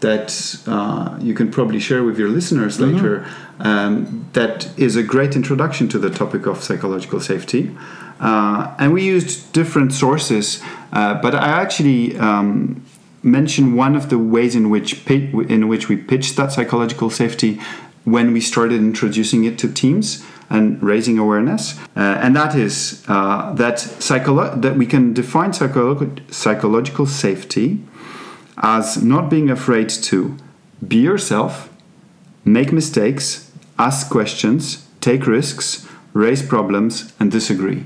that 0.00 0.60
uh, 0.66 1.18
you 1.20 1.34
can 1.34 1.50
probably 1.50 1.80
share 1.80 2.04
with 2.04 2.18
your 2.18 2.28
listeners 2.28 2.78
later. 2.78 3.26
Um, 3.58 4.28
that 4.34 4.68
is 4.78 4.96
a 4.96 5.02
great 5.02 5.34
introduction 5.34 5.88
to 5.88 5.98
the 5.98 6.10
topic 6.10 6.46
of 6.46 6.62
psychological 6.62 7.20
safety. 7.20 7.74
Uh, 8.20 8.74
and 8.78 8.92
we 8.92 9.02
used 9.04 9.52
different 9.52 9.92
sources, 9.92 10.62
uh, 10.92 11.14
but 11.14 11.34
I 11.34 11.48
actually 11.62 12.16
um, 12.18 12.84
mention 13.22 13.74
one 13.74 13.96
of 13.96 14.10
the 14.10 14.18
ways 14.18 14.54
in 14.54 14.70
which 14.70 15.04
pi- 15.06 15.32
in 15.48 15.68
which 15.68 15.88
we 15.88 15.96
pitched 15.96 16.36
that 16.36 16.52
psychological 16.52 17.10
safety 17.10 17.60
when 18.04 18.32
we 18.32 18.40
started 18.40 18.80
introducing 18.80 19.44
it 19.44 19.58
to 19.58 19.72
teams 19.72 20.24
and 20.48 20.82
raising 20.82 21.18
awareness, 21.18 21.78
uh, 21.96 22.00
and 22.22 22.36
that 22.36 22.54
is 22.54 23.04
uh, 23.08 23.52
that 23.54 23.76
psycholo- 23.76 24.60
that 24.62 24.76
we 24.76 24.86
can 24.86 25.12
define 25.12 25.50
psycholo- 25.50 26.20
psychological 26.32 27.06
safety 27.06 27.80
as 28.58 29.02
not 29.02 29.28
being 29.28 29.50
afraid 29.50 29.88
to 29.88 30.36
be 30.86 30.96
yourself, 30.98 31.68
make 32.44 32.72
mistakes, 32.72 33.50
ask 33.78 34.08
questions, 34.10 34.86
take 35.00 35.26
risks, 35.26 35.86
raise 36.12 36.42
problems, 36.42 37.12
and 37.18 37.30
disagree. 37.30 37.84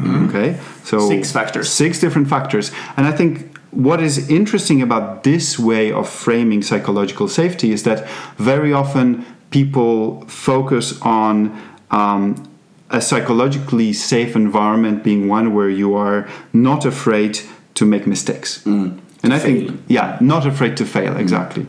Okay, 0.00 0.58
so 0.82 1.08
Six 1.08 1.30
factors. 1.32 1.70
Six 1.70 2.00
different 2.00 2.28
factors, 2.28 2.72
and 2.96 3.06
I 3.06 3.12
think 3.12 3.56
what 3.70 4.00
is 4.00 4.28
interesting 4.28 4.82
about 4.82 5.24
this 5.24 5.58
way 5.58 5.92
of 5.92 6.08
framing 6.08 6.62
psychological 6.62 7.28
safety 7.28 7.72
is 7.72 7.82
that 7.82 8.08
very 8.36 8.72
often 8.72 9.24
people 9.50 10.24
focus 10.26 11.00
on 11.02 11.56
um, 11.90 12.48
a 12.90 13.00
psychologically 13.00 13.92
safe 13.92 14.36
environment 14.36 15.02
being 15.02 15.28
one 15.28 15.54
where 15.54 15.70
you 15.70 15.94
are 15.94 16.28
not 16.52 16.84
afraid 16.84 17.40
to 17.74 17.84
make 17.84 18.06
mistakes. 18.06 18.64
And 18.66 19.32
I 19.32 19.38
Fail. 19.38 19.40
think, 19.40 19.80
yeah, 19.88 20.18
not 20.20 20.46
afraid 20.46 20.76
to 20.76 20.84
fail, 20.84 21.16
exactly. 21.16 21.66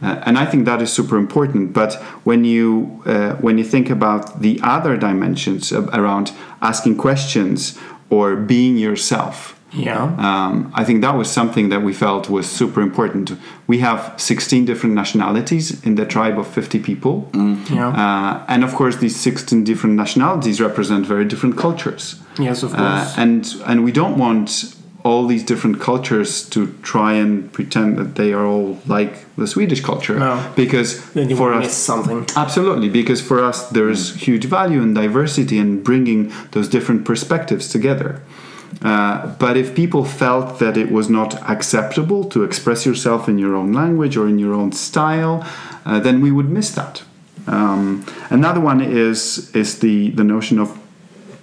Uh, 0.00 0.22
and 0.26 0.38
I 0.38 0.44
think 0.46 0.66
that 0.66 0.80
is 0.80 0.92
super 0.92 1.16
important. 1.16 1.72
But 1.72 1.94
when 2.24 2.44
you 2.44 3.02
uh, 3.04 3.32
when 3.36 3.58
you 3.58 3.64
think 3.64 3.90
about 3.90 4.42
the 4.42 4.60
other 4.62 4.96
dimensions 4.96 5.72
of, 5.72 5.88
around 5.88 6.32
asking 6.60 6.98
questions 6.98 7.78
or 8.10 8.36
being 8.36 8.76
yourself, 8.76 9.57
Yeah. 9.72 10.02
um, 10.28 10.72
I 10.74 10.84
think 10.84 11.02
that 11.02 11.14
was 11.16 11.30
something 11.30 11.68
that 11.68 11.82
we 11.82 11.92
felt 11.92 12.28
was 12.30 12.46
super 12.46 12.80
important. 12.80 13.32
We 13.66 13.78
have 13.80 14.14
16 14.16 14.64
different 14.64 14.94
nationalities 14.94 15.82
in 15.84 15.94
the 15.96 16.06
tribe 16.06 16.38
of 16.38 16.46
50 16.46 16.78
people. 16.78 17.28
Yeah. 17.70 17.88
Uh, 17.88 18.44
and 18.48 18.64
of 18.64 18.74
course, 18.74 18.96
these 18.96 19.16
16 19.16 19.64
different 19.64 19.96
nationalities 19.96 20.60
represent 20.60 21.06
very 21.06 21.24
different 21.26 21.56
cultures. 21.56 22.16
yes, 22.38 22.62
of 22.62 22.72
Uh, 22.74 22.76
course. 22.78 23.18
and 23.18 23.44
and 23.66 23.84
we 23.84 23.92
don't 23.92 24.16
want 24.18 24.74
all 25.04 25.26
these 25.28 25.44
different 25.46 25.78
cultures 25.80 26.42
to 26.50 26.66
try 26.82 27.12
and 27.22 27.50
pretend 27.52 27.96
that 27.98 28.14
they 28.14 28.32
are 28.32 28.44
all 28.46 28.76
like 28.86 29.12
the 29.36 29.46
Swedish 29.46 29.80
culture 29.80 30.18
No. 30.18 30.38
because 30.56 31.00
Then 31.14 31.30
you 31.30 31.36
for 31.36 31.52
us 31.54 31.64
miss 31.64 31.72
something. 31.86 32.24
Absolutely, 32.36 32.88
because 32.88 33.22
for 33.22 33.38
us 33.48 33.68
there's 33.70 34.14
huge 34.26 34.46
value 34.48 34.82
in 34.82 34.94
diversity 34.94 35.58
and 35.58 35.82
bringing 35.84 36.32
those 36.50 36.68
different 36.68 37.04
perspectives 37.04 37.68
together. 37.68 38.10
Uh, 38.82 39.34
but 39.38 39.56
if 39.56 39.74
people 39.74 40.04
felt 40.04 40.58
that 40.58 40.76
it 40.76 40.90
was 40.90 41.08
not 41.08 41.34
acceptable 41.48 42.24
to 42.24 42.44
express 42.44 42.86
yourself 42.86 43.28
in 43.28 43.38
your 43.38 43.56
own 43.56 43.72
language 43.72 44.16
or 44.16 44.28
in 44.28 44.38
your 44.38 44.54
own 44.54 44.72
style, 44.72 45.44
uh, 45.84 45.98
then 45.98 46.20
we 46.20 46.30
would 46.30 46.48
miss 46.48 46.70
that. 46.72 47.02
Um, 47.46 48.04
another 48.30 48.60
one 48.60 48.80
is 48.80 49.50
is 49.54 49.78
the 49.78 50.10
the 50.10 50.24
notion 50.24 50.58
of 50.58 50.78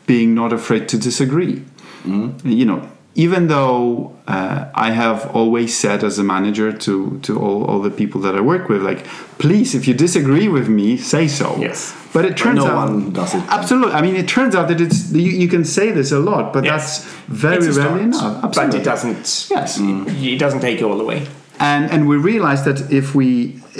being 0.06 0.36
not 0.36 0.54
afraid 0.54 0.88
to 0.90 0.98
disagree. 0.98 1.64
You 2.06 2.66
know, 2.66 2.88
even 3.16 3.48
though 3.48 4.12
uh, 4.28 4.66
I 4.76 4.92
have 4.92 5.20
always 5.36 5.78
said 5.78 6.04
as 6.04 6.20
a 6.20 6.24
manager 6.24 6.72
to 6.86 7.20
to 7.22 7.40
all, 7.40 7.64
all 7.66 7.82
the 7.82 7.90
people 7.92 8.20
that 8.22 8.36
I 8.36 8.42
work 8.42 8.70
with, 8.70 8.82
like, 8.82 9.06
please, 9.40 9.74
if 9.76 9.88
you 9.88 9.94
disagree 9.94 10.48
with 10.50 10.68
me, 10.68 10.98
say 10.98 11.28
so. 11.28 11.56
Yes. 11.58 11.94
But 12.14 12.24
it 12.26 12.36
turns 12.38 12.60
no 12.64 12.68
out 12.68 12.90
one 12.90 13.12
does 13.14 13.34
it. 13.36 13.44
Absolutely. 13.50 13.94
I 13.94 14.02
mean, 14.02 14.16
it 14.16 14.28
turns 14.28 14.56
out 14.56 14.68
that 14.70 14.80
it's 14.80 15.12
you, 15.12 15.32
you 15.44 15.48
can 15.48 15.64
say 15.66 15.92
this 15.92 16.12
a 16.12 16.20
lot, 16.20 16.54
but 16.54 16.64
Yes. 16.64 17.04
that's 17.04 17.06
very 17.28 17.70
rarely 17.72 18.04
enough. 18.04 18.42
But 18.42 18.48
Absolutely. 18.50 18.80
it 18.80 18.84
doesn't. 18.84 19.48
Yes. 19.50 19.80
It 19.80 20.40
doesn't 20.40 20.62
take 20.62 20.80
you 20.80 20.90
all 20.90 20.98
the 20.98 21.10
way. 21.14 21.20
and 21.60 21.84
and 21.94 22.02
we 22.12 22.18
realized 22.18 22.64
that 22.66 22.80
if 22.92 23.16
we 23.16 23.28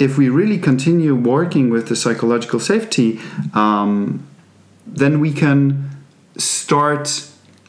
if 0.06 0.16
we 0.18 0.26
really 0.40 0.58
continue 0.58 1.14
working 1.14 1.70
with 1.74 1.84
the 1.90 1.96
psychological 1.96 2.58
safety 2.60 3.10
um, 3.62 4.20
then 5.00 5.20
we 5.20 5.30
can 5.42 5.60
start 6.38 7.04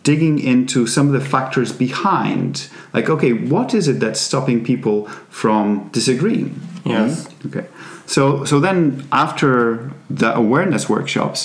digging 0.10 0.38
into 0.54 0.80
some 0.96 1.06
of 1.10 1.14
the 1.20 1.26
factors 1.36 1.70
behind 1.86 2.52
like 2.96 3.08
okay 3.16 3.32
what 3.54 3.70
is 3.80 3.86
it 3.92 3.98
that's 4.04 4.22
stopping 4.30 4.60
people 4.72 4.98
from 5.42 5.66
disagreeing 5.98 6.50
Yes. 6.86 7.28
Okay. 7.48 7.66
So 8.06 8.22
so 8.50 8.56
then 8.68 8.80
after 9.12 9.50
the 10.22 10.30
awareness 10.44 10.84
workshops, 10.96 11.40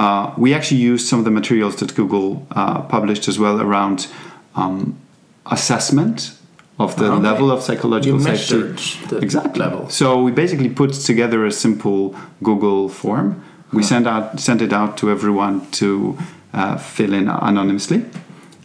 uh, 0.00 0.22
we 0.42 0.48
actually 0.56 0.80
used 0.92 1.04
some 1.10 1.18
of 1.22 1.24
the 1.28 1.34
materials 1.40 1.74
that 1.80 1.90
Google 2.00 2.28
uh, 2.60 2.80
published 2.94 3.28
as 3.28 3.36
well 3.38 3.56
around 3.66 3.98
um, 4.60 4.76
assessment 5.44 6.32
of 6.78 6.90
the 6.96 7.04
Okay. 7.12 7.22
level 7.30 7.50
of 7.50 7.58
psychological 7.62 8.18
You 8.20 8.36
safety. 8.36 9.16
exactly. 9.26 9.60
level. 9.64 9.82
So 9.90 10.06
we 10.26 10.30
basically 10.32 10.68
put 10.80 10.90
together 11.10 11.38
a 11.46 11.52
simple 11.52 12.00
Google 12.42 12.88
form. 12.88 13.28
We 13.72 13.82
sent 13.82 14.06
out 14.06 14.40
sent 14.40 14.62
it 14.62 14.72
out 14.72 14.96
to 14.98 15.10
everyone 15.10 15.70
to 15.72 16.16
uh, 16.52 16.76
fill 16.78 17.12
in 17.12 17.28
anonymously, 17.28 18.04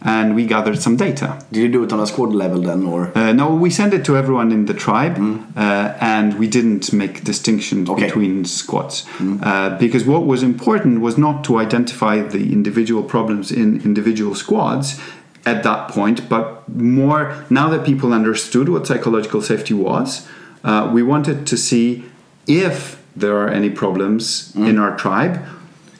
and 0.00 0.34
we 0.34 0.46
gathered 0.46 0.80
some 0.80 0.96
data. 0.96 1.44
Did 1.52 1.60
you 1.60 1.68
do 1.68 1.84
it 1.84 1.92
on 1.92 2.00
a 2.00 2.06
squad 2.06 2.32
level 2.32 2.60
then, 2.62 2.86
or? 2.86 3.10
Uh, 3.16 3.32
no, 3.32 3.54
we 3.54 3.68
sent 3.70 3.92
it 3.94 4.04
to 4.06 4.16
everyone 4.16 4.52
in 4.52 4.66
the 4.66 4.74
tribe, 4.74 5.18
uh, 5.56 5.94
and 6.00 6.38
we 6.38 6.46
didn't 6.46 6.92
make 6.92 7.24
distinctions 7.24 7.90
Okay. 7.90 8.06
between 8.06 8.44
squads 8.44 9.04
uh, 9.42 9.76
because 9.78 10.04
what 10.04 10.24
was 10.24 10.42
important 10.42 11.00
was 11.00 11.18
not 11.18 11.44
to 11.44 11.58
identify 11.58 12.20
the 12.22 12.52
individual 12.52 13.02
problems 13.02 13.50
in 13.52 13.80
individual 13.82 14.34
squads 14.34 15.00
at 15.44 15.64
that 15.64 15.88
point, 15.88 16.28
but 16.28 16.68
more 16.68 17.34
now 17.50 17.68
that 17.68 17.84
people 17.84 18.12
understood 18.12 18.68
what 18.68 18.86
psychological 18.86 19.42
safety 19.42 19.74
was, 19.74 20.28
uh, 20.62 20.88
we 20.94 21.02
wanted 21.02 21.44
to 21.48 21.56
see 21.56 22.04
if 22.46 23.01
there 23.14 23.36
are 23.36 23.48
any 23.48 23.70
problems 23.70 24.54
in 24.56 24.78
our 24.78 24.96
tribe, 24.96 25.44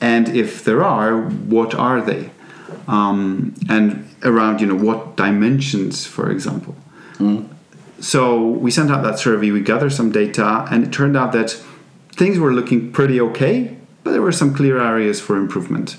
and 0.01 0.29
if 0.29 0.63
there 0.63 0.83
are, 0.83 1.21
what 1.21 1.73
are 1.75 2.01
they? 2.01 2.31
Um, 2.87 3.55
and 3.69 4.09
around 4.23 4.61
you 4.61 4.67
know 4.67 4.75
what 4.75 5.15
dimensions, 5.15 6.05
for 6.05 6.29
example. 6.31 6.75
So 7.99 8.45
we 8.45 8.69
sent 8.71 8.91
out 8.91 9.03
that 9.03 9.17
survey, 9.17 9.51
we 9.51 9.61
gathered 9.61 9.93
some 9.93 10.11
data, 10.11 10.67
and 10.69 10.83
it 10.83 10.91
turned 10.91 11.15
out 11.15 11.31
that 11.31 11.51
things 12.11 12.37
were 12.37 12.51
looking 12.51 12.91
pretty 12.91 13.21
okay, 13.21 13.77
but 14.03 14.11
there 14.11 14.21
were 14.21 14.33
some 14.33 14.53
clear 14.53 14.81
areas 14.81 15.21
for 15.21 15.37
improvement. 15.37 15.97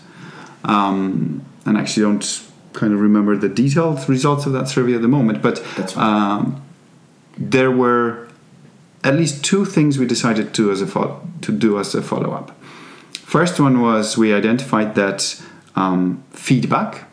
Um, 0.64 1.44
and 1.64 1.78
I 1.78 1.80
actually 1.80 2.02
don't 2.02 2.42
kind 2.74 2.92
of 2.92 3.00
remember 3.00 3.36
the 3.36 3.48
detailed 3.48 4.06
results 4.08 4.44
of 4.46 4.52
that 4.52 4.68
survey 4.68 4.94
at 4.94 5.02
the 5.02 5.08
moment, 5.08 5.40
but 5.40 5.62
um, 5.96 6.62
there 7.38 7.70
were 7.70 8.28
at 9.04 9.14
least 9.14 9.44
two 9.44 9.64
things 9.64 9.98
we 9.98 10.06
decided 10.06 10.54
to 10.54 10.70
as 10.72 10.80
a 10.80 10.86
fo- 10.86 11.20
to 11.42 11.52
do 11.52 11.78
as 11.78 11.94
a 11.94 12.02
follow 12.02 12.32
up. 12.32 12.50
First 13.12 13.60
one 13.60 13.80
was 13.80 14.16
we 14.16 14.32
identified 14.32 14.94
that 14.94 15.40
um, 15.76 16.24
feedback 16.30 17.04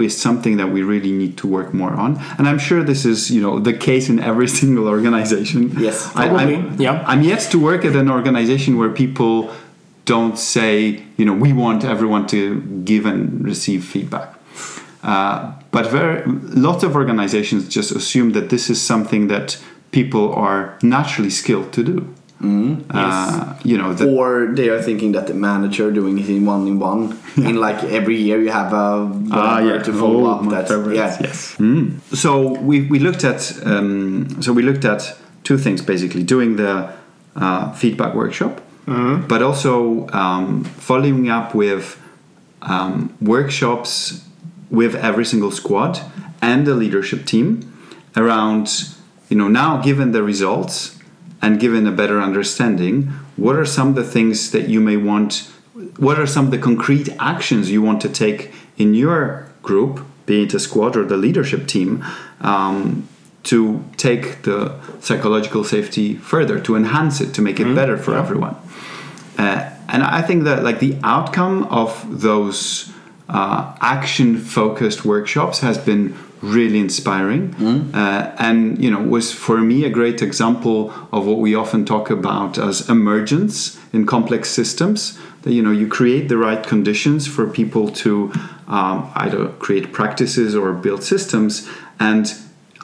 is 0.00 0.16
something 0.16 0.56
that 0.56 0.68
we 0.68 0.82
really 0.82 1.12
need 1.12 1.36
to 1.36 1.46
work 1.46 1.74
more 1.74 1.92
on, 1.92 2.18
and 2.38 2.48
I'm 2.48 2.58
sure 2.58 2.82
this 2.82 3.04
is 3.04 3.30
you 3.30 3.42
know 3.42 3.58
the 3.58 3.74
case 3.74 4.08
in 4.08 4.18
every 4.18 4.48
single 4.60 4.88
organization. 4.88 5.72
Yes, 5.78 6.10
I, 6.16 6.28
probably, 6.28 6.56
I'm, 6.56 6.80
yeah. 6.80 7.04
I'm 7.06 7.22
yet 7.22 7.40
to 7.50 7.58
work 7.58 7.84
at 7.84 7.94
an 7.94 8.10
organization 8.10 8.78
where 8.78 8.90
people 8.90 9.52
don't 10.06 10.38
say 10.38 11.04
you 11.18 11.26
know 11.26 11.34
we 11.34 11.52
want 11.52 11.84
everyone 11.84 12.26
to 12.28 12.62
give 12.84 13.04
and 13.04 13.44
receive 13.44 13.84
feedback. 13.84 14.34
Uh, 15.02 15.52
but 15.70 15.86
very 15.86 16.22
lots 16.26 16.82
of 16.82 16.96
organizations 16.96 17.68
just 17.68 17.90
assume 17.92 18.32
that 18.32 18.50
this 18.50 18.70
is 18.70 18.80
something 18.80 19.28
that 19.28 19.58
people 19.90 20.34
are 20.34 20.78
naturally 20.82 21.30
skilled 21.30 21.72
to 21.72 21.82
do. 21.82 22.14
Uh, 22.90 23.54
you 23.64 23.76
know, 23.76 23.96
Or 24.16 24.46
they 24.54 24.68
are 24.68 24.80
thinking 24.80 25.10
that 25.12 25.26
the 25.26 25.34
manager 25.34 25.90
doing 25.90 26.18
it 26.18 26.28
in 26.28 26.46
one 26.46 26.66
in 26.68 26.78
one. 26.78 27.18
In 27.36 27.56
like 27.56 27.82
every 27.84 28.16
year 28.16 28.40
you 28.40 28.50
have 28.50 28.72
a 28.72 29.10
Ah, 29.32 29.58
yeah. 29.58 29.82
to 29.82 29.92
follow 29.92 30.24
Oh, 30.26 30.30
up. 30.34 30.48
That's 30.50 30.70
favorite. 30.70 30.96
yeah. 30.96 31.16
Yes. 31.20 31.56
Mm. 31.58 31.98
So 32.14 32.52
we, 32.60 32.82
we 32.88 32.98
looked 33.00 33.24
at 33.24 33.40
um, 33.66 34.40
so 34.42 34.52
we 34.52 34.62
looked 34.62 34.84
at 34.84 35.16
two 35.44 35.58
things 35.58 35.82
basically: 35.82 36.22
doing 36.22 36.56
the 36.56 36.90
uh, 37.36 37.72
feedback 37.72 38.14
workshop, 38.14 38.60
but 39.28 39.42
also 39.42 40.06
um, 40.12 40.64
following 40.64 41.28
up 41.30 41.54
with 41.54 41.96
um, 42.62 43.10
workshops 43.20 44.22
with 44.70 44.94
every 44.96 45.24
single 45.24 45.50
squad 45.50 46.00
and 46.42 46.66
the 46.66 46.74
leadership 46.74 47.24
team 47.24 47.60
around 48.16 48.66
you 49.28 49.36
know 49.36 49.48
now 49.48 49.80
given 49.80 50.12
the 50.12 50.22
results 50.22 50.98
and 51.40 51.60
given 51.60 51.86
a 51.86 51.92
better 51.92 52.20
understanding 52.20 53.04
what 53.36 53.54
are 53.56 53.66
some 53.66 53.88
of 53.88 53.94
the 53.94 54.04
things 54.04 54.50
that 54.50 54.68
you 54.68 54.80
may 54.80 54.96
want 54.96 55.50
what 55.98 56.18
are 56.18 56.26
some 56.26 56.46
of 56.46 56.50
the 56.50 56.58
concrete 56.58 57.08
actions 57.20 57.70
you 57.70 57.80
want 57.80 58.00
to 58.00 58.08
take 58.08 58.52
in 58.76 58.94
your 58.94 59.48
group 59.62 60.04
be 60.28 60.42
it 60.44 60.54
a 60.54 60.60
squad 60.60 60.94
or 60.96 61.04
the 61.04 61.16
leadership 61.16 61.66
team 61.66 62.04
um, 62.42 63.08
to 63.42 63.82
take 63.96 64.42
the 64.42 64.78
psychological 65.00 65.64
safety 65.64 66.14
further 66.14 66.60
to 66.60 66.76
enhance 66.76 67.20
it 67.20 67.32
to 67.34 67.42
make 67.42 67.58
it 67.58 67.74
better 67.74 67.96
for 67.96 68.14
everyone? 68.14 68.54
Uh, 69.38 69.70
and 69.88 70.02
I 70.02 70.20
think 70.20 70.44
that 70.44 70.62
like 70.62 70.80
the 70.80 70.98
outcome 71.02 71.64
of 71.64 72.20
those 72.20 72.92
uh, 73.28 73.74
action-focused 73.80 75.04
workshops 75.04 75.60
has 75.60 75.78
been 75.78 76.14
really 76.42 76.78
inspiring, 76.78 77.54
uh, 77.94 78.34
and 78.38 78.82
you 78.82 78.90
know 78.90 79.00
was 79.02 79.32
for 79.32 79.58
me 79.58 79.84
a 79.84 79.90
great 79.90 80.22
example 80.22 80.92
of 81.12 81.26
what 81.26 81.38
we 81.38 81.54
often 81.54 81.84
talk 81.84 82.10
about 82.10 82.58
as 82.58 82.88
emergence 82.88 83.78
in 83.92 84.06
complex 84.06 84.50
systems. 84.50 85.18
That 85.42 85.52
you 85.52 85.62
know 85.62 85.70
you 85.72 85.88
create 85.88 86.28
the 86.28 86.36
right 86.36 86.64
conditions 86.66 87.26
for 87.26 87.46
people 87.46 87.88
to 88.04 88.32
um, 88.68 89.10
either 89.14 89.48
create 89.58 89.92
practices 89.92 90.54
or 90.54 90.72
build 90.72 91.02
systems, 91.02 91.68
and 91.98 92.32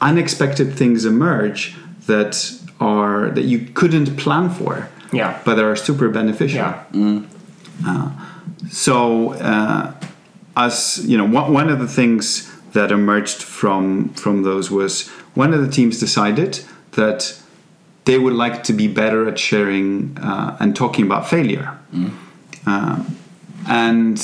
unexpected 0.01 0.75
things 0.75 1.05
emerge 1.05 1.75
that 2.07 2.53
are 2.81 3.31
that 3.31 3.45
you 3.45 3.59
couldn't 3.75 4.17
plan 4.17 4.51
for 4.51 4.89
Yeah. 5.13 5.39
but 5.45 5.59
are 5.59 5.77
super 5.77 6.09
beneficial. 6.09 6.59
Yeah. 6.93 8.11
So, 8.71 9.33
uh, 9.35 9.93
as 10.57 11.01
you 11.05 11.17
know, 11.19 11.25
one, 11.25 11.53
one 11.53 11.69
of 11.69 11.79
the 11.79 11.87
things 11.89 12.51
that 12.75 12.93
emerged 12.93 13.43
from 13.43 14.11
from 14.15 14.43
those 14.43 14.71
was 14.71 15.09
one 15.35 15.55
of 15.55 15.61
the 15.65 15.71
teams 15.71 15.99
decided 15.99 16.61
that 16.93 17.41
they 18.05 18.19
would 18.19 18.35
like 18.35 18.63
to 18.65 18.73
be 18.73 18.87
better 18.87 19.27
at 19.29 19.39
sharing 19.39 20.17
uh, 20.19 20.57
and 20.61 20.77
talking 20.77 21.07
about 21.07 21.27
failure. 21.29 21.79
Uh, 22.67 23.03
and 23.67 24.19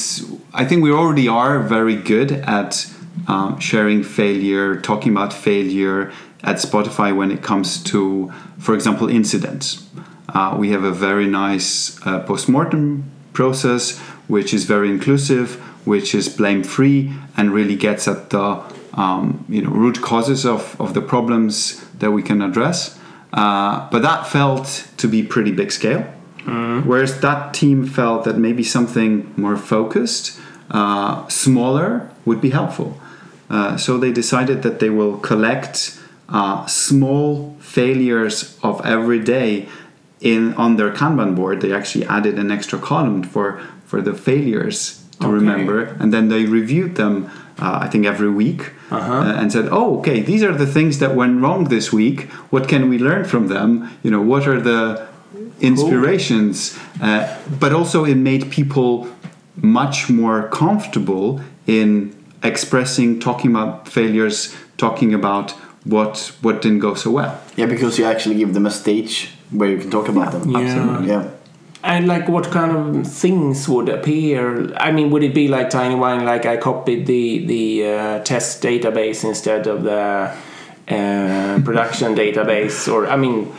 I 0.53 0.65
think 0.67 0.83
we 0.83 0.93
already 0.93 1.29
are 1.29 1.61
very 1.61 1.97
good 1.97 2.33
at 2.33 2.87
um, 3.27 3.59
sharing 3.59 4.03
failure, 4.03 4.81
talking 4.81 5.13
about 5.13 5.33
failure 5.33 6.13
at 6.43 6.57
Spotify 6.57 7.17
when 7.17 7.31
it 7.31 7.43
comes 7.43 7.83
to, 7.85 8.33
for 8.59 8.75
example, 8.75 9.09
incidents. 9.09 9.87
Uh, 10.29 10.57
we 10.59 10.71
have 10.71 10.85
a 10.85 10.93
very 10.93 11.27
nice 11.27 11.99
uh, 12.07 12.21
postmortem 12.21 13.11
process, 13.33 13.99
which 14.29 14.53
is 14.53 14.65
very 14.65 14.91
inclusive, 14.91 15.61
which 15.85 16.15
is 16.15 16.29
blame 16.29 16.63
free, 16.63 17.13
and 17.37 17.53
really 17.53 17.77
gets 17.77 18.07
at 18.09 18.31
the 18.31 18.63
um, 18.95 19.45
you 19.49 19.63
know 19.63 19.71
root 19.71 20.01
causes 20.03 20.45
of, 20.45 20.81
of 20.81 20.95
the 20.95 21.01
problems 21.01 21.85
that 21.99 22.11
we 22.11 22.23
can 22.23 22.43
address. 22.43 22.99
Uh, 23.33 23.89
but 23.91 24.03
that 24.03 24.27
felt 24.27 24.89
to 24.97 25.07
be 25.07 25.23
pretty 25.23 25.53
big 25.53 25.71
scale. 25.71 26.03
Whereas 26.85 27.21
that 27.21 27.55
team 27.55 27.87
felt 27.87 28.25
that 28.25 28.39
maybe 28.39 28.65
something 28.65 29.33
more 29.37 29.57
focused, 29.57 30.41
uh, 30.71 31.29
smaller, 31.29 32.11
would 32.25 32.41
be 32.41 32.51
helpful. 32.51 33.01
Uh, 33.49 33.77
so 33.77 33.99
they 33.99 34.13
decided 34.13 34.63
that 34.63 34.81
they 34.81 34.91
will 34.91 35.19
collect 35.19 36.01
uh, 36.29 36.65
small 36.67 37.57
failures 37.61 38.59
of 38.63 38.85
every 38.85 39.19
day 39.19 39.69
in 40.21 40.55
on 40.55 40.77
their 40.77 40.93
Kanban 40.93 41.35
board. 41.35 41.61
They 41.61 41.73
actually 41.73 42.07
added 42.07 42.39
an 42.39 42.51
extra 42.51 42.79
column 42.79 43.23
for 43.23 43.61
for 43.85 44.01
the 44.01 44.15
failures 44.15 45.00
to 45.21 45.27
Okay. 45.27 45.35
remember, 45.35 45.97
and 46.01 46.13
then 46.13 46.29
they 46.29 46.45
reviewed 46.47 46.95
them. 46.97 47.27
Uh, 47.63 47.79
I 47.85 47.89
think 47.89 48.07
every 48.07 48.31
week, 48.31 48.63
Uh-huh. 48.91 49.13
uh, 49.13 49.41
and 49.41 49.53
said, 49.53 49.69
"Oh, 49.71 49.99
okay, 49.99 50.23
these 50.23 50.43
are 50.43 50.55
the 50.57 50.67
things 50.67 50.99
that 50.99 51.15
went 51.15 51.41
wrong 51.43 51.65
this 51.69 51.93
week. 51.93 52.29
What 52.51 52.69
can 52.69 52.89
we 52.89 52.97
learn 52.99 53.25
from 53.25 53.49
them? 53.49 53.69
You 54.03 54.11
know, 54.11 54.23
what 54.23 54.47
are 54.49 54.61
the 54.61 54.83
inspirations?" 55.61 56.79
Uh, 57.03 57.27
but 57.61 57.73
also, 57.73 58.05
it 58.05 58.17
made 58.17 58.51
people 58.51 59.09
much 59.61 60.09
more 60.11 60.49
comfortable 60.51 61.41
in 61.67 62.13
expressing, 62.43 63.19
talking 63.21 63.51
about 63.55 63.89
failures, 63.89 64.55
talking 64.77 65.13
about 65.15 65.53
what 65.85 66.33
what 66.43 66.63
didn't 66.63 66.81
go 66.81 66.95
so 66.95 67.11
well. 67.11 67.33
Yeah, 67.57 67.67
because 67.69 67.99
you 67.99 68.07
actually 68.09 68.37
give 68.39 68.53
them 68.55 68.67
a 68.67 68.71
stage 68.71 69.29
where 69.51 69.69
you 69.71 69.79
can 69.79 69.91
talk 69.91 70.09
about 70.09 70.33
them. 70.33 70.43
Yeah. 70.51 70.59
Absolutely. 70.61 71.09
Yeah. 71.09 71.25
And 71.83 72.07
like, 72.07 72.29
what 72.29 72.51
kind 72.51 72.77
of 72.77 73.07
things 73.07 73.67
would 73.69 73.89
appear? 73.89 74.75
I 74.77 74.93
mean, 74.93 75.11
would 75.11 75.23
it 75.23 75.35
be 75.35 75.49
like 75.49 75.71
Tiny 75.71 75.95
Wine? 75.95 76.25
Like, 76.27 76.45
I 76.45 76.59
copied 76.59 77.07
the 77.07 77.47
the 77.47 77.87
uh, 77.87 78.19
test 78.21 78.63
database 78.63 79.25
instead 79.25 79.67
of 79.67 79.83
the 79.85 80.35
uh, 80.91 81.61
production 81.65 82.15
database, 82.15 82.93
or 82.93 83.07
I 83.09 83.17
mean, 83.17 83.53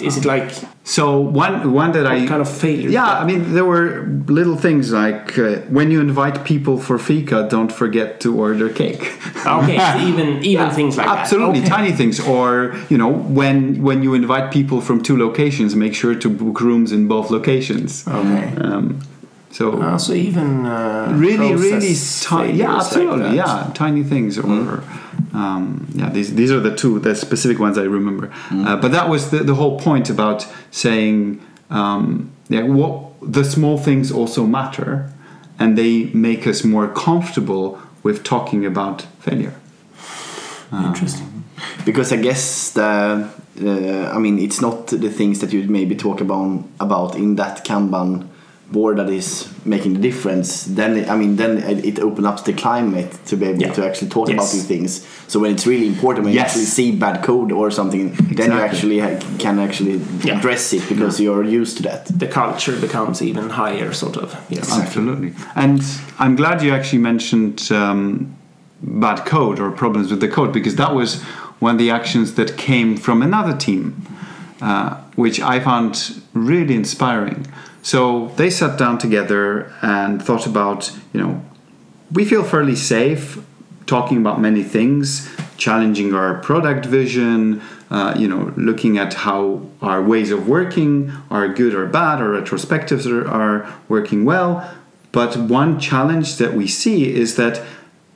is 0.00 0.16
it 0.16 0.24
like 0.24 0.50
So 0.84 1.20
one 1.20 1.72
one 1.72 1.92
that 1.92 2.06
I 2.06 2.26
kind 2.26 2.42
of 2.42 2.48
failure? 2.48 2.88
Yeah, 2.90 3.06
I 3.06 3.24
mean, 3.24 3.54
there 3.54 3.64
were 3.64 4.04
little 4.26 4.56
things 4.56 4.92
like 4.92 5.38
uh, 5.38 5.60
when 5.70 5.90
you 5.92 6.00
invite 6.00 6.44
people 6.44 6.76
for 6.78 6.98
fika, 6.98 7.46
don't 7.48 7.70
forget 7.72 8.18
to 8.20 8.36
order 8.36 8.68
cake. 8.68 9.12
Okay, 9.46 9.78
so 9.78 9.98
even 10.08 10.42
even 10.44 10.70
things 10.70 10.96
like 10.96 11.06
Absolutely, 11.06 11.60
that. 11.60 11.66
Okay. 11.66 11.76
tiny 11.76 11.92
things. 11.92 12.18
Or 12.20 12.74
you 12.90 12.98
know, 12.98 13.08
when 13.08 13.82
when 13.82 14.02
you 14.02 14.14
invite 14.14 14.52
people 14.52 14.80
from 14.80 15.02
two 15.02 15.16
locations, 15.16 15.76
make 15.76 15.94
sure 15.94 16.14
to 16.16 16.28
book 16.28 16.60
rooms 16.60 16.90
in 16.90 17.06
both 17.06 17.30
locations. 17.30 18.06
Okay. 18.08 18.54
Um, 18.56 19.00
so 19.52 19.82
Uh, 19.82 19.98
so 19.98 20.12
even 20.14 20.64
uh, 20.66 21.12
really, 21.14 21.54
really 21.54 21.94
tiny. 22.22 22.54
Yeah, 22.54 22.76
absolutely. 22.76 23.22
that. 23.22 23.34
yeah, 23.34 23.70
tiny 23.74 24.02
things. 24.02 24.38
Or 24.38 24.82
um, 25.34 25.86
yeah, 25.94 26.08
these 26.10 26.34
these 26.34 26.50
are 26.50 26.60
the 26.60 26.74
two, 26.74 26.98
the 26.98 27.14
specific 27.14 27.58
ones 27.58 27.76
I 27.76 27.82
remember. 27.82 28.32
Uh, 28.50 28.76
but 28.76 28.92
that 28.92 29.08
was 29.08 29.30
the, 29.30 29.44
the 29.44 29.54
whole 29.54 29.78
point 29.78 30.10
about 30.10 30.46
saying, 30.70 31.40
um, 31.70 32.30
yeah, 32.48 32.62
what 32.62 32.94
the 33.20 33.44
small 33.44 33.76
things 33.78 34.10
also 34.10 34.46
matter, 34.46 35.10
and 35.58 35.76
they 35.76 36.10
make 36.14 36.46
us 36.46 36.64
more 36.64 36.88
comfortable 36.88 37.78
with 38.02 38.24
talking 38.24 38.64
about 38.66 39.02
failure. 39.20 39.54
Interesting. 40.72 41.44
because 41.84 42.12
I 42.12 42.16
guess 42.16 42.70
the 42.70 43.28
uh, 43.60 44.16
I 44.16 44.18
mean 44.18 44.38
it's 44.38 44.60
not 44.62 44.86
the 44.86 45.10
things 45.10 45.40
that 45.40 45.52
you 45.52 45.68
maybe 45.68 45.94
talk 45.94 46.20
about 46.22 46.64
about 46.80 47.14
in 47.16 47.36
that 47.36 47.64
Kanban 47.64 48.28
board 48.72 48.96
that 48.98 49.08
is 49.10 49.48
making 49.64 49.92
the 49.94 50.00
difference. 50.00 50.64
Then 50.64 50.90
I 51.08 51.16
mean 51.16 51.36
then 51.36 51.52
it 51.58 51.84
it 51.84 51.98
opens 52.00 52.26
up 52.26 52.44
the 52.44 52.52
climate 52.52 53.10
to 53.26 53.36
be 53.36 53.46
able 53.46 53.60
Yeah. 53.62 53.72
to 53.74 53.84
actually 53.88 54.10
talk 54.10 54.28
about 54.30 54.50
these 54.50 54.66
things. 54.66 54.90
So 55.28 55.40
when 55.40 55.50
it's 55.54 55.66
really 55.66 55.86
important, 55.94 56.24
when 56.26 56.34
Yes. 56.34 56.40
you 56.40 56.46
actually 56.46 56.70
see 56.78 56.88
bad 57.06 57.22
code 57.22 57.52
or 57.52 57.70
something, 57.70 58.06
then 58.38 58.50
you 58.52 58.60
actually 58.68 58.98
ha- 59.00 59.20
can 59.38 59.58
actually 59.58 59.96
Yeah. 60.24 60.36
address 60.38 60.72
it 60.72 60.82
because 60.88 61.22
you're 61.22 61.44
used 61.60 61.76
to 61.78 61.82
that. 61.88 62.00
The 62.18 62.26
culture 62.40 62.76
becomes 62.86 63.20
even 63.22 63.50
higher, 63.50 63.92
sort 63.92 64.16
of. 64.16 64.28
Yes. 64.48 64.66
Absolutely. 64.82 65.30
And 65.54 65.80
I'm 66.18 66.34
glad 66.36 66.62
you 66.62 66.72
actually 66.78 67.02
mentioned 67.02 67.68
um, 67.70 68.26
bad 68.82 69.18
code 69.34 69.56
or 69.62 69.70
problems 69.70 70.10
with 70.10 70.20
the 70.20 70.28
code 70.28 70.52
because 70.52 70.76
that 70.76 70.92
was 70.94 71.10
one 71.60 71.72
of 71.76 71.78
the 71.78 71.90
actions 71.90 72.32
that 72.34 72.56
came 72.56 72.96
from 72.96 73.22
another 73.22 73.56
team, 73.66 73.82
uh, 74.60 74.90
which 75.16 75.38
I 75.40 75.60
found 75.60 75.92
really 76.34 76.74
inspiring. 76.74 77.46
So 77.82 78.28
they 78.36 78.48
sat 78.48 78.78
down 78.78 78.98
together 78.98 79.72
and 79.82 80.22
thought 80.22 80.46
about, 80.46 80.92
you 81.12 81.20
know, 81.20 81.42
we 82.12 82.24
feel 82.24 82.44
fairly 82.44 82.76
safe 82.76 83.42
talking 83.86 84.18
about 84.18 84.40
many 84.40 84.62
things, 84.62 85.28
challenging 85.56 86.14
our 86.14 86.38
product 86.38 86.86
vision, 86.86 87.60
uh, 87.90 88.14
you 88.16 88.28
know, 88.28 88.52
looking 88.56 88.96
at 88.98 89.12
how 89.12 89.60
our 89.82 90.02
ways 90.02 90.30
of 90.30 90.48
working 90.48 91.12
are 91.30 91.48
good 91.48 91.74
or 91.74 91.86
bad, 91.86 92.20
our 92.20 92.28
retrospectives 92.28 93.10
are, 93.10 93.28
are 93.28 93.74
working 93.88 94.24
well. 94.24 94.72
But 95.10 95.36
one 95.36 95.78
challenge 95.78 96.36
that 96.36 96.54
we 96.54 96.66
see 96.66 97.12
is 97.12 97.36
that 97.36 97.62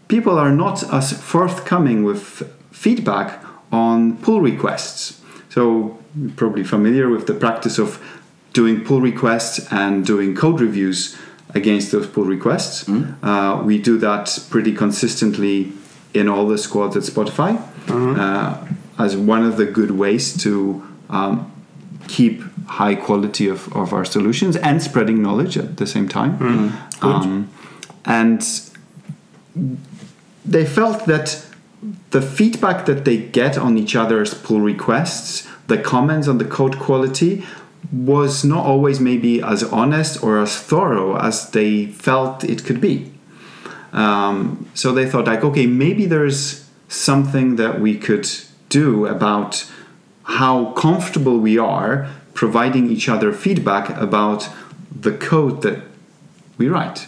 people 0.09 0.38
are 0.38 0.52
not 0.52 0.83
as 0.92 1.12
forthcoming 1.12 2.05
with 2.05 2.50
feedback 2.70 3.44
on 3.72 4.16
pull 4.18 4.40
requests. 4.40 5.20
So, 5.50 5.98
you're 6.18 6.31
probably 6.31 6.64
familiar 6.64 7.11
with 7.11 7.26
the 7.26 7.35
practice 7.35 7.79
of 7.79 8.00
doing 8.61 8.77
pull 8.88 9.01
requests 9.12 9.57
and 9.71 9.92
doing 10.12 10.35
code 10.42 10.59
reviews 10.66 10.99
against 11.55 11.87
those 11.92 12.07
pull 12.14 12.25
requests. 12.37 12.77
Uh, 13.23 13.62
we 13.69 13.75
do 13.90 13.95
that 13.99 14.25
pretty 14.53 14.73
consistently 14.83 15.73
in 16.14 16.25
all 16.33 16.47
the 16.55 16.59
squads 16.66 16.95
at 16.97 17.05
Spotify 17.12 17.53
uh, 18.19 18.66
as 19.05 19.11
one 19.35 19.42
of 19.51 19.55
the 19.61 19.66
good 19.79 19.92
ways 20.03 20.25
to 20.45 20.53
um, 21.11 21.37
keep 22.09 22.42
high 22.81 22.95
quality 23.07 23.47
of, 23.55 23.61
of 23.77 23.92
our 23.92 24.05
solutions 24.16 24.57
and 24.69 24.83
spreading 24.83 25.19
knowledge 25.27 25.55
at 25.64 25.77
the 25.77 25.87
same 25.87 26.09
time. 26.09 26.33
Um, 27.03 27.51
and 28.07 28.40
they 30.55 30.64
felt 30.79 30.99
that 31.07 31.29
the 32.11 32.23
feedback 32.23 32.87
that 32.87 33.05
they 33.05 33.19
get 33.40 33.59
on 33.59 33.77
each 33.83 33.95
other's 34.03 34.33
pull 34.47 34.61
requests, 34.61 35.47
the 35.66 35.79
comments 35.92 36.27
on 36.29 36.38
the 36.38 36.49
code 36.59 36.77
quality, 36.87 37.45
was 37.92 38.44
not 38.44 38.64
always 38.64 39.01
maybe 39.01 39.42
as 39.42 39.62
honest 39.62 40.22
or 40.22 40.40
as 40.40 40.59
thorough 40.59 41.16
as 41.16 41.51
they 41.51 41.87
felt 41.87 42.44
it 42.44 42.64
could 42.64 42.81
be. 42.81 43.12
Um, 43.92 44.68
so 44.75 44.92
they 44.92 45.09
thought, 45.09 45.27
like, 45.27 45.44
okay, 45.44 45.66
maybe 45.66 46.07
there's 46.07 46.68
something 46.88 47.57
that 47.57 47.81
we 47.81 47.96
could 47.96 48.29
do 48.68 49.07
about 49.07 49.70
how 50.25 50.72
comfortable 50.72 51.38
we 51.38 51.57
are 51.59 52.09
providing 52.35 52.90
each 52.90 53.09
other 53.09 53.33
feedback 53.33 53.90
about 53.90 54.49
the 55.01 55.12
code 55.12 55.62
that 55.62 55.83
we 56.59 56.68
write. 56.68 57.07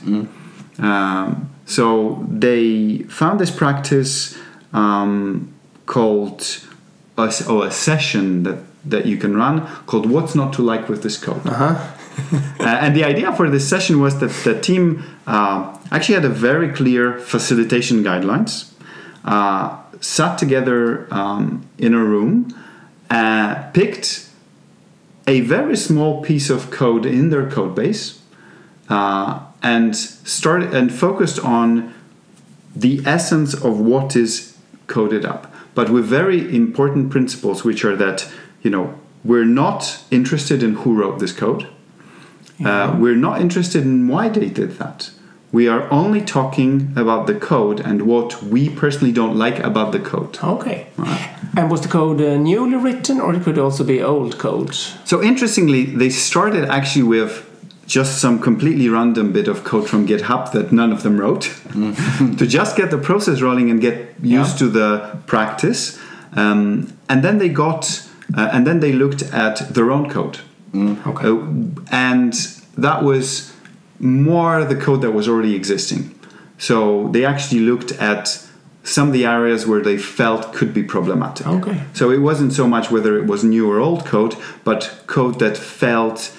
Um, 0.79 1.51
so 1.67 2.25
they 2.29 2.99
found 3.09 3.39
this 3.41 3.51
practice 3.51 4.39
um, 4.73 5.53
called 5.87 6.65
a, 7.17 7.33
oh, 7.47 7.63
a 7.63 7.71
session 7.71 8.45
that, 8.45 8.59
that 8.85 9.07
you 9.07 9.17
can 9.17 9.37
run 9.37 9.67
called 9.87 10.11
What's 10.11 10.35
Not 10.35 10.53
to 10.55 10.63
Like 10.63 10.89
with 10.89 11.03
This 11.03 11.17
Code. 11.17 11.43
Uh, 12.59 12.65
and 12.65 12.97
the 12.97 13.05
idea 13.05 13.33
for 13.33 13.49
this 13.49 13.69
session 13.69 14.01
was 14.01 14.19
that 14.19 14.33
the 14.43 14.61
team 14.61 15.05
uh, 15.29 15.79
actually 15.93 16.17
had 16.17 16.25
a 16.25 16.29
very 16.29 16.69
clear 16.69 17.17
facilitation 17.21 18.03
guidelines, 18.03 18.73
uh, 19.25 19.79
sat 20.01 20.37
together 20.37 21.07
um, 21.15 21.65
in 21.79 21.95
a 21.95 22.05
room, 22.05 22.53
uh, 23.09 23.71
picked 23.73 24.29
a 25.29 25.41
very 25.43 25.77
small 25.77 26.23
piece 26.23 26.51
of 26.51 26.73
code 26.73 27.07
in 27.07 27.31
their 27.31 27.49
code 27.49 27.77
base, 27.77 28.21
uh, 28.89 29.41
and 29.63 29.95
started 29.95 30.75
and 30.75 30.93
focused 30.93 31.39
on 31.39 31.95
the 32.75 33.03
essence 33.05 33.55
of 33.55 33.79
what 33.79 34.17
is 34.17 34.57
coded 34.87 35.25
up, 35.25 35.53
but 35.75 35.91
with 35.91 36.07
very 36.07 36.55
important 36.55 37.11
principles, 37.11 37.65
which 37.65 37.85
are 37.85 37.97
that 37.97 38.31
you 38.63 38.71
know 38.71 38.95
we're 39.25 39.45
not 39.45 40.03
interested 40.11 40.63
in 40.63 40.75
who 40.75 40.95
wrote 40.95 41.19
this 41.19 41.33
code. 41.33 41.67
Uh, 42.65 42.97
we're 42.99 43.17
not 43.17 43.41
interested 43.41 43.83
in 43.85 44.09
why 44.09 44.29
they 44.29 44.49
did 44.49 44.79
that. 44.79 45.11
We 45.53 45.69
are 45.69 45.89
only 45.93 46.21
talking 46.21 46.93
about 46.97 47.27
the 47.27 47.35
code 47.35 47.81
and 47.81 48.03
what 48.03 48.43
we 48.43 48.69
personally 48.69 49.13
don't 49.13 49.37
like 49.37 49.61
about 49.61 49.93
the 49.93 50.01
code. 50.01 50.39
Okay. 50.43 50.89
And 51.57 51.71
was 51.71 51.81
the 51.83 51.89
code 51.89 52.21
uh, 52.21 52.37
newly 52.37 52.77
written, 52.77 53.21
or 53.21 53.33
it 53.35 53.43
could 53.45 53.59
also 53.59 53.85
be 53.85 54.03
old 54.03 54.39
code? 54.39 54.75
So 55.05 55.23
interestingly, 55.23 55.85
they 55.85 56.11
started 56.11 56.65
actually 56.69 57.05
with 57.05 57.45
just 57.87 58.21
some 58.21 58.39
completely 58.41 58.89
random 58.89 59.33
bit 59.33 59.49
of 59.49 59.63
code 59.65 59.89
from 59.89 60.07
GitHub 60.07 60.51
that 60.53 60.73
none 60.73 60.93
of 60.93 61.03
them 61.03 61.17
wrote 61.19 61.43
to 62.39 62.47
just 62.47 62.77
get 62.77 62.91
the 62.91 62.99
process 62.99 63.41
rolling 63.41 63.71
and 63.71 63.81
get 63.81 63.97
used 64.23 64.61
Yeah. 64.61 64.67
to 64.67 64.69
the 64.69 65.19
practice. 65.27 65.99
Um, 66.37 66.93
and 67.09 67.23
then 67.25 67.39
they 67.39 67.49
got, 67.49 68.05
uh, 68.37 68.51
and 68.53 68.67
then 68.67 68.81
they 68.81 68.93
looked 68.93 69.23
at 69.23 69.57
their 69.75 69.91
own 69.91 70.11
code. 70.11 70.41
Okay. 70.75 71.29
Uh, 71.29 71.47
and 71.91 72.35
that 72.77 73.03
was 73.03 73.55
more 73.99 74.65
the 74.65 74.77
code 74.77 75.03
that 75.03 75.13
was 75.13 75.29
already 75.29 75.55
existing. 75.55 76.15
So 76.59 77.09
they 77.09 77.25
actually 77.25 77.61
looked 77.61 77.93
at 77.93 78.45
some 78.85 79.09
of 79.09 79.13
the 79.13 79.27
areas 79.27 79.67
where 79.67 79.83
they 79.83 79.99
felt 79.99 80.53
could 80.53 80.73
be 80.73 80.83
problematic. 80.83 81.47
Okay. 81.47 81.83
So 81.93 82.11
it 82.11 82.19
wasn't 82.19 82.53
so 82.53 82.67
much 82.67 82.91
whether 82.91 83.19
it 83.19 83.27
was 83.27 83.45
new 83.45 83.71
or 83.71 83.79
old 83.79 84.05
code, 84.07 84.35
but 84.65 85.03
code 85.07 85.39
that 85.41 85.57
felt 85.57 86.35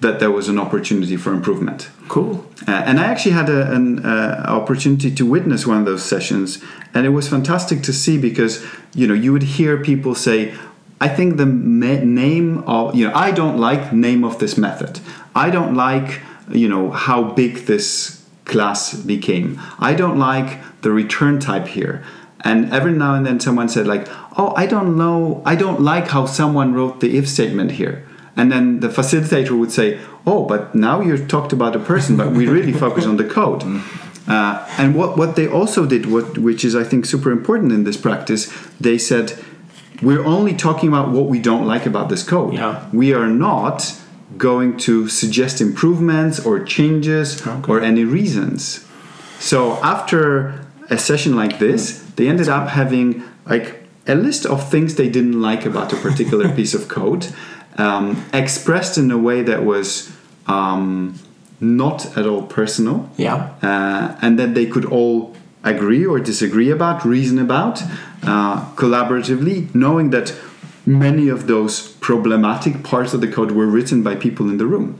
that 0.00 0.18
there 0.18 0.30
was 0.30 0.48
an 0.48 0.58
opportunity 0.58 1.16
for 1.16 1.32
improvement. 1.32 1.90
Cool. 2.08 2.46
Uh, 2.66 2.72
and 2.72 2.98
I 2.98 3.04
actually 3.04 3.32
had 3.32 3.48
a, 3.48 3.70
an 3.72 4.04
uh, 4.04 4.44
opportunity 4.48 5.14
to 5.14 5.26
witness 5.26 5.66
one 5.66 5.78
of 5.78 5.84
those 5.84 6.02
sessions, 6.02 6.62
and 6.94 7.06
it 7.06 7.10
was 7.10 7.28
fantastic 7.28 7.82
to 7.82 7.92
see 7.92 8.18
because 8.18 8.64
you 8.94 9.06
know 9.06 9.14
you 9.14 9.32
would 9.32 9.42
hear 9.42 9.82
people 9.82 10.14
say, 10.14 10.54
"I 11.00 11.08
think 11.08 11.36
the 11.36 11.46
ma- 11.46 12.04
name 12.04 12.64
of 12.66 12.94
you 12.94 13.08
know 13.08 13.14
I 13.14 13.30
don't 13.30 13.58
like 13.58 13.92
name 13.92 14.24
of 14.24 14.38
this 14.38 14.56
method. 14.56 15.00
I 15.34 15.50
don't 15.50 15.74
like 15.74 16.20
you 16.50 16.68
know 16.68 16.90
how 16.90 17.22
big 17.22 17.66
this 17.66 18.22
class 18.44 18.94
became. 18.94 19.60
I 19.78 19.94
don't 19.94 20.18
like 20.18 20.58
the 20.82 20.90
return 20.90 21.38
type 21.38 21.68
here." 21.68 22.02
And 22.42 22.72
every 22.72 22.92
now 22.92 23.14
and 23.14 23.26
then 23.26 23.38
someone 23.38 23.68
said 23.68 23.86
like, 23.86 24.08
"Oh, 24.38 24.52
I 24.56 24.66
don't 24.66 24.96
know. 24.96 25.42
I 25.44 25.54
don't 25.56 25.80
like 25.80 26.08
how 26.08 26.26
someone 26.26 26.72
wrote 26.74 27.00
the 27.00 27.16
if 27.18 27.28
statement 27.28 27.72
here." 27.72 28.04
And 28.36 28.50
then 28.50 28.80
the 28.80 28.88
facilitator 28.88 29.58
would 29.58 29.72
say, 29.72 29.98
"Oh, 30.26 30.44
but 30.44 30.74
now 30.74 31.00
you 31.00 31.18
talked 31.18 31.52
about 31.52 31.76
a 31.76 31.78
person, 31.78 32.16
but 32.16 32.32
we 32.32 32.46
really 32.46 32.72
focus 32.72 33.04
on 33.06 33.16
the 33.16 33.24
code." 33.24 33.62
Uh, 34.28 34.64
and 34.78 34.94
what, 34.94 35.18
what 35.18 35.34
they 35.34 35.48
also 35.48 35.84
did, 35.86 36.06
what, 36.06 36.38
which 36.38 36.64
is 36.64 36.76
I 36.76 36.84
think 36.84 37.04
super 37.04 37.32
important 37.32 37.72
in 37.72 37.82
this 37.82 37.96
practice, 37.96 38.52
they 38.78 38.96
said, 38.96 39.36
"We're 40.02 40.24
only 40.24 40.54
talking 40.54 40.88
about 40.88 41.10
what 41.10 41.26
we 41.26 41.38
don't 41.38 41.66
like 41.66 41.86
about 41.86 42.08
this 42.08 42.22
code. 42.22 42.54
Yeah. 42.54 42.84
We 42.92 43.12
are 43.14 43.28
not 43.28 43.94
going 44.38 44.76
to 44.78 45.08
suggest 45.08 45.60
improvements 45.60 46.38
or 46.46 46.60
changes 46.64 47.44
Okay. 47.46 47.72
or 47.72 47.80
any 47.80 48.04
reasons." 48.04 48.84
So 49.38 49.78
after 49.82 50.20
a 50.90 50.98
session 50.98 51.34
like 51.36 51.58
this, 51.58 52.02
they 52.16 52.28
ended 52.28 52.48
up 52.48 52.68
having 52.68 53.22
like 53.48 53.66
a 54.06 54.14
list 54.14 54.46
of 54.46 54.68
things 54.70 54.94
they 54.94 55.08
didn't 55.08 55.40
like 55.40 55.64
about 55.66 55.92
a 55.92 55.96
particular 55.96 56.48
piece 56.58 56.74
of 56.74 56.88
code, 56.88 57.26
um, 57.78 58.22
expressed 58.32 58.98
in 58.98 59.10
a 59.10 59.18
way 59.18 59.42
that 59.42 59.64
was 59.64 60.10
um, 60.46 61.14
not 61.60 62.16
at 62.16 62.26
all 62.26 62.42
personal, 62.42 63.08
Yeah. 63.16 63.50
uh, 63.62 64.16
and 64.22 64.38
that 64.38 64.54
they 64.54 64.66
could 64.66 64.84
all 64.84 65.34
agree 65.64 66.04
or 66.06 66.18
disagree 66.20 66.70
about, 66.70 67.04
reason 67.04 67.38
about, 67.38 67.82
uh, 68.22 68.64
collaboratively, 68.76 69.74
knowing 69.74 70.10
that 70.10 70.34
many 70.86 71.28
of 71.28 71.46
those 71.46 71.88
problematic 72.00 72.82
parts 72.82 73.12
of 73.14 73.20
the 73.20 73.28
code 73.28 73.50
were 73.52 73.66
written 73.66 74.02
by 74.02 74.14
people 74.14 74.48
in 74.48 74.56
the 74.58 74.66
room. 74.66 74.98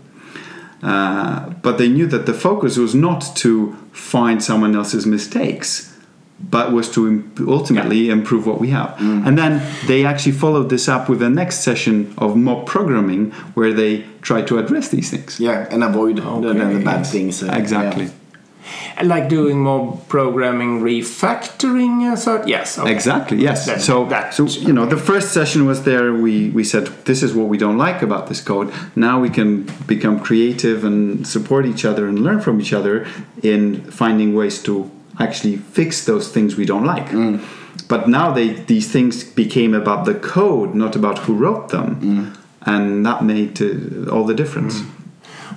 Uh, 0.83 1.51
but 1.63 1.77
they 1.79 1.89
knew 1.89 2.07
that 2.07 2.25
the 2.27 2.33
focus 2.35 2.77
was 2.79 2.95
not 2.95 3.21
to 3.37 3.77
find 3.93 4.43
someone 4.43 4.75
else's 4.75 5.07
mistakes, 5.07 5.95
but 6.39 6.73
was 6.73 6.91
to 6.91 7.07
im- 7.07 7.33
ultimately 7.49 8.09
improve 8.09 8.47
what 8.47 8.59
we 8.59 8.69
have. 8.71 8.95
And 8.99 9.37
then 9.39 9.61
they 9.87 10.07
actually 10.07 10.33
followed 10.33 10.71
this 10.71 10.89
up 10.89 11.09
with 11.11 11.19
the 11.19 11.29
next 11.29 11.61
session 11.61 12.15
of 12.17 12.35
mob 12.37 12.67
programming, 12.67 13.31
where 13.55 13.75
they 13.75 14.05
tried 14.23 14.47
to 14.47 14.59
address 14.59 14.89
these 14.89 15.11
things. 15.11 15.39
Yeah, 15.39 15.67
and 15.71 15.85
avoid 15.85 16.17
the, 16.17 16.23
the, 16.23 16.55
the 16.79 16.83
bad 16.85 17.07
things. 17.07 17.43
uh, 17.43 17.51
Exactly. 17.53 18.05
yeah. 18.07 18.11
And 18.97 19.09
like 19.09 19.29
doing 19.29 19.61
more 19.61 19.99
programming 20.09 20.81
refactoring 20.81 22.17
so 22.17 22.43
yes 22.47 22.79
okay. 22.79 22.93
Exactly. 22.93 23.39
Yes. 23.39 23.67
That- 23.67 23.81
so, 23.81 24.05
that- 24.07 24.35
so 24.35 24.45
you 24.47 24.73
know, 24.73 24.87
the 24.87 24.97
first 24.97 25.33
session 25.33 25.67
was 25.67 25.83
there. 25.85 26.13
We 26.13 26.51
we 26.51 26.65
said 26.65 26.87
this 27.05 27.23
is 27.23 27.33
what 27.35 27.49
we 27.49 27.59
don't 27.59 27.79
like 27.79 28.03
about 28.03 28.27
this 28.29 28.41
code. 28.41 28.73
Now 28.97 29.21
we 29.21 29.31
can 29.31 29.67
become 29.87 30.21
creative 30.21 30.85
and 30.85 31.27
support 31.27 31.67
each 31.67 31.85
other 31.85 32.07
and 32.09 32.19
learn 32.19 32.41
from 32.41 32.61
each 32.61 32.73
other 32.73 33.07
in 33.43 33.91
finding 33.91 34.35
ways 34.35 34.63
to 34.63 34.91
actually 35.19 35.57
fix 35.57 36.05
those 36.05 36.29
things 36.33 36.57
we 36.57 36.65
don't 36.65 36.85
like. 36.85 37.09
Mm. 37.11 37.41
But 37.89 38.09
now 38.09 38.33
they 38.33 38.49
these 38.67 38.89
things 38.93 39.25
became 39.25 39.75
about 39.75 40.05
the 40.05 40.15
code, 40.15 40.75
not 40.75 40.97
about 40.97 41.19
who 41.25 41.35
wrote 41.35 41.69
them, 41.71 41.89
mm. 42.01 42.37
and 42.63 43.05
that 43.07 43.23
made 43.25 43.61
uh, 43.63 44.11
all 44.13 44.25
the 44.27 44.35
difference. 44.35 44.83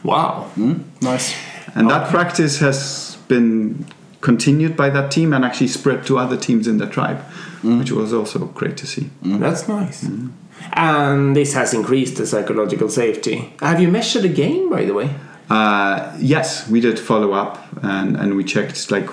wow 0.03 0.49
mm. 0.57 0.75
Nice. 1.01 1.33
And 1.75 1.89
that 1.89 2.09
practice 2.09 2.59
has 2.59 3.17
been 3.27 3.85
continued 4.21 4.77
by 4.77 4.89
that 4.89 5.11
team 5.11 5.33
and 5.33 5.43
actually 5.43 5.67
spread 5.67 6.05
to 6.05 6.17
other 6.17 6.37
teams 6.37 6.67
in 6.67 6.77
the 6.77 6.87
tribe, 6.87 7.19
mm. 7.61 7.79
which 7.79 7.91
was 7.91 8.13
also 8.13 8.39
great 8.45 8.77
to 8.77 8.87
see. 8.87 9.09
Mm. 9.23 9.39
that's 9.39 9.67
nice 9.67 10.05
mm. 10.05 10.31
and 10.73 11.35
this 11.35 11.53
has 11.53 11.73
increased 11.73 12.15
the 12.15 12.25
psychological 12.25 12.87
safety 12.87 13.53
have 13.59 13.81
you 13.81 13.89
measured 13.89 14.23
the 14.23 14.29
game, 14.29 14.69
by 14.69 14.85
the 14.85 14.93
way 14.93 15.09
Uh, 15.49 16.15
yes, 16.19 16.69
we 16.69 16.79
did 16.79 16.97
follow 16.97 17.31
up 17.33 17.53
and, 17.83 18.15
and 18.21 18.29
we 18.37 18.43
checked 18.55 18.89
like 18.95 19.07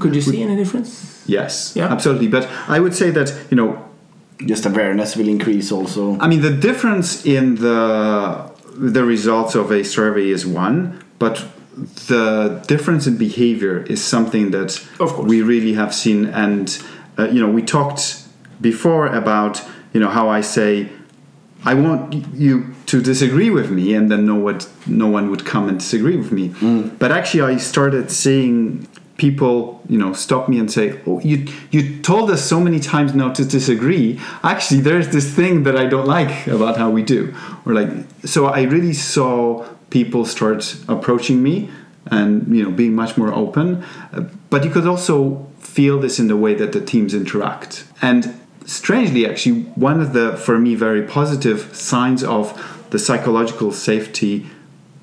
could 0.00 0.14
you 0.14 0.22
see 0.22 0.42
any 0.42 0.56
difference 0.62 0.90
yes, 1.26 1.72
Yeah. 1.74 1.92
absolutely. 1.94 2.28
But 2.28 2.44
I 2.68 2.78
would 2.78 2.94
say 2.94 3.10
that 3.18 3.28
you 3.50 3.56
know, 3.60 3.70
Just 4.52 4.64
awareness 4.64 5.16
will 5.16 5.28
increase 5.28 5.68
also. 5.76 6.02
I 6.24 6.26
mean, 6.30 6.40
the 6.40 6.56
difference 6.68 7.08
in 7.36 7.44
the 7.66 7.78
the 8.94 9.04
results 9.04 9.54
of 9.54 9.70
a 9.70 9.82
survey 9.84 10.30
is 10.36 10.42
one, 10.46 10.76
but 11.18 11.44
the 11.74 12.62
difference 12.66 13.06
in 13.06 13.16
behavior 13.16 13.82
is 13.84 14.02
something 14.02 14.50
that 14.50 14.78
Of 14.98 15.10
course. 15.14 15.28
we 15.28 15.42
really 15.42 15.74
have 15.74 15.94
seen. 15.94 16.26
And 16.26 16.82
uh, 17.18 17.28
you 17.28 17.40
know, 17.40 17.50
we 17.50 17.62
talked 17.62 18.24
before 18.60 19.06
about 19.06 19.62
you 19.92 20.00
know 20.00 20.08
how 20.10 20.28
I 20.28 20.40
say. 20.42 20.88
I 21.62 21.74
want 21.74 22.14
you 22.34 22.74
to 22.86 23.02
disagree 23.02 23.50
with 23.50 23.70
me, 23.70 23.92
and 23.94 24.10
then 24.10 24.24
no 24.24 24.34
one, 24.36 24.60
no 24.86 25.08
one 25.08 25.30
would 25.30 25.44
come 25.44 25.68
and 25.68 25.78
disagree 25.78 26.16
with 26.16 26.32
me. 26.32 26.54
But 26.98 27.12
actually, 27.12 27.42
I 27.54 27.58
started 27.58 28.10
seeing 28.10 28.88
people, 29.18 29.82
you 29.86 29.98
know, 29.98 30.14
stop 30.14 30.48
me 30.48 30.58
and 30.58 30.70
say, 30.72 30.98
"Oh, 31.06 31.20
you 31.20 31.46
you 31.70 32.00
told 32.00 32.30
us 32.30 32.42
so 32.42 32.60
many 32.60 32.80
times 32.80 33.14
not 33.14 33.34
to 33.34 33.44
disagree. 33.44 34.18
Actually, 34.42 34.80
there's 34.80 35.08
this 35.10 35.34
thing 35.34 35.64
that 35.64 35.76
I 35.76 35.84
don't 35.84 36.06
like 36.06 36.46
about 36.46 36.78
how 36.78 36.88
we 36.88 37.02
do." 37.02 37.34
Or 37.66 37.74
like, 37.74 37.90
so 38.24 38.46
I 38.46 38.62
really 38.62 38.94
saw 38.94 39.66
people 39.90 40.24
start 40.24 40.76
approaching 40.88 41.42
me 41.42 41.68
and 42.06 42.54
you 42.54 42.62
know 42.64 42.70
being 42.70 42.94
much 42.94 43.16
more 43.16 43.32
open. 43.32 43.84
Uh, 44.12 44.22
But 44.48 44.64
you 44.64 44.70
could 44.70 44.86
also 44.86 45.46
feel 45.58 46.00
this 46.00 46.18
in 46.18 46.28
the 46.28 46.36
way 46.36 46.54
that 46.54 46.72
the 46.72 46.80
teams 46.80 47.14
interact. 47.14 47.84
And 48.02 48.34
strangely 48.66 49.26
actually 49.26 49.62
one 49.74 50.00
of 50.00 50.12
the 50.12 50.36
for 50.36 50.58
me 50.58 50.74
very 50.74 51.02
positive 51.02 51.74
signs 51.74 52.22
of 52.22 52.52
the 52.90 52.98
psychological 52.98 53.72
safety 53.72 54.46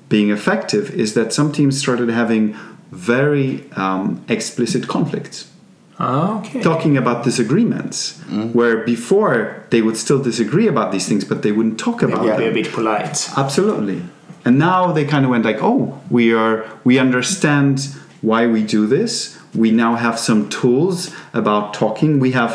being 0.08 0.30
effective 0.30 0.90
is 0.94 1.14
that 1.14 1.32
some 1.32 1.52
teams 1.52 1.78
started 1.78 2.08
having 2.08 2.56
very 2.90 3.64
um, 3.76 4.24
explicit 4.28 4.88
conflicts. 4.88 5.46
Okay. 6.00 6.62
Talking 6.62 6.96
about 6.96 7.24
disagreements 7.24 8.20
where 8.52 8.84
before 8.84 9.64
they 9.70 9.82
would 9.82 9.96
still 9.96 10.22
disagree 10.22 10.68
about 10.68 10.92
these 10.92 11.06
things 11.08 11.24
but 11.24 11.42
they 11.42 11.52
wouldn't 11.52 11.78
talk 11.78 12.02
about 12.02 12.24
Maybe 12.24 12.44
them 12.44 12.50
a 12.50 12.54
bit 12.62 12.72
polite. 12.72 13.28
Absolutely. 13.36 14.02
And 14.48 14.58
now 14.58 14.92
they 14.92 15.04
kind 15.04 15.26
of 15.26 15.30
went 15.30 15.44
like, 15.44 15.58
"Oh, 15.62 16.00
we 16.08 16.32
are 16.32 16.64
we 16.82 16.98
understand 16.98 17.74
why 18.22 18.46
we 18.46 18.62
do 18.62 18.86
this. 18.86 19.36
We 19.54 19.70
now 19.70 19.92
have 19.96 20.18
some 20.18 20.48
tools 20.48 21.10
about 21.34 21.74
talking. 21.74 22.18
We 22.18 22.32
have 22.32 22.52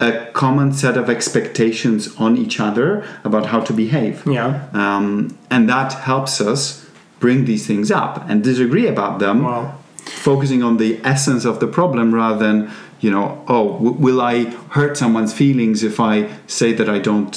a 0.00 0.10
common 0.32 0.72
set 0.72 0.96
of 0.96 1.10
expectations 1.10 2.00
on 2.16 2.38
each 2.38 2.58
other 2.60 3.04
about 3.24 3.44
how 3.52 3.60
to 3.68 3.72
behave. 3.74 4.22
Yeah. 4.26 4.48
Um, 4.72 5.36
and 5.50 5.68
that 5.68 5.92
helps 6.10 6.40
us 6.40 6.86
bring 7.20 7.44
these 7.44 7.66
things 7.66 7.90
up 7.90 8.24
and 8.30 8.42
disagree 8.42 8.86
about 8.86 9.18
them, 9.18 9.42
Wow. 9.42 9.74
focusing 10.28 10.62
on 10.62 10.78
the 10.78 10.98
essence 11.04 11.44
of 11.44 11.58
the 11.60 11.66
problem 11.66 12.14
rather 12.14 12.38
than 12.46 12.70
you 13.00 13.10
know, 13.10 13.26
oh, 13.48 13.64
w- 13.74 13.96
will 14.06 14.20
I 14.20 14.44
hurt 14.76 14.96
someone's 14.96 15.32
feelings 15.32 15.82
if 15.84 16.00
I 16.00 16.14
say 16.46 16.72
that 16.78 16.88
I 16.88 16.98
don't 16.98 17.34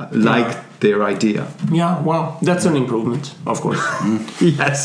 uh, 0.00 0.06
like 0.12 0.50
their 0.84 1.00
idea? 1.14 1.42
yeah 1.80 1.92
well, 2.08 2.22
that's 2.48 2.64
an 2.70 2.76
improvement 2.82 3.24
of 3.52 3.56
course 3.64 3.82
yes 4.60 4.78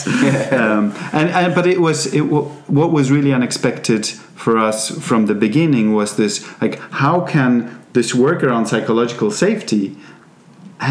um, 0.62 0.86
and, 1.20 1.28
and 1.40 1.50
but 1.58 1.66
it 1.74 1.80
was 1.88 1.98
it 2.20 2.26
wa- 2.34 2.48
what 2.78 2.90
was 2.98 3.06
really 3.16 3.34
unexpected 3.40 4.04
for 4.44 4.54
us 4.70 4.80
from 5.08 5.22
the 5.32 5.36
beginning 5.48 5.86
was 6.00 6.10
this 6.22 6.34
like 6.64 6.76
how 7.04 7.16
can 7.34 7.52
this 7.98 8.10
work 8.26 8.40
around 8.46 8.66
psychological 8.74 9.30
safety 9.32 9.86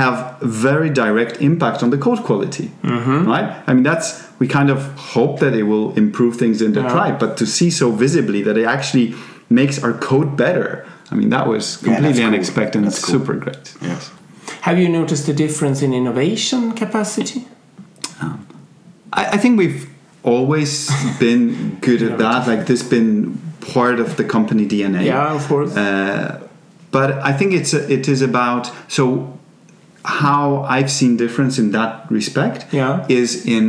have 0.01 0.17
very 0.43 0.91
direct 0.91 1.41
impact 1.41 1.83
on 1.83 1.89
the 1.91 1.97
code 2.07 2.23
quality 2.29 2.67
right 3.35 3.49
i 3.69 3.71
mean 3.75 3.83
that's 3.91 4.09
we 4.41 4.47
kind 4.59 4.71
of 4.71 4.79
hope 5.15 5.35
that 5.41 5.55
it 5.55 5.63
will 5.73 5.89
improve 6.05 6.37
things 6.37 6.61
in 6.67 6.71
the 6.77 6.83
Yeah. 6.83 6.93
tribe 6.95 7.17
but 7.19 7.31
to 7.41 7.47
see 7.47 7.71
so 7.71 7.87
visibly 8.05 8.41
that 8.47 8.57
it 8.63 8.67
actually 8.77 9.15
makes 9.49 9.83
our 9.85 9.95
code 10.09 10.31
better 10.37 10.69
i 11.11 11.15
mean 11.21 11.31
that 11.37 11.47
was 11.53 11.65
Yeah, 11.65 11.73
that's 11.73 11.85
completely 11.85 12.21
cool. 12.23 12.33
unexpected 12.35 12.77
and 12.79 12.87
That's 12.87 13.05
cool. 13.05 13.15
super 13.21 13.35
great 13.45 13.67
Yes. 13.81 14.11
Have 14.69 14.79
you 14.83 14.89
noticed 15.01 15.29
a 15.29 15.33
difference 15.45 15.79
in 15.87 15.91
innovation 16.01 16.73
capacity 16.83 17.41
I, 19.21 19.23
I 19.35 19.39
think 19.43 19.59
we've 19.59 19.89
always 20.23 20.91
been 21.19 21.79
good 21.81 22.03
at 22.03 22.19
that. 22.19 22.47
Like 22.47 22.67
this 22.67 22.83
been 22.83 23.41
part 23.75 23.99
of 24.01 24.17
the 24.19 24.25
company 24.25 24.67
DNA. 24.67 25.05
yeah 25.05 25.35
of 25.39 25.47
course 25.49 25.73
Uh, 25.77 26.47
but 26.91 27.11
I 27.31 27.33
think 27.39 27.53
it's 27.53 27.73
a, 27.75 27.81
it 27.97 28.09
is 28.09 28.21
about 28.23 28.65
so 28.97 29.39
how 30.05 30.63
I've 30.77 30.91
seen 30.91 31.17
difference 31.17 31.59
in 31.63 31.73
that 31.73 31.93
respect 32.11 32.67
Yeah. 32.73 33.05
is 33.09 33.45
in 33.47 33.65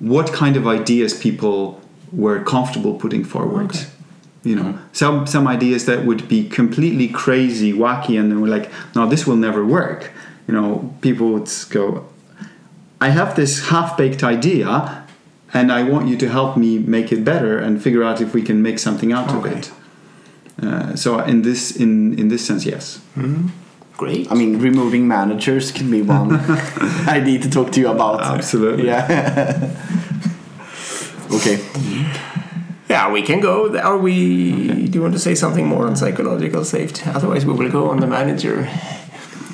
what 0.00 0.26
kind 0.32 0.56
of 0.56 0.66
ideas 0.66 1.10
people 1.28 1.58
were 2.12 2.40
comfortable 2.54 2.94
putting 3.04 3.24
forward. 3.24 3.70
Okay. 3.70 3.86
You 4.44 4.54
know, 4.58 4.70
some 4.92 5.26
some 5.26 5.46
ideas 5.56 5.84
that 5.84 5.98
would 6.06 6.22
be 6.28 6.40
completely 6.60 7.08
crazy, 7.08 7.70
wacky, 7.72 8.14
and 8.20 8.30
they 8.30 8.36
were 8.44 8.52
like, 8.58 8.66
"No, 8.94 9.06
this 9.12 9.26
will 9.26 9.36
never 9.48 9.62
work." 9.78 10.00
You 10.48 10.54
know, 10.54 10.94
people 11.02 11.28
would 11.34 11.50
go, 11.70 12.08
I 13.00 13.10
have 13.10 13.36
this 13.36 13.68
half-baked 13.68 14.24
idea, 14.24 15.04
and 15.52 15.70
I 15.70 15.82
want 15.82 16.08
you 16.08 16.16
to 16.16 16.28
help 16.28 16.56
me 16.56 16.78
make 16.78 17.12
it 17.12 17.24
better 17.24 17.58
and 17.58 17.80
figure 17.80 18.02
out 18.02 18.20
if 18.20 18.34
we 18.34 18.42
can 18.42 18.62
make 18.62 18.78
something 18.78 19.12
out 19.12 19.30
of 19.30 19.44
it. 19.46 19.70
Uh, 20.60 20.96
so 20.96 21.20
in 21.20 21.42
this 21.42 21.76
in 21.76 22.18
in 22.18 22.28
this 22.28 22.44
sense, 22.44 22.66
yes. 22.66 23.00
Great. 23.96 24.30
I 24.30 24.34
mean, 24.34 24.58
removing 24.58 25.06
managers 25.06 25.70
can 25.70 25.90
be 25.90 26.02
one 26.02 26.32
I 27.06 27.20
need 27.20 27.42
to 27.42 27.50
talk 27.50 27.72
to 27.72 27.80
you 27.80 27.88
about. 27.88 28.20
Absolutely. 28.22 28.86
Yeah. 28.86 29.06
okay. 31.32 31.58
yeah, 32.88 33.10
we 33.10 33.22
can 33.22 33.40
go. 33.40 33.76
Are 33.78 33.98
we? 33.98 34.86
Do 34.88 34.98
you 34.98 35.02
want 35.02 35.14
to 35.14 35.20
say 35.20 35.34
something 35.34 35.66
more 35.66 35.86
on 35.86 35.94
psychological 35.94 36.64
safety? 36.64 37.02
Otherwise, 37.06 37.44
we 37.44 37.52
will 37.52 37.70
go 37.70 37.90
on 37.90 38.00
the 38.00 38.06
manager. 38.06 38.68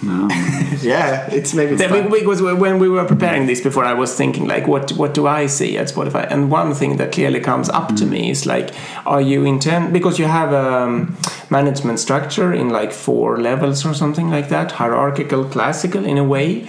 No. 0.05 0.28
Yeah, 0.82 1.26
it's 1.30 1.55
maybe 1.55 1.72
it's 1.74 1.82
Yeah. 1.82 2.09
Because 2.09 2.42
when 2.42 2.78
we 2.78 2.88
were 2.88 3.05
preparing 3.05 3.46
this 3.46 3.61
before, 3.61 3.84
I 3.84 3.94
was 3.94 4.14
thinking 4.14 4.46
like, 4.46 4.66
what 4.66 4.92
what 4.92 5.14
do 5.14 5.26
I 5.26 5.46
see 5.46 5.78
at 5.78 5.86
Spotify? 5.88 6.26
And 6.30 6.50
one 6.50 6.74
thing 6.74 6.96
that 6.98 7.12
clearly 7.12 7.40
comes 7.40 7.68
up 7.70 7.96
to 7.96 8.05
me 8.05 8.30
is 8.30 8.44
like, 8.44 8.70
are 9.07 9.20
you 9.20 9.44
intent 9.44 9.92
because 9.92 10.18
you 10.18 10.26
have 10.26 10.52
a 10.52 10.84
um, 10.84 11.16
management 11.50 12.00
structure 12.00 12.52
in 12.52 12.68
like 12.70 12.92
four 12.92 13.38
levels 13.38 13.86
or 13.86 13.94
something 13.94 14.30
like 14.30 14.48
that, 14.48 14.72
hierarchical, 14.72 15.44
classical 15.44 16.05
in 16.05 16.18
a 16.18 16.24
way, 16.24 16.68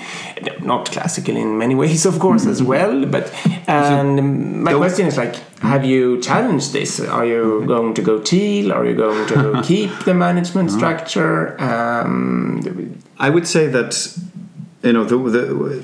not 0.61 0.91
classical 0.91 1.35
in 1.35 1.57
many 1.57 1.75
ways, 1.75 2.05
of 2.05 2.19
course, 2.19 2.45
as 2.45 2.61
well. 2.71 3.05
But 3.05 3.33
and 3.67 4.63
my 4.63 4.73
question 4.73 5.07
is 5.07 5.17
like, 5.17 5.35
have 5.59 5.83
you 5.83 6.21
challenged 6.21 6.73
this? 6.73 6.99
Are 6.99 7.25
you 7.25 7.63
going 7.65 7.93
to 7.95 8.01
go 8.01 8.19
teal? 8.19 8.71
Are 8.71 8.85
you 8.85 8.95
going 8.95 9.27
to 9.27 9.61
keep 9.69 9.91
the 10.05 10.13
management 10.13 10.71
structure? 10.71 11.59
Um, 11.61 12.61
I 13.19 13.29
would 13.29 13.47
say 13.47 13.67
that 13.67 14.17
you 14.83 14.93
know 14.93 15.03
the, 15.05 15.17
the 15.17 15.83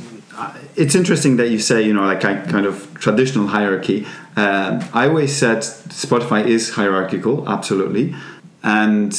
it's 0.76 0.96
interesting 0.96 1.38
that 1.38 1.50
you 1.50 1.60
say 1.60 1.82
you 1.82 1.94
know 1.94 2.04
like 2.06 2.24
a 2.24 2.42
kind 2.50 2.66
of 2.66 2.94
traditional 2.96 3.48
hierarchy. 3.48 4.06
Um, 4.36 4.84
I 4.94 5.08
always 5.08 5.36
said 5.36 5.60
Spotify 5.60 6.46
is 6.46 6.72
hierarchical, 6.72 7.48
absolutely, 7.50 8.16
and 8.64 9.14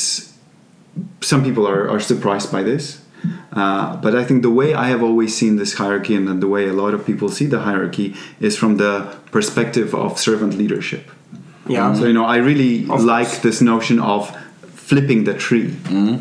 some 1.21 1.43
people 1.45 1.67
are, 1.69 1.89
are 1.89 2.01
surprised 2.01 2.51
by 2.53 2.63
this. 2.63 3.01
Uh, 3.53 3.97
but 3.99 4.17
I 4.17 4.25
think 4.25 4.43
the 4.43 4.51
way 4.51 4.75
I 4.75 4.89
have 4.89 5.03
always 5.03 5.37
seen 5.37 5.57
this 5.57 5.75
hierarchy 5.75 6.17
and 6.17 6.43
the 6.43 6.49
way 6.49 6.67
a 6.69 6.73
lot 6.73 6.93
of 6.93 7.07
people 7.07 7.29
see 7.29 7.47
the 7.47 7.61
hierarchy 7.61 8.17
is 8.41 8.57
from 8.57 8.79
the 8.79 9.17
perspective 9.31 9.95
of 9.95 10.19
servant 10.19 10.55
leadership. 10.55 11.09
yeah. 11.69 11.95
So 11.95 12.07
you 12.07 12.13
know, 12.13 12.25
I 12.25 12.39
really 12.39 12.89
Of 12.91 13.05
like 13.05 13.29
course. 13.29 13.39
this 13.39 13.61
notion 13.61 14.01
of 14.01 14.37
flipping 14.93 15.25
the 15.25 15.33
tree. 15.33 15.75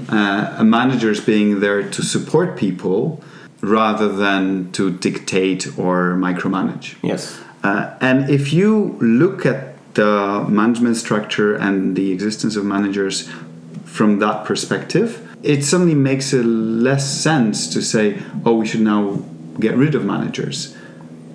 Uh, 0.09 0.55
a 0.57 0.63
manager's 0.63 1.19
being 1.19 1.59
there 1.59 1.84
to 1.95 2.01
support 2.01 2.57
people 2.57 3.22
rather 3.59 4.07
than 4.07 4.72
to 4.72 4.84
dictate 5.07 5.67
or 5.78 6.15
micromanage. 6.28 6.95
yes. 7.03 7.38
Uh, 7.63 7.93
and 7.99 8.30
if 8.30 8.53
you 8.53 8.97
look 9.01 9.45
at 9.45 9.61
the 9.95 10.45
management 10.47 10.95
structure 10.95 11.53
and 11.53 11.97
the 11.97 12.13
existence 12.13 12.55
of 12.55 12.63
managers 12.63 13.30
from 13.84 14.19
that 14.19 14.45
perspective, 14.45 15.09
it 15.43 15.63
suddenly 15.63 15.93
makes 15.93 16.32
a 16.32 16.41
less 16.88 17.05
sense 17.28 17.57
to 17.74 17.82
say, 17.82 18.05
oh, 18.45 18.55
we 18.55 18.65
should 18.65 18.86
now 18.93 19.22
get 19.59 19.76
rid 19.76 19.93
of 19.95 20.05
managers. 20.05 20.76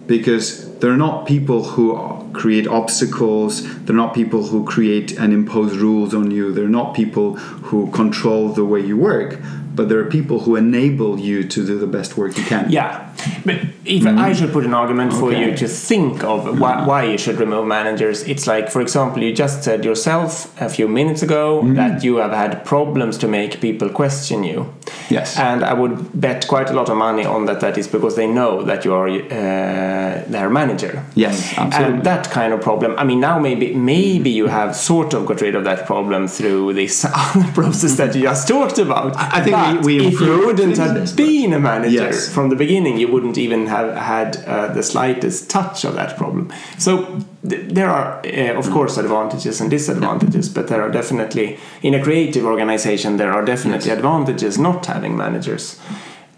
Because 0.06 0.78
they're 0.78 0.96
not 0.96 1.26
people 1.26 1.64
who 1.64 2.30
create 2.32 2.66
obstacles, 2.66 3.62
they're 3.84 3.96
not 3.96 4.14
people 4.14 4.46
who 4.46 4.64
create 4.64 5.18
and 5.18 5.32
impose 5.32 5.76
rules 5.76 6.14
on 6.14 6.30
you, 6.30 6.52
they're 6.52 6.68
not 6.68 6.94
people 6.94 7.36
who 7.36 7.90
control 7.90 8.50
the 8.50 8.64
way 8.64 8.80
you 8.80 8.96
work, 8.96 9.38
but 9.74 9.88
there 9.88 9.98
are 9.98 10.10
people 10.18 10.40
who 10.40 10.56
enable 10.56 11.18
you 11.18 11.44
to 11.46 11.66
do 11.66 11.78
the 11.78 11.86
best 11.86 12.16
work 12.16 12.36
you 12.36 12.44
can. 12.44 12.70
Yeah, 12.70 13.12
but 13.44 13.56
if 13.84 14.02
mm-hmm. 14.02 14.18
I 14.18 14.32
should 14.32 14.52
put 14.52 14.64
an 14.64 14.74
argument 14.74 15.12
for 15.12 15.30
Okay. 15.30 15.50
you 15.50 15.56
to 15.56 15.68
think 15.68 16.24
of 16.24 16.58
why, 16.58 16.84
why 16.86 17.04
you 17.04 17.18
should 17.18 17.38
remove 17.38 17.66
managers, 17.66 18.22
it's 18.22 18.46
like, 18.46 18.70
for 18.70 18.80
example, 18.80 19.22
you 19.22 19.32
just 19.32 19.64
said 19.64 19.84
yourself 19.84 20.58
a 20.60 20.68
few 20.68 20.88
minutes 20.88 21.22
ago 21.22 21.62
mm-hmm. 21.62 21.74
that 21.74 22.02
you 22.04 22.16
have 22.16 22.32
had 22.32 22.64
problems 22.64 23.18
to 23.18 23.28
make 23.28 23.60
people 23.60 23.88
question 23.90 24.44
you. 24.44 24.72
Yes. 25.10 25.38
And 25.38 25.64
I 25.64 25.72
would 25.74 26.18
bet 26.20 26.46
quite 26.48 26.70
a 26.70 26.72
lot 26.72 26.88
of 26.88 26.96
money 26.96 27.24
on 27.24 27.46
that. 27.46 27.60
That 27.60 27.78
is 27.78 27.86
because 27.88 28.16
they 28.16 28.26
know 28.26 28.62
that 28.62 28.84
you 28.84 28.92
are 28.94 29.08
uh, 29.08 30.24
their 30.28 30.48
manager. 30.50 31.02
Yes, 31.14 31.54
absolutely. 31.56 31.94
And 31.96 32.04
that 32.04 32.30
kind 32.30 32.52
of 32.52 32.60
problem. 32.60 32.94
I 32.98 33.04
mean, 33.04 33.20
now 33.20 33.38
maybe 33.38 33.74
maybe 33.74 34.30
you 34.30 34.46
have 34.48 34.74
sort 34.76 35.14
of 35.14 35.26
got 35.26 35.40
rid 35.40 35.54
of 35.54 35.64
that 35.64 35.86
problem 35.86 36.28
through 36.28 36.74
this 36.74 37.04
other 37.14 37.50
process 37.52 37.96
that 37.96 38.14
you 38.14 38.22
just 38.22 38.48
talked 38.48 38.78
about. 38.78 39.14
I 39.16 39.40
think 39.42 39.56
we- 39.56 39.76
But 39.76 39.84
we 39.84 40.06
if 40.06 40.20
you 40.20 40.46
wouldn't 40.46 40.76
have 40.78 41.16
been 41.16 41.52
a 41.52 41.58
manager 41.60 41.96
Yes. 42.10 42.28
from 42.34 42.48
the 42.50 42.56
beginning, 42.56 42.98
you 42.98 43.08
wouldn't 43.08 43.38
even 43.38 43.66
have 43.66 43.94
had 43.96 44.36
uh, 44.46 44.72
the 44.74 44.82
slightest 44.82 45.50
touch 45.50 45.84
of 45.84 45.94
that 45.94 46.16
problem. 46.16 46.50
So 46.78 47.18
there 47.48 47.88
are, 47.90 48.20
uh, 48.24 48.58
of 48.58 48.70
course, 48.70 48.96
advantages 49.00 49.60
and 49.60 49.70
disadvantages, 49.70 50.48
but 50.48 50.66
there 50.68 50.82
are 50.82 50.90
definitely 50.90 51.58
in 51.82 51.94
a 51.94 52.02
creative 52.02 52.44
organization 52.44 53.16
there 53.16 53.32
are 53.32 53.44
definitely 53.44 53.90
advantages 53.90 54.58
not 54.58 54.86
having 54.86 55.16
managers 55.16 55.78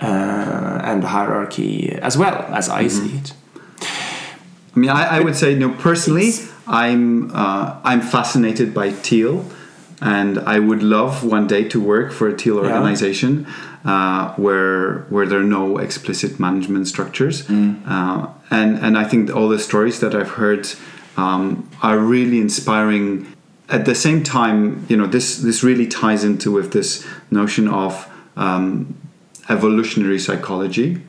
uh, 0.00 0.80
and 0.90 1.04
hierarchy 1.04 1.92
as 2.02 2.16
well 2.16 2.36
as 2.54 2.68
I 2.68 2.88
see 2.88 3.16
it. 3.16 3.32
I 4.76 4.78
mean, 4.80 4.90
I, 4.90 5.16
I 5.16 5.20
would 5.20 5.36
say, 5.36 5.54
no. 5.54 5.70
Personally, 5.70 6.30
I'm 6.66 7.30
uh, 7.34 7.74
I'm 7.84 8.00
fascinated 8.00 8.72
by 8.74 8.90
teal, 9.02 9.44
and 10.00 10.38
I 10.38 10.58
would 10.58 10.82
love 10.82 11.24
one 11.24 11.46
day 11.46 11.64
to 11.68 11.80
work 11.80 12.12
for 12.12 12.28
a 12.28 12.36
teal 12.36 12.56
Yeah. 12.56 12.66
organization 12.76 13.46
uh, 13.84 14.34
where 14.36 15.06
where 15.10 15.26
there 15.26 15.40
are 15.40 15.50
no 15.60 15.78
explicit 15.78 16.38
management 16.38 16.86
structures. 16.86 17.44
Uh, 17.50 18.26
and 18.50 18.78
and 18.78 18.96
I 18.96 19.04
think 19.04 19.30
all 19.34 19.48
the 19.48 19.58
stories 19.58 19.98
that 20.00 20.14
I've 20.14 20.30
heard 20.36 20.68
um, 21.18 21.68
are 21.82 21.98
really 21.98 22.40
inspiring. 22.40 23.26
At 23.68 23.84
the 23.84 23.94
same 23.94 24.22
time, 24.22 24.86
you 24.88 24.96
know, 24.96 25.06
this 25.06 25.38
this 25.38 25.62
really 25.62 25.86
ties 25.86 26.24
into 26.24 26.50
with 26.50 26.72
this 26.72 27.06
notion 27.30 27.68
of 27.68 28.10
um, 28.36 28.96
evolutionary 29.50 30.18
psychology 30.18 31.02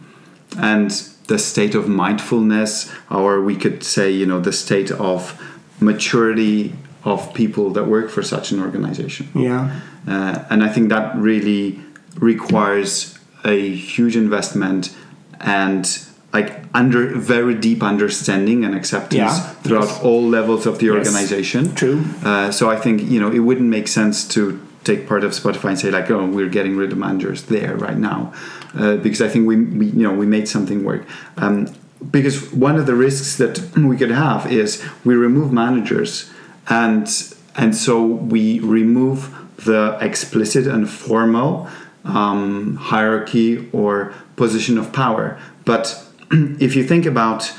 and 0.57 0.91
the 1.27 1.37
state 1.37 1.75
of 1.75 1.87
mindfulness, 1.87 2.91
or 3.09 3.41
we 3.41 3.55
could 3.55 3.83
say, 3.83 4.11
you 4.11 4.25
know, 4.25 4.41
the 4.41 4.51
state 4.51 4.91
of 4.91 5.39
maturity 5.79 6.73
of 7.05 7.33
people 7.33 7.69
that 7.69 7.85
work 7.85 8.09
for 8.09 8.23
such 8.23 8.51
an 8.51 8.59
organization. 8.59 9.29
Yeah. 9.35 9.79
Uh, 10.07 10.43
and 10.49 10.63
I 10.63 10.69
think 10.69 10.89
that 10.89 11.15
really 11.15 11.79
requires 12.15 13.17
a 13.45 13.75
huge 13.75 14.17
investment 14.17 14.93
and 15.39 15.85
like 16.33 16.63
under 16.73 17.07
very 17.15 17.55
deep 17.55 17.81
understanding 17.81 18.63
and 18.63 18.75
acceptance 18.75 19.17
Yeah, 19.37 19.39
throughout 19.63 19.87
yes. 19.89 20.03
all 20.03 20.23
levels 20.27 20.65
of 20.65 20.77
the 20.79 20.85
Yes, 20.87 20.95
organization. 21.07 21.73
true. 21.75 22.03
Uh, 22.23 22.51
so 22.51 22.69
I 22.69 22.75
think 22.75 23.01
you 23.03 23.19
know 23.19 23.31
it 23.31 23.39
wouldn't 23.39 23.69
make 23.69 23.87
sense 23.87 24.27
to 24.35 24.59
take 24.83 25.07
part 25.07 25.23
of 25.23 25.31
Spotify 25.31 25.69
and 25.69 25.79
say 25.79 25.91
like, 25.91 26.09
oh, 26.11 26.25
we're 26.25 26.49
getting 26.49 26.77
rid 26.77 26.91
of 26.91 26.97
managers 26.97 27.43
there 27.43 27.75
right 27.75 27.97
now, 27.97 28.31
uh, 28.75 28.95
because 28.97 29.21
I 29.21 29.27
think 29.27 29.47
we, 29.47 29.55
we 29.57 29.85
you 29.87 30.03
know 30.03 30.13
we 30.13 30.25
made 30.25 30.47
something 30.47 30.83
work. 30.83 31.03
Um, 31.37 31.67
because 32.11 32.53
one 32.53 32.77
of 32.77 32.85
the 32.85 32.95
risks 32.95 33.35
that 33.37 33.59
we 33.75 33.97
could 33.97 34.11
have 34.11 34.49
is 34.51 34.81
we 35.03 35.15
remove 35.15 35.51
managers 35.51 36.31
and 36.69 37.07
and 37.55 37.75
so 37.75 38.05
we 38.05 38.59
remove 38.61 39.35
the 39.65 39.97
explicit 39.99 40.65
and 40.67 40.89
formal 40.89 41.67
um, 42.05 42.77
hierarchy 42.77 43.67
or 43.73 44.13
position 44.37 44.77
of 44.77 44.93
power. 44.93 45.37
But 45.65 46.05
if 46.59 46.75
you 46.75 46.83
think 46.83 47.05
about 47.05 47.51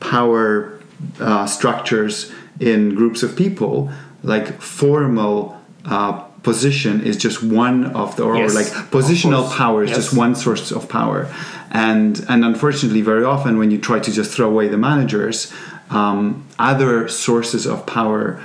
power 0.00 0.80
uh, 1.20 1.46
structures 1.46 2.32
in 2.60 2.94
groups 2.94 3.22
of 3.22 3.36
people, 3.36 3.90
like 4.22 4.60
formal 4.60 5.60
uh, 5.84 6.12
position 6.42 7.00
is 7.02 7.16
just 7.16 7.42
one 7.42 7.84
of 7.86 8.16
the, 8.16 8.22
or 8.22 8.36
Yes, 8.36 8.54
like 8.54 8.66
positional 8.90 9.50
power 9.56 9.82
is 9.84 9.90
Yes. 9.90 9.98
just 9.98 10.16
one 10.16 10.34
source 10.34 10.70
of 10.70 10.88
power. 10.88 11.32
And 11.70 12.24
and 12.28 12.44
unfortunately, 12.44 13.00
very 13.02 13.24
often 13.24 13.58
when 13.58 13.70
you 13.70 13.78
try 13.78 13.98
to 13.98 14.12
just 14.12 14.30
throw 14.30 14.48
away 14.48 14.68
the 14.68 14.76
managers, 14.78 15.52
um, 15.90 16.44
other 16.58 17.08
sources 17.08 17.66
of 17.66 17.84
power 17.86 18.40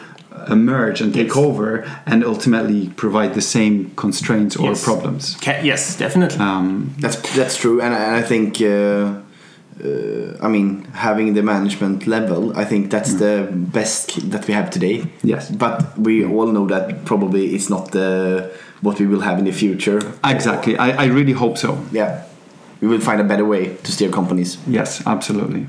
emerge 0.49 1.01
and 1.01 1.13
take 1.13 1.27
Yes. 1.27 1.37
over 1.37 1.85
and 2.05 2.23
ultimately 2.23 2.89
provide 2.95 3.33
the 3.35 3.41
same 3.41 3.91
constraints 3.95 4.55
or 4.55 4.69
Yes. 4.69 4.83
problems. 4.83 5.35
Ca- 5.41 5.61
yes, 5.63 5.95
definitely. 5.97 6.39
Um, 6.39 6.91
That's 6.99 7.17
that's 7.35 7.57
true, 7.57 7.81
and, 7.81 7.93
I- 7.93 7.99
and 8.07 8.15
I 8.15 8.21
think. 8.23 8.61
Uh, 8.61 9.18
uh, 9.83 10.37
I 10.41 10.47
mean, 10.47 10.83
having 10.93 11.33
the 11.33 11.41
management 11.41 12.07
level, 12.07 12.57
I 12.57 12.65
think 12.65 12.91
that's 12.91 13.13
the 13.13 13.47
best 13.51 14.29
that 14.29 14.47
we 14.47 14.53
have 14.53 14.69
today. 14.69 15.05
Yes. 15.23 15.49
But 15.49 15.97
we 15.97 16.25
all 16.25 16.47
know 16.47 16.67
that 16.67 17.05
probably 17.05 17.55
it's 17.55 17.69
not 17.69 17.91
the 17.91 18.51
what 18.81 18.99
we 18.99 19.07
will 19.07 19.21
have 19.21 19.39
in 19.39 19.45
the 19.45 19.51
future. 19.51 19.99
exactly. 20.23 20.77
I, 20.77 21.03
I 21.03 21.05
really 21.07 21.33
hope 21.33 21.57
so. 21.57 21.77
Yeah, 21.91 22.23
we 22.81 22.87
will 22.87 22.99
find 22.99 23.21
a 23.21 23.23
better 23.23 23.45
way 23.45 23.75
to 23.75 23.91
steer 23.91 24.09
companies. 24.09 24.57
Yes, 24.67 25.05
absolutely. 25.05 25.67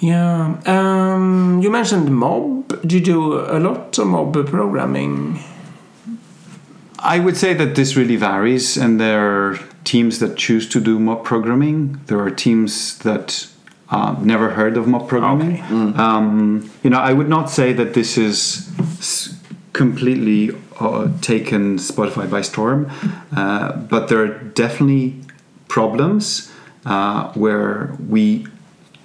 Yeah. 0.00 0.56
Um, 0.66 1.60
you 1.62 1.70
mentioned 1.70 2.14
mob. 2.14 2.80
Do 2.86 2.96
you 2.96 3.04
do 3.04 3.40
a 3.40 3.58
lot 3.58 3.98
of 3.98 4.06
mob 4.06 4.32
programming? 4.46 5.40
I 6.98 7.18
would 7.18 7.36
say 7.36 7.54
that 7.54 7.74
this 7.74 7.96
really 7.96 8.16
varies, 8.16 8.76
and 8.76 9.00
there 9.00 9.20
are 9.20 9.58
teams 9.84 10.18
that 10.18 10.36
choose 10.36 10.68
to 10.68 10.80
do 10.80 10.98
mob 10.98 11.24
programming. 11.24 12.00
There 12.06 12.20
are 12.20 12.30
teams 12.30 12.98
that 12.98 13.46
uh, 13.90 14.14
never 14.20 14.50
heard 14.50 14.76
of 14.76 14.86
mob 14.86 15.08
programming. 15.08 15.54
Okay. 15.62 15.98
Um, 15.98 16.70
you 16.82 16.90
know, 16.90 16.98
I 17.00 17.12
would 17.12 17.28
not 17.28 17.50
say 17.50 17.72
that 17.72 17.94
this 17.94 18.16
is 18.16 18.68
s- 18.98 19.34
completely 19.72 20.56
uh, 20.78 21.08
taken 21.20 21.76
Spotify 21.78 22.30
by 22.30 22.42
storm, 22.42 22.90
uh, 23.36 23.72
but 23.76 24.08
there 24.08 24.22
are 24.22 24.28
definitely 24.54 25.20
problems 25.68 26.50
uh, 26.86 27.32
where 27.32 27.96
we 28.08 28.46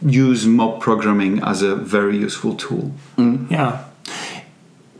use 0.05 0.45
mob 0.45 0.81
programming 0.81 1.41
as 1.43 1.61
a 1.61 1.75
very 1.75 2.17
useful 2.17 2.55
tool. 2.55 2.91
Yeah. 3.49 3.85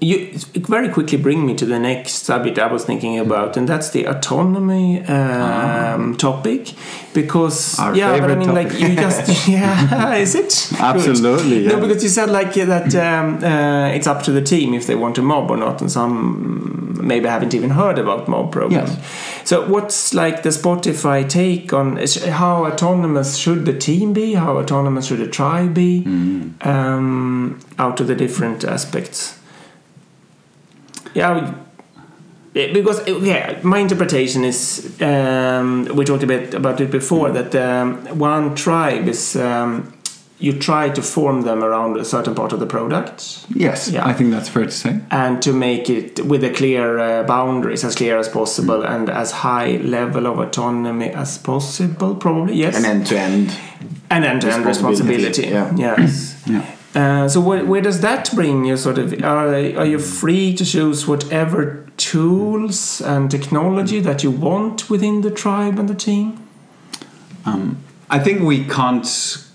You 0.01 0.37
very 0.55 0.89
quickly 0.89 1.17
bring 1.17 1.45
me 1.45 1.55
to 1.55 1.65
the 1.65 1.79
next 1.79 2.25
subject 2.25 2.59
I 2.59 2.67
was 2.67 2.83
thinking 2.83 3.17
about, 3.17 3.55
and 3.55 3.67
that's 3.67 3.91
the 3.91 4.05
autonomy 4.05 5.01
um, 5.05 6.17
topic. 6.17 6.73
Because 7.13 7.79
Our 7.79 7.95
yeah, 7.95 8.19
but 8.19 8.31
I 8.31 8.35
mean, 8.35 8.53
like 8.53 8.73
you 8.73 8.93
just 8.93 9.47
yeah, 9.47 10.15
is 10.15 10.35
it? 10.35 10.73
Absolutely, 10.79 11.67
No, 11.67 11.79
because 11.79 12.03
you 12.03 12.09
said 12.09 12.29
like 12.29 12.57
yeah, 12.57 12.65
that 12.65 12.93
um, 12.95 13.41
uh, 13.41 13.87
it's 13.87 14.05
up 14.05 14.21
to 14.23 14.31
the 14.33 14.41
team 14.41 14.73
if 14.73 14.85
they 14.85 14.95
want 14.95 15.15
to 15.15 15.21
mob 15.21 15.49
or 15.49 15.55
not, 15.55 15.79
and 15.79 15.89
some 15.89 16.97
maybe 17.01 17.27
haven't 17.27 17.53
even 17.53 17.69
heard 17.69 17.97
about 17.97 18.27
mob 18.27 18.51
programming. 18.51 18.97
So, 19.45 19.65
what's 19.67 20.13
like 20.13 20.43
the 20.43 20.49
Spotify 20.49 21.27
take 21.27 21.71
on 21.71 21.97
how 22.31 22.65
autonomous 22.65 23.37
should 23.37 23.65
the 23.65 23.77
team 23.77 24.11
be? 24.11 24.33
How 24.33 24.57
autonomous 24.57 25.07
should 25.07 25.21
a 25.21 25.27
tribe 25.27 25.73
be? 25.73 26.03
Mm. 26.03 26.65
Um, 26.65 27.59
out 27.77 27.99
of 27.99 28.07
the 28.07 28.15
different 28.15 28.63
aspects. 28.63 29.39
Yeah, 31.15 31.33
we- 32.53 32.71
because 32.73 33.05
yeah, 33.07 33.59
my 33.63 33.79
interpretation 33.79 34.45
is 34.45 34.89
um, 35.01 35.85
we 35.93 36.05
talked 36.05 36.23
a 36.23 36.27
bit 36.27 36.53
about 36.53 36.79
it 36.79 36.89
before 36.89 37.29
that 37.31 37.53
um, 37.55 37.97
one 38.19 38.55
tribe 38.55 39.09
is 39.09 39.35
um, 39.35 39.91
you 40.39 40.53
try 40.53 40.89
to 40.89 41.01
form 41.01 41.41
them 41.41 41.63
around 41.63 41.97
a 41.97 42.05
certain 42.05 42.33
part 42.35 42.53
of 42.53 42.59
the 42.61 42.65
product 42.65 43.45
Yes, 43.53 43.89
Yeah. 43.89 44.05
I 44.07 44.13
think 44.13 44.31
that's 44.31 44.47
fair 44.49 44.65
to 44.65 44.71
say. 44.71 44.99
and 45.11 45.41
to 45.41 45.51
make 45.51 45.89
it 45.89 46.25
with 46.25 46.43
a 46.45 46.49
clear 46.49 46.97
uh, 46.99 47.23
boundaries 47.23 47.83
as 47.83 47.95
clear 47.95 48.17
as 48.17 48.29
possible 48.29 48.83
and 48.83 49.09
as 49.09 49.31
high 49.31 49.77
level 49.83 50.25
of 50.25 50.39
autonomy 50.39 51.09
as 51.09 51.37
possible 51.37 52.15
probably 52.15 52.55
yes 52.55 52.75
And 52.77 52.85
end 52.85 53.07
to 53.07 53.19
end. 53.19 53.49
and 54.09 54.23
end-to-end 54.23 54.65
responsibility. 54.65 55.27
Responsibility, 55.27 55.77
yeah. 55.81 55.95
Yes. 55.97 56.41
Yeah. 56.47 56.61
Uh, 56.95 57.27
so 57.27 57.41
where, 57.41 57.65
where 57.65 57.81
does 57.81 57.99
that 57.99 58.31
bring 58.33 58.63
you? 58.63 58.77
Sort 58.77 58.97
of, 58.97 59.13
are, 59.21 59.53
are 59.53 59.85
you 59.85 59.99
free 59.99 60.53
to 60.55 60.65
choose 60.65 61.05
whatever 61.05 61.85
tools 61.97 63.01
and 63.01 63.29
technology 63.29 63.99
that 63.99 64.23
you 64.23 64.31
want 64.31 64.89
within 64.89 65.21
the 65.21 65.29
tribe 65.31 65.77
and 65.77 65.89
the 65.89 65.95
team? 65.95 66.47
Um, 67.45 67.83
I 68.09 68.19
think 68.19 68.41
we 68.41 68.63
can't 68.63 69.05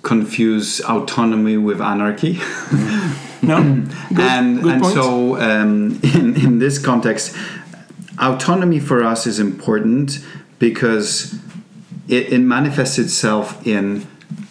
confuse 0.02 0.80
autonomy 0.82 1.56
with 1.56 1.80
anarchy. 1.80 2.40
No. 3.42 3.56
Good, 4.10 4.20
and 4.20 4.62
good 4.62 4.72
and 4.72 4.82
point. 4.82 4.94
so 4.94 5.40
um, 5.40 5.98
in, 6.14 6.36
in 6.36 6.58
this 6.58 6.78
context, 6.78 7.34
autonomy 8.18 8.80
for 8.80 9.02
us 9.02 9.26
is 9.26 9.38
important 9.38 10.24
because 10.58 11.34
it, 12.06 12.34
it 12.34 12.40
manifests 12.40 12.98
itself 12.98 13.66
in 13.66 14.06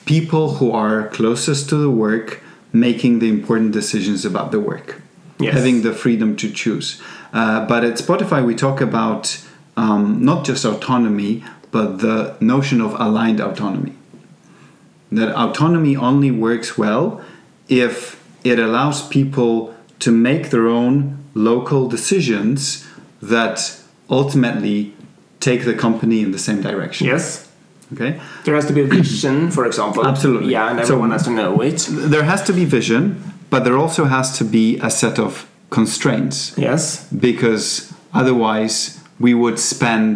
people 0.05 0.55
who 0.55 0.71
are 0.71 1.07
closest 1.09 1.69
to 1.69 1.75
the 1.75 1.89
work 1.89 2.41
making 2.71 3.19
the 3.19 3.29
important 3.29 3.71
decisions 3.71 4.25
about 4.25 4.51
the 4.51 4.59
work, 4.59 5.01
Yes. 5.39 5.53
having 5.53 5.81
the 5.81 5.93
freedom 5.93 6.35
to 6.37 6.51
choose. 6.51 7.01
Uh, 7.33 7.65
but 7.65 7.83
at 7.83 7.95
Spotify, 7.95 8.45
we 8.45 8.55
talk 8.55 8.81
about 8.81 9.41
um, 9.77 10.23
not 10.23 10.45
just 10.45 10.65
autonomy, 10.65 11.43
but 11.71 11.99
the 11.99 12.35
notion 12.39 12.81
of 12.81 12.93
aligned 12.99 13.39
autonomy 13.39 13.93
that 15.11 15.33
autonomy 15.35 15.95
only 15.95 16.29
works 16.31 16.77
well 16.77 17.21
if 17.67 18.23
it 18.43 18.59
allows 18.59 19.07
people 19.07 19.73
to 19.99 20.11
make 20.11 20.49
their 20.49 20.67
own 20.67 21.17
local 21.33 21.87
decisions 21.87 22.85
that 23.21 23.75
ultimately 24.09 24.93
take 25.39 25.65
the 25.65 25.73
company 25.73 26.21
in 26.21 26.31
the 26.31 26.39
same 26.39 26.61
direction. 26.61 27.07
yes. 27.07 27.48
Okay. 27.93 28.19
There 28.45 28.55
has 28.55 28.65
to 28.67 28.73
be 28.73 28.81
a 28.81 28.85
vision, 28.85 29.49
for 29.51 29.65
example. 29.65 30.05
Absolutely. 30.05 30.51
Yeah, 30.51 30.69
and 30.69 30.77
So- 30.79 30.93
everyone 30.93 31.11
has 31.11 31.23
to 31.23 31.31
know 31.31 31.59
it. 31.61 31.87
There 31.89 32.23
has 32.23 32.43
to 32.43 32.53
be 32.53 32.65
vision, 32.65 33.01
but 33.49 33.63
there 33.63 33.77
also 33.77 34.05
has 34.05 34.37
to 34.37 34.43
be 34.43 34.77
a 34.81 34.89
set 34.89 35.17
of 35.19 35.45
constraints 35.71 36.53
Yes. 36.57 37.05
because 37.27 37.91
otherwise 38.13 38.97
we 39.19 39.33
would 39.33 39.59
spend 39.59 40.15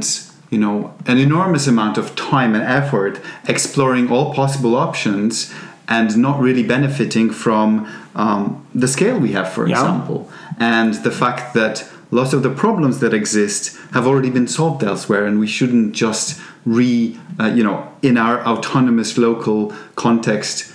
you 0.50 0.60
know 0.60 0.92
an 1.08 1.18
enormous 1.18 1.66
amount 1.68 1.98
of 1.98 2.06
time 2.16 2.54
and 2.58 2.64
effort 2.64 3.20
exploring 3.48 4.10
all 4.12 4.34
possible 4.34 4.76
options 4.76 5.52
and 5.88 6.16
not 6.18 6.40
really 6.40 6.64
benefiting 6.64 7.30
from 7.32 7.88
um, 8.16 8.44
the 8.74 8.88
scale 8.88 9.18
we 9.20 9.32
have 9.32 9.50
for 9.56 9.68
Yeah. 9.68 9.76
example 9.80 10.30
and 10.60 10.94
the 11.08 11.12
fact 11.12 11.54
that 11.56 11.84
lots 12.12 12.34
of 12.34 12.42
the 12.44 12.50
problems 12.64 13.00
that 13.00 13.14
exist 13.14 13.62
have 13.96 14.06
already 14.08 14.30
been 14.30 14.48
solved 14.48 14.84
elsewhere 14.84 15.26
and 15.26 15.40
we 15.40 15.48
shouldn't 15.48 15.94
just 15.94 16.40
re 16.66 17.18
uh, 17.40 17.46
you 17.58 17.64
know 17.64 17.88
in 18.02 18.18
our 18.18 18.46
autonomous 18.46 19.18
local 19.18 19.74
context 19.96 20.72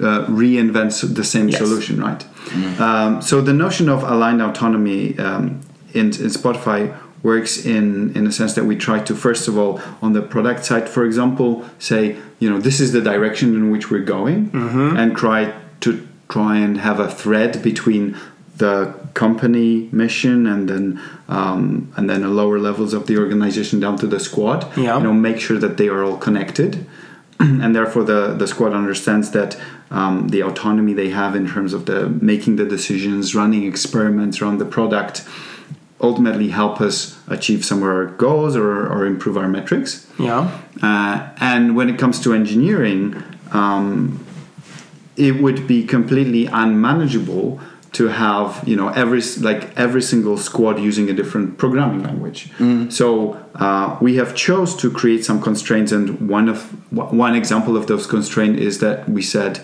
uh, 0.00 0.26
reinvent 0.26 1.14
the 1.14 1.24
same 1.24 1.48
Yes. 1.48 1.58
solution 1.58 2.00
right? 2.00 2.24
Um, 2.80 3.20
so 3.20 3.40
the 3.42 3.52
notion 3.52 3.88
of 3.88 4.02
aligned 4.02 4.40
autonomy 4.40 5.18
um, 5.18 5.60
in, 5.92 6.06
in 6.06 6.30
Spotify 6.38 6.94
works 7.22 7.64
in 7.66 8.14
in 8.16 8.26
a 8.26 8.32
sense 8.32 8.54
that 8.54 8.64
we 8.64 8.74
try 8.76 8.98
to 9.08 9.14
first 9.14 9.48
of 9.48 9.58
all 9.58 9.80
on 10.00 10.12
the 10.12 10.22
product 10.22 10.64
side, 10.64 10.88
for 10.88 11.04
example, 11.04 11.64
say 11.78 12.16
you 12.38 12.48
know 12.50 12.58
this 12.60 12.80
is 12.80 12.92
the 12.92 13.00
direction 13.02 13.54
in 13.54 13.70
which 13.72 13.90
we're 13.90 14.04
going, 14.16 14.50
and 15.00 15.16
try 15.16 15.52
to 15.80 15.90
try 16.28 16.56
and 16.64 16.78
have 16.78 17.00
a 17.00 17.10
thread 17.10 17.62
between 17.62 18.16
the 18.58 18.94
company 19.14 19.88
mission 19.92 20.46
and 20.46 20.68
then 20.68 21.00
um, 21.28 21.92
and 21.96 22.08
then 22.10 22.20
the 22.22 22.28
lower 22.28 22.58
levels 22.58 22.92
of 22.92 23.06
the 23.06 23.16
organization 23.18 23.80
down 23.80 23.96
to 23.98 24.06
the 24.06 24.20
squad. 24.20 24.60
Yeah. 24.76 24.96
You 24.98 25.04
know, 25.04 25.12
make 25.12 25.40
sure 25.40 25.58
that 25.58 25.76
they 25.76 25.88
are 25.88 26.02
all 26.04 26.16
connected 26.16 26.86
and 27.40 27.74
therefore 27.74 28.04
the, 28.04 28.34
the 28.34 28.46
squad 28.46 28.72
understands 28.72 29.30
that 29.32 29.56
um, 29.90 30.28
the 30.28 30.42
autonomy 30.42 30.92
they 30.92 31.10
have 31.10 31.34
in 31.36 31.46
terms 31.48 31.72
of 31.72 31.86
the 31.86 32.08
making 32.08 32.56
the 32.56 32.64
decisions 32.64 33.34
running 33.34 33.64
experiments 33.64 34.42
around 34.42 34.58
the 34.58 34.64
product 34.66 35.24
ultimately 36.00 36.48
help 36.48 36.80
us 36.80 37.18
achieve 37.28 37.64
some 37.64 37.78
of 37.78 37.88
our 37.88 38.06
goals 38.06 38.54
or, 38.56 38.86
or 38.86 39.04
improve 39.06 39.36
our 39.36 39.48
metrics 39.48 40.06
Yeah. 40.18 40.50
uh, 40.82 41.28
and 41.40 41.74
when 41.76 41.88
it 41.88 41.98
comes 41.98 42.20
to 42.20 42.32
engineering 42.34 43.22
um, 43.52 44.24
it 45.16 45.40
would 45.42 45.66
be 45.66 45.84
completely 45.84 46.46
unmanageable 46.46 47.60
to 47.92 48.08
have 48.08 48.62
you 48.66 48.76
know 48.76 48.88
every 48.90 49.22
like 49.40 49.76
every 49.76 50.02
single 50.02 50.36
squad 50.36 50.78
using 50.78 51.08
a 51.10 51.12
different 51.12 51.56
programming 51.58 52.02
language. 52.02 52.50
So 52.90 53.36
uh, 53.54 53.96
we 54.00 54.16
have 54.16 54.34
chose 54.34 54.76
to 54.76 54.90
create 54.90 55.24
some 55.24 55.40
constraints 55.40 55.92
and 55.92 56.28
one 56.28 56.48
of 56.48 56.62
one 56.92 57.34
example 57.34 57.76
of 57.76 57.86
those 57.86 58.06
constraints 58.06 58.60
is 58.60 58.78
that 58.80 59.08
we 59.08 59.22
said 59.22 59.60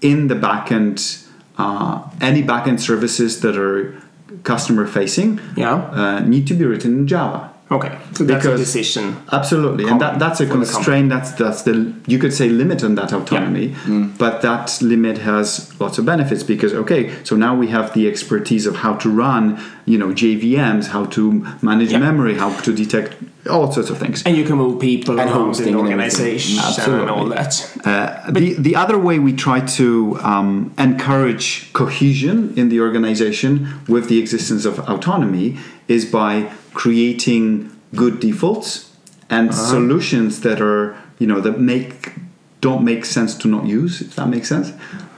in 0.00 0.28
the 0.28 0.34
backend 0.34 1.26
uh, 1.58 2.02
any 2.20 2.42
backend 2.42 2.80
services 2.80 3.40
that 3.40 3.56
are 3.56 3.94
customer 4.42 4.86
facing 4.86 5.40
Yeah. 5.56 5.74
uh, 5.74 6.20
need 6.20 6.46
to 6.48 6.54
be 6.54 6.64
written 6.64 6.92
in 6.98 7.06
java 7.06 7.53
Okay. 7.70 7.96
So 8.12 8.24
that's 8.24 8.44
a 8.44 8.48
Because- 8.48 8.60
decision. 8.60 9.16
Absolutely, 9.32 9.84
and 9.88 9.98
that, 10.00 10.18
that's 10.18 10.38
a 10.40 10.46
For 10.46 10.58
the 10.58 10.66
constraint. 10.66 11.08
That's 11.08 11.32
that's 11.32 11.62
the 11.62 11.92
you 12.06 12.18
could 12.18 12.32
say 12.34 12.48
limit 12.50 12.84
on 12.84 12.94
that 12.96 13.12
autonomy, 13.12 13.74
but 14.18 14.42
that 14.42 14.78
limit 14.82 15.18
has 15.18 15.72
lots 15.80 15.96
of 15.98 16.04
benefits 16.04 16.42
because 16.42 16.74
okay, 16.74 17.10
so 17.24 17.36
now 17.36 17.56
we 17.56 17.68
have 17.68 17.94
the 17.94 18.06
expertise 18.06 18.66
of 18.66 18.76
how 18.76 18.94
to 19.02 19.08
run, 19.08 19.58
you 19.86 19.96
know, 19.96 20.08
JVMs, 20.12 20.88
how 20.88 21.06
to 21.16 21.22
manage 21.62 21.92
Yeah. 21.92 22.00
memory, 22.00 22.34
how 22.34 22.50
to 22.66 22.70
detect 22.72 23.16
all 23.50 23.72
sorts 23.72 23.90
of 23.90 23.96
things. 23.98 24.22
And 24.26 24.36
you 24.36 24.44
can 24.44 24.56
move 24.56 24.78
people 24.80 25.18
And 25.18 25.30
around 25.30 25.46
hosting 25.46 25.68
in 25.68 25.72
the 25.74 25.78
and 25.80 26.00
everything. 26.00 26.26
organization 26.26 26.58
and 26.58 26.66
Absolutely. 26.68 27.08
all 27.08 27.26
that. 27.36 27.52
Uh, 27.84 28.30
the 28.30 28.54
the 28.58 28.76
other 28.76 28.98
way 28.98 29.18
we 29.18 29.32
try 29.32 29.60
to 29.78 30.18
um, 30.22 30.70
encourage 30.78 31.72
cohesion 31.72 32.52
in 32.56 32.68
the 32.68 32.80
organization 32.80 33.50
with 33.88 34.08
the 34.10 34.18
existence 34.18 34.64
of 34.70 34.78
autonomy 34.94 35.56
is 35.88 36.04
by 36.04 36.32
creating 36.74 37.70
good 37.94 38.20
defaults 38.20 38.90
and 39.30 39.54
solutions 39.54 40.40
that 40.40 40.60
are 40.60 40.96
you 41.18 41.26
know 41.26 41.40
that 41.40 41.58
make 41.58 42.12
don't 42.60 42.84
make 42.84 43.04
sense 43.04 43.34
to 43.38 43.48
not 43.48 43.64
use. 43.66 44.00
If 44.00 44.14
that 44.16 44.28
makes 44.28 44.48
sense. 44.48 44.72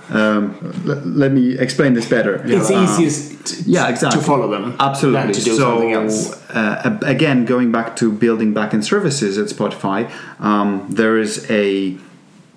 Um, 0.08 0.54
let, 0.84 1.04
let 1.04 1.32
me 1.32 1.58
explain 1.58 1.94
this 1.94 2.08
better. 2.08 2.34
It's 2.44 2.70
Uh, 2.70 2.82
easiest 2.84 3.44
t- 3.46 3.62
yeah, 3.66 3.88
exactly. 3.88 4.20
to 4.20 4.24
follow 4.26 4.48
them 4.48 4.76
Absolutely. 4.78 5.20
than 5.22 5.32
to 5.32 5.40
do 5.40 5.56
so, 5.56 5.58
something 5.58 5.92
else. 5.92 6.16
Uh, 6.50 6.98
again, 7.02 7.44
going 7.44 7.72
back 7.72 7.96
to 7.96 8.12
building 8.12 8.54
backend 8.54 8.84
services 8.84 9.36
at 9.36 9.46
Spotify, 9.48 10.08
um, 10.38 10.86
there 10.88 11.18
is 11.18 11.44
a 11.50 11.96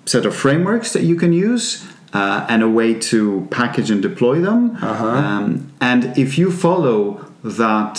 set 0.06 0.24
of 0.26 0.34
frameworks 0.34 0.92
that 0.92 1.02
you 1.02 1.16
can 1.16 1.32
use 1.32 1.84
uh, 2.12 2.46
and 2.48 2.62
a 2.62 2.68
way 2.68 2.94
to 3.10 3.48
package 3.50 3.90
and 3.90 4.00
deploy 4.00 4.40
them. 4.40 4.76
Uh-huh. 4.80 5.06
Um, 5.06 5.72
and 5.80 6.16
if 6.16 6.38
you 6.38 6.52
follow 6.52 7.24
that 7.42 7.96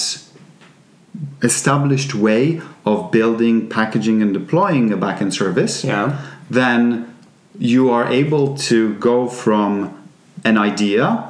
established 1.42 2.14
way 2.16 2.62
of 2.86 3.12
building, 3.12 3.68
packaging, 3.70 4.22
and 4.22 4.34
deploying 4.34 4.92
a 4.92 4.98
backend 4.98 5.34
service, 5.34 5.84
Yeah. 5.84 6.18
then 6.50 7.06
you 7.58 7.90
are 7.90 8.08
able 8.08 8.56
to 8.56 8.94
go 8.96 9.28
from 9.28 9.90
an 10.44 10.58
idea 10.58 11.24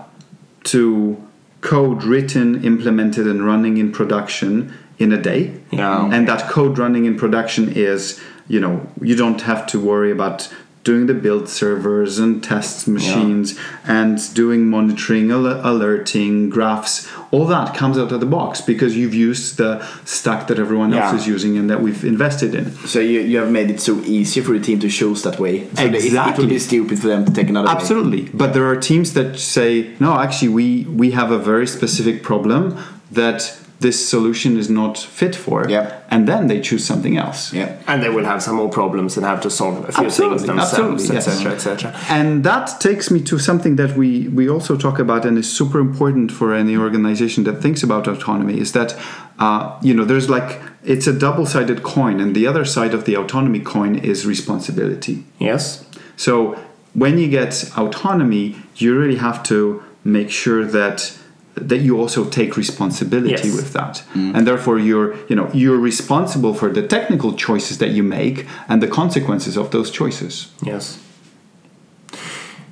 to 0.64 1.18
code 1.62 2.03
written, 2.03 2.64
implemented, 2.64 3.28
and 3.28 3.45
running 3.45 3.78
in 3.78 3.91
production 3.91 4.74
in 4.99 5.12
a 5.12 5.18
day. 5.22 5.51
Yeah. 5.72 6.09
And 6.12 6.28
that 6.28 6.49
code 6.49 6.78
running 6.78 7.05
in 7.05 7.16
production 7.16 7.70
is, 7.70 8.20
you 8.47 8.59
know, 8.59 8.82
you 9.01 9.16
don't 9.16 9.41
have 9.41 9.66
to 9.68 9.80
worry 9.80 10.12
about 10.12 10.49
doing 10.84 11.05
the 11.05 11.13
build 11.13 11.47
servers 11.47 12.17
and 12.17 12.43
test 12.43 12.88
machines 12.88 13.57
and 13.86 14.17
doing 14.34 14.67
monitoring, 14.67 15.29
al- 15.32 15.45
alerting, 15.63 16.49
graphs. 16.49 17.07
All 17.29 17.45
that 17.45 17.75
comes 17.75 17.97
out 17.99 18.11
of 18.11 18.19
the 18.19 18.25
box 18.25 18.61
because 18.61 18.97
you've 18.97 19.13
used 19.13 19.57
the 19.57 19.86
stack 20.05 20.47
that 20.47 20.57
everyone 20.57 20.91
else 20.93 21.21
is 21.21 21.27
using 21.27 21.55
and 21.57 21.69
that 21.69 21.82
we've 21.82 22.03
invested 22.03 22.55
in. 22.55 22.71
So 22.88 22.99
you, 22.99 23.19
you 23.21 23.38
have 23.38 23.51
made 23.51 23.69
it 23.69 23.79
so 23.79 23.99
easy 24.01 24.41
for 24.41 24.53
your 24.55 24.63
team 24.63 24.79
to 24.79 24.89
choose 24.89 25.21
that 25.21 25.39
way. 25.39 25.67
So 25.75 25.88
that 25.88 26.29
it- 26.29 26.38
would 26.39 26.49
be 26.49 26.59
stupid 26.59 26.99
for 26.99 27.07
them 27.07 27.25
to 27.25 27.32
take 27.32 27.49
another 27.49 27.67
way. 27.67 27.73
Absolutely, 27.75 28.23
but 28.34 28.53
there 28.53 28.65
are 28.65 28.75
teams 28.75 29.13
that 29.13 29.38
say, 29.39 29.93
no, 29.99 30.19
actually, 30.19 30.49
we 30.49 30.86
we 30.86 31.11
have 31.11 31.29
a 31.32 31.38
very 31.38 31.67
specific 31.67 32.23
problem 32.23 32.77
that 33.11 33.55
this 33.82 33.97
solution 34.09 34.57
is 34.57 34.69
not 34.69 34.95
fit 35.19 35.36
for, 35.36 35.67
Yeah. 35.67 35.86
and 36.09 36.27
then 36.27 36.47
they 36.47 36.59
choose 36.61 36.86
something 36.86 37.17
else. 37.17 37.51
Yeah. 37.51 37.69
And 37.88 38.01
they 38.03 38.09
will 38.09 38.25
have 38.25 38.41
some 38.41 38.55
more 38.55 38.69
problems 38.69 39.17
and 39.17 39.25
have 39.25 39.41
to 39.41 39.49
solve 39.49 39.75
a 39.89 39.91
few 39.91 40.05
Absolutely, 40.05 40.38
things 40.38 40.47
themselves, 40.47 41.03
absolutely, 41.03 41.15
yes. 41.15 41.27
etc., 41.27 41.51
etc. 41.53 41.95
And 42.09 42.43
that 42.43 42.79
takes 42.79 43.09
me 43.09 43.19
to 43.29 43.39
something 43.39 43.75
that 43.77 43.97
we, 43.97 44.27
we 44.27 44.47
also 44.47 44.77
talk 44.77 44.99
about 44.99 45.25
and 45.25 45.38
is 45.38 45.51
super 45.51 45.79
important 45.79 46.32
for 46.32 46.53
any 46.53 46.77
organization 46.77 47.43
that 47.45 47.61
thinks 47.61 47.82
about 47.84 48.07
autonomy 48.07 48.59
is 48.59 48.71
that, 48.73 48.95
uh, 49.39 49.63
you 49.82 49.93
know, 49.95 50.05
there's 50.05 50.29
like, 50.29 50.61
it's 50.84 51.07
a 51.07 51.13
double 51.13 51.45
sided 51.45 51.82
coin, 51.82 52.19
and 52.19 52.36
the 52.36 52.45
other 52.47 52.65
side 52.65 52.93
of 52.93 53.05
the 53.05 53.15
autonomy 53.15 53.59
coin 53.59 53.95
is 53.95 54.25
responsibility. 54.25 55.23
Yes. 55.39 55.86
So 56.17 56.55
when 56.93 57.17
you 57.17 57.27
get 57.29 57.71
autonomy, 57.77 58.57
you 58.75 58.97
really 58.99 59.17
have 59.17 59.41
to 59.43 59.82
make 60.03 60.29
sure 60.29 60.65
that 60.65 61.17
that 61.55 61.81
you 61.81 61.99
also 62.01 62.23
take 62.25 62.55
responsibility 62.57 63.31
Yes. 63.47 63.55
with 63.55 63.73
that 63.73 64.03
and 64.15 64.45
therefore 64.47 64.79
you're 64.79 65.13
you 65.29 65.35
know 65.35 65.49
you're 65.53 65.77
responsible 65.79 66.53
for 66.53 66.69
the 66.73 66.81
technical 66.87 67.33
choices 67.33 67.77
that 67.77 67.89
you 67.89 68.03
make 68.03 68.45
and 68.69 68.81
the 68.81 68.87
consequences 68.87 69.57
of 69.57 69.69
those 69.71 69.91
choices 69.91 70.47
Yes. 70.63 70.97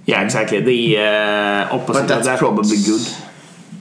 Yeah, 0.06 0.24
exactly. 0.24 0.60
The 0.62 0.98
uh, 0.98 1.76
opposite. 1.76 1.94
But 1.94 2.02
of 2.04 2.08
that's 2.08 2.26
that- 2.28 2.40
probably 2.40 2.78
good. 2.84 3.08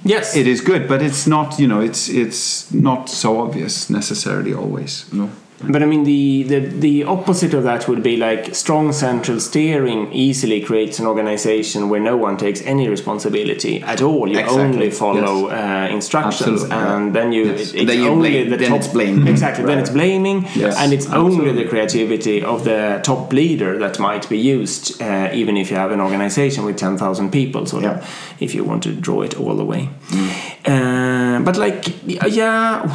Yes. 0.05 0.37
it 0.37 0.47
is 0.47 0.61
good 0.61 0.87
but 0.89 1.03
it's 1.03 1.27
not 1.27 1.59
you 1.59 1.67
know 1.67 1.81
it's 1.81 2.09
it's 2.09 2.73
not 2.73 3.09
so 3.11 3.41
obvious 3.41 3.91
necessarily 3.91 4.55
always 4.55 5.05
No. 5.13 5.29
But 5.61 5.83
I 5.83 5.87
mean, 5.87 6.05
the, 6.05 6.45
the 6.45 6.61
the 6.61 7.05
opposite 7.05 7.53
of 7.53 7.65
that 7.65 7.89
would 7.89 8.01
be 8.03 8.17
like 8.17 8.55
strong 8.55 8.93
central 8.93 9.41
steering 9.41 10.13
easily 10.13 10.61
creates 10.61 11.01
an 11.01 11.07
organization 11.07 11.89
where 11.89 11.99
no 12.01 12.17
one 12.17 12.37
takes 12.37 12.63
any 12.63 12.89
responsibility 12.89 13.83
at 13.83 14.01
all. 14.01 14.29
You 14.29 14.39
Exactly, 14.39 14.63
only 14.63 14.91
follow 14.91 15.49
uh, 15.51 15.89
instructions, 15.91 16.63
Absolutely, 16.63 16.77
and 16.95 17.13
then 17.17 17.33
you 17.33 17.45
Yes. 17.47 17.61
it- 17.61 17.75
it's 17.81 17.87
then 17.91 17.99
you 18.03 18.09
only 18.09 18.31
blame- 18.31 18.51
the 18.51 18.57
then 18.57 18.69
top, 18.71 18.79
it's 18.79 18.89
blame. 18.89 19.27
Exactly. 19.27 19.65
Then 19.65 19.79
it's 19.81 19.91
blaming, 19.91 20.47
Yes, 20.55 20.77
and 20.79 20.93
it's 20.93 21.09
only 21.13 21.51
the 21.53 21.65
creativity 21.73 22.41
of 22.53 22.63
the 22.63 23.01
top 23.03 23.33
leader 23.33 23.79
that 23.79 23.99
might 23.99 24.29
be 24.29 24.39
used, 24.39 25.03
uh, 25.03 25.29
even 25.41 25.57
if 25.57 25.71
you 25.73 25.77
have 25.77 25.91
an 25.93 26.01
organization 26.01 26.65
with 26.67 26.77
ten 26.77 26.97
thousand 26.97 27.31
people. 27.33 27.67
Sort 27.67 27.83
Yeah. 27.83 27.95
of, 27.99 28.05
if 28.39 28.55
you 28.55 28.63
want 28.71 28.83
to 28.85 28.91
draw 28.93 29.23
it 29.23 29.35
all 29.41 29.57
the 29.57 29.65
way. 29.73 29.89
Uh, 30.65 31.18
but 31.45 31.57
like, 31.57 31.95
yeah, 32.07 32.87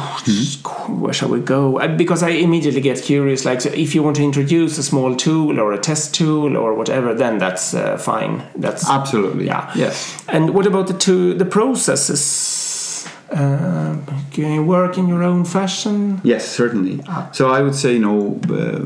where 0.88 1.12
shall 1.12 1.28
we 1.30 1.40
go? 1.40 1.78
Because 1.96 2.22
I 2.22 2.30
immediately 2.30 2.80
get 2.80 3.02
curious. 3.02 3.44
Like, 3.44 3.60
so 3.60 3.70
if 3.70 3.94
you 3.94 4.02
want 4.02 4.16
to 4.16 4.22
introduce 4.22 4.78
a 4.78 4.82
small 4.82 5.14
tool 5.16 5.58
or 5.60 5.72
a 5.72 5.78
test 5.78 6.14
tool 6.14 6.56
or 6.56 6.74
whatever, 6.74 7.14
then 7.14 7.38
that's 7.38 7.74
uh, 7.74 7.96
fine. 7.98 8.42
That's 8.56 8.88
absolutely 8.88 9.46
Yeah. 9.46 9.70
yes 9.74 10.16
And 10.28 10.50
what 10.50 10.66
about 10.66 10.86
the 10.86 10.94
two 10.94 11.34
the 11.34 11.44
processes? 11.44 13.06
Uh, 13.30 13.96
can 14.30 14.52
you 14.52 14.62
work 14.62 14.96
in 14.98 15.08
your 15.08 15.22
own 15.22 15.44
fashion? 15.44 16.20
Yes, 16.22 16.46
certainly. 16.48 17.02
So 17.32 17.50
I 17.50 17.62
would 17.62 17.74
say, 17.74 17.94
you 17.94 17.98
know, 17.98 18.38
uh, 18.50 18.84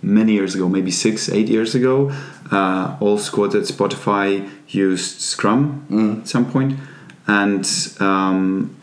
many 0.00 0.32
years 0.32 0.54
ago, 0.54 0.68
maybe 0.68 0.90
six, 0.90 1.28
eight 1.28 1.48
years 1.48 1.74
ago, 1.74 2.10
uh, 2.50 2.96
all 3.00 3.18
squads 3.18 3.54
at 3.54 3.62
Spotify 3.64 4.48
used 4.68 5.20
Scrum 5.20 5.62
at 6.20 6.28
some 6.28 6.50
point, 6.50 6.78
and 7.26 7.64
um, 8.00 8.74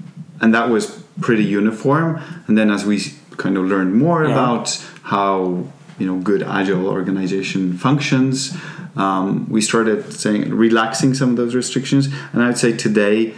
and 0.42 0.54
that 0.54 0.70
was 0.70 1.04
pretty 1.22 1.44
uniform. 1.44 2.22
And 2.48 2.58
then 2.58 2.70
as 2.72 2.86
we 2.86 3.00
kind 3.38 3.58
of 3.58 3.66
learned 3.66 3.96
more 3.96 4.24
Yeah. 4.26 4.32
about 4.32 4.86
how 5.04 5.66
you 6.00 6.08
know 6.08 6.18
good 6.22 6.44
agile 6.44 6.88
organization 6.88 7.74
functions, 7.78 8.56
um, 8.96 9.48
we 9.50 9.62
started 9.62 10.14
saying 10.14 10.54
relaxing 10.54 11.14
some 11.14 11.32
of 11.32 11.36
those 11.38 11.56
restrictions. 11.56 12.08
And 12.34 12.42
I'd 12.44 12.58
say 12.58 12.72
today 12.74 13.34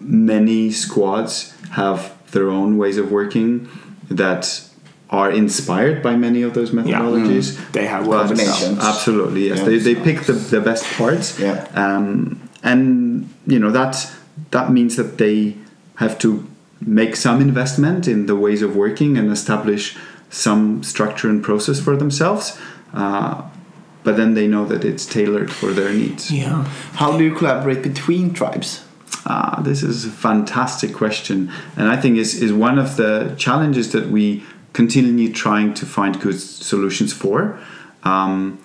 many 0.00 0.70
squads 0.70 1.54
have 1.72 2.12
their 2.32 2.48
own 2.48 2.76
ways 2.76 2.96
of 2.98 3.10
working 3.10 3.68
that 4.10 4.62
are 5.10 5.30
inspired 5.30 6.02
by 6.02 6.16
many 6.16 6.42
of 6.42 6.54
those 6.54 6.70
methodologies. 6.70 7.56
They 7.72 7.86
have 7.86 8.04
Combinations. 8.04 8.78
Absolutely, 8.78 9.48
yes. 9.48 9.58
Yeah. 9.58 9.64
They, 9.64 9.78
they 9.78 9.94
pick 9.94 10.22
the, 10.26 10.32
the 10.32 10.60
best 10.60 10.84
parts. 10.96 11.38
Yeah. 11.38 11.66
Um, 11.74 12.45
and 12.66 13.32
you 13.46 13.58
know 13.58 13.70
that 13.70 14.12
that 14.50 14.70
means 14.70 14.96
that 14.96 15.16
they 15.16 15.56
have 15.94 16.18
to 16.18 16.46
make 16.80 17.16
some 17.16 17.40
investment 17.40 18.06
in 18.06 18.26
the 18.26 18.36
ways 18.36 18.60
of 18.60 18.76
working 18.76 19.16
and 19.16 19.30
establish 19.32 19.96
some 20.28 20.82
structure 20.82 21.30
and 21.30 21.42
process 21.42 21.80
for 21.80 21.96
themselves. 21.96 22.60
Uh, 22.92 23.42
but 24.04 24.16
then 24.16 24.34
they 24.34 24.46
know 24.46 24.66
that 24.66 24.84
it's 24.84 25.06
tailored 25.06 25.50
for 25.50 25.72
their 25.72 25.92
needs. 25.92 26.30
Yeah. 26.30 26.64
How 26.94 27.16
do 27.16 27.24
you 27.24 27.34
collaborate 27.34 27.82
between 27.82 28.34
tribes? 28.34 28.84
Ah, 29.24 29.60
this 29.62 29.82
is 29.82 30.04
a 30.04 30.10
fantastic 30.10 30.92
question, 30.94 31.50
and 31.76 31.88
I 31.88 31.96
think 31.96 32.18
is 32.18 32.40
is 32.42 32.52
one 32.52 32.78
of 32.78 32.96
the 32.96 33.34
challenges 33.36 33.92
that 33.92 34.06
we 34.08 34.44
continue 34.72 35.32
trying 35.32 35.72
to 35.74 35.86
find 35.86 36.20
good 36.20 36.38
solutions 36.40 37.12
for. 37.12 37.58
Um, 38.02 38.58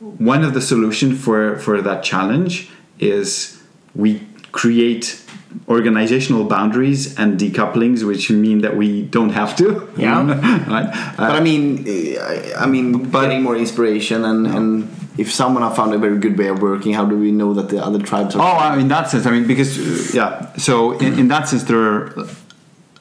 one 0.00 0.42
of 0.42 0.54
the 0.54 0.60
solution 0.60 1.14
for 1.14 1.58
for 1.58 1.82
that 1.82 2.02
challenge 2.02 2.70
is 2.98 3.60
we 3.94 4.26
create 4.52 5.22
organizational 5.68 6.44
boundaries 6.44 7.18
and 7.18 7.38
decouplings, 7.40 8.04
which 8.04 8.30
mean 8.30 8.60
that 8.60 8.76
we 8.76 9.02
don't 9.02 9.30
have 9.30 9.56
to. 9.56 9.88
Yeah. 9.96 10.22
right. 10.68 11.14
But 11.16 11.30
I 11.32 11.40
mean, 11.40 11.84
I, 11.88 12.52
I 12.58 12.66
mean, 12.66 13.10
getting 13.10 13.42
more 13.42 13.56
inspiration 13.56 14.24
and, 14.24 14.46
and 14.46 14.90
if 15.16 15.32
someone 15.32 15.62
have 15.62 15.74
found 15.74 15.92
a 15.94 15.98
very 15.98 16.18
good 16.18 16.38
way 16.38 16.48
of 16.48 16.60
working, 16.62 16.92
how 16.92 17.04
do 17.04 17.16
we 17.16 17.32
know 17.32 17.54
that 17.54 17.70
the 17.70 17.82
other 17.84 17.98
tribes 17.98 18.36
are? 18.36 18.40
Oh, 18.42 18.56
I- 18.58 18.78
in 18.78 18.88
that 18.88 19.10
sense, 19.10 19.26
I 19.26 19.30
mean, 19.30 19.46
because 19.46 19.78
uh, 19.78 20.16
yeah. 20.16 20.52
So 20.56 20.92
in, 20.98 21.18
in 21.18 21.28
that 21.28 21.48
sense, 21.48 21.64
there 21.64 21.80
are 21.80 22.26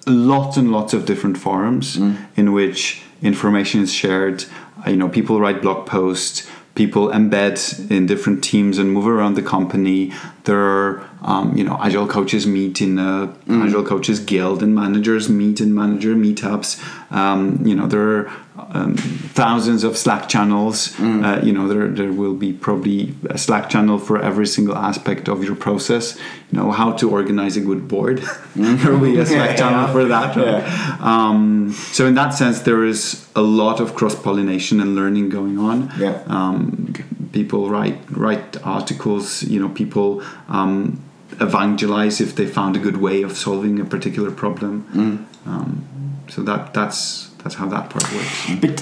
lots 0.06 0.58
and 0.58 0.72
lots 0.72 0.94
of 0.94 1.06
different 1.06 1.38
forums 1.38 1.98
in 2.36 2.54
which 2.54 3.02
information 3.22 3.82
is 3.82 3.94
shared. 3.94 4.46
Uh, 4.86 4.90
You 4.92 4.98
know, 4.98 5.10
people 5.10 5.40
write 5.40 5.62
blog 5.62 5.86
posts. 5.86 6.48
People 6.82 7.06
embed 7.20 7.56
in 7.90 8.06
different 8.06 8.40
teams 8.52 8.78
and 8.78 8.88
move 8.98 9.08
around 9.08 9.34
the 9.36 9.42
company. 9.56 10.00
There 10.48 10.64
are, 10.76 10.90
um, 11.32 11.58
you 11.58 11.64
know, 11.68 11.76
agile 11.86 12.08
coaches 12.08 12.46
meet 12.46 12.76
in 12.86 13.00
a 13.00 13.34
agile 13.64 13.84
coaches 13.84 14.20
guild, 14.32 14.62
and 14.66 14.72
managers 14.84 15.28
meet 15.28 15.58
in 15.60 15.70
manager 15.82 16.14
meetups. 16.26 16.70
Um, 17.12 17.38
you 17.70 17.76
know, 17.78 17.88
there 17.94 18.08
are 18.16 18.24
um, 18.72 18.96
thousands 18.96 19.84
of 19.84 19.98
Slack 19.98 20.28
channels. 20.30 20.98
Uh, 21.00 21.40
you 21.44 21.54
know, 21.54 21.68
there 21.68 21.88
there 21.88 22.12
will 22.12 22.34
be 22.34 22.54
probably 22.54 23.14
a 23.30 23.38
Slack 23.38 23.70
channel 23.70 23.98
for 23.98 24.22
every 24.22 24.48
single 24.48 24.76
aspect 24.76 25.28
of 25.30 25.44
your 25.44 25.56
process. 25.56 26.18
You 26.52 26.60
know, 26.60 26.72
how 26.72 26.92
to 26.94 27.10
organize 27.10 27.58
a 27.58 27.62
good 27.62 27.88
board. 27.88 28.18
there 28.56 28.92
will 28.94 29.00
be 29.12 29.18
a 29.20 29.26
Slack 29.26 29.52
Yeah, 29.52 29.56
channel 29.56 29.82
yeah. 29.88 29.92
for 29.94 30.06
that. 30.06 30.36
right? 30.36 31.02
Um, 31.02 31.72
so 31.92 32.06
in 32.06 32.16
that 32.16 32.30
sense, 32.34 32.62
there 32.62 32.84
is 32.84 33.28
a 33.36 33.42
lot 33.42 33.80
of 33.80 33.96
cross 33.96 34.16
pollination 34.16 34.80
and 34.82 34.96
learning 34.96 35.30
going 35.30 35.58
on. 35.60 35.92
Yeah. 35.98 36.22
Um, 36.28 36.94
people 37.32 37.70
write 37.70 37.98
write 38.10 38.58
articles. 38.64 39.44
You 39.44 39.60
know, 39.62 39.70
people. 39.70 40.22
Um, 40.50 41.04
evangelize 41.40 42.20
if 42.20 42.36
they 42.36 42.48
found 42.48 42.76
a 42.76 42.80
good 42.80 42.98
way 42.98 43.22
of 43.22 43.38
solving 43.38 43.80
a 43.80 43.86
particular 43.86 44.32
problem 44.32 45.28
um, 45.46 45.86
so 46.30 46.42
that 46.42 46.74
that's 46.74 47.27
that's 47.48 47.56
how 47.56 47.68
that 47.68 47.90
part 47.90 48.04
works 48.14 48.52
But 48.60 48.76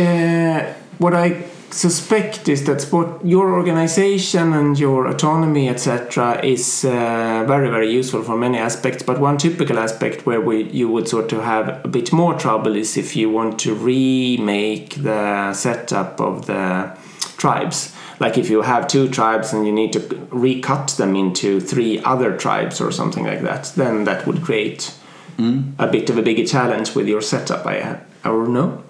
uh, 0.00 0.72
what 0.96 1.14
I 1.14 1.44
suspect 1.70 2.48
is 2.48 2.64
that 2.64 2.80
sport, 2.80 3.22
your 3.22 3.52
organization 3.52 4.54
and 4.54 4.78
your 4.78 5.06
autonomy, 5.06 5.68
etc., 5.68 6.42
is 6.42 6.86
uh, 6.86 7.44
very, 7.46 7.68
very 7.68 7.92
useful 7.92 8.22
for 8.22 8.36
many 8.38 8.56
aspects. 8.56 9.02
But 9.02 9.20
one 9.20 9.36
typical 9.36 9.78
aspect 9.78 10.24
where 10.24 10.40
we, 10.40 10.62
you 10.70 10.88
would 10.88 11.06
sort 11.06 11.32
of 11.32 11.42
have 11.42 11.84
a 11.84 11.88
bit 11.88 12.10
more 12.10 12.32
trouble 12.38 12.74
is 12.76 12.96
if 12.96 13.14
you 13.14 13.28
want 13.28 13.58
to 13.60 13.74
remake 13.74 14.94
the 14.94 15.52
setup 15.52 16.18
of 16.18 16.46
the 16.46 16.96
tribes. 17.36 17.94
Like 18.20 18.38
if 18.38 18.48
you 18.48 18.62
have 18.62 18.88
two 18.88 19.10
tribes 19.10 19.52
and 19.52 19.66
you 19.66 19.72
need 19.72 19.92
to 19.92 20.00
recut 20.30 20.88
them 20.96 21.14
into 21.14 21.60
three 21.60 22.02
other 22.04 22.36
tribes 22.36 22.80
or 22.80 22.90
something 22.90 23.26
like 23.26 23.42
that, 23.42 23.72
then 23.76 24.04
that 24.04 24.26
would 24.26 24.42
create 24.42 24.94
a 25.38 25.86
bit 25.86 26.10
of 26.10 26.18
a 26.18 26.22
bigger 26.22 26.44
challenge 26.44 26.94
with 26.94 27.06
your 27.08 27.20
setup. 27.22 27.66
I 27.66 27.98
or 28.24 28.46
no? 28.48 28.82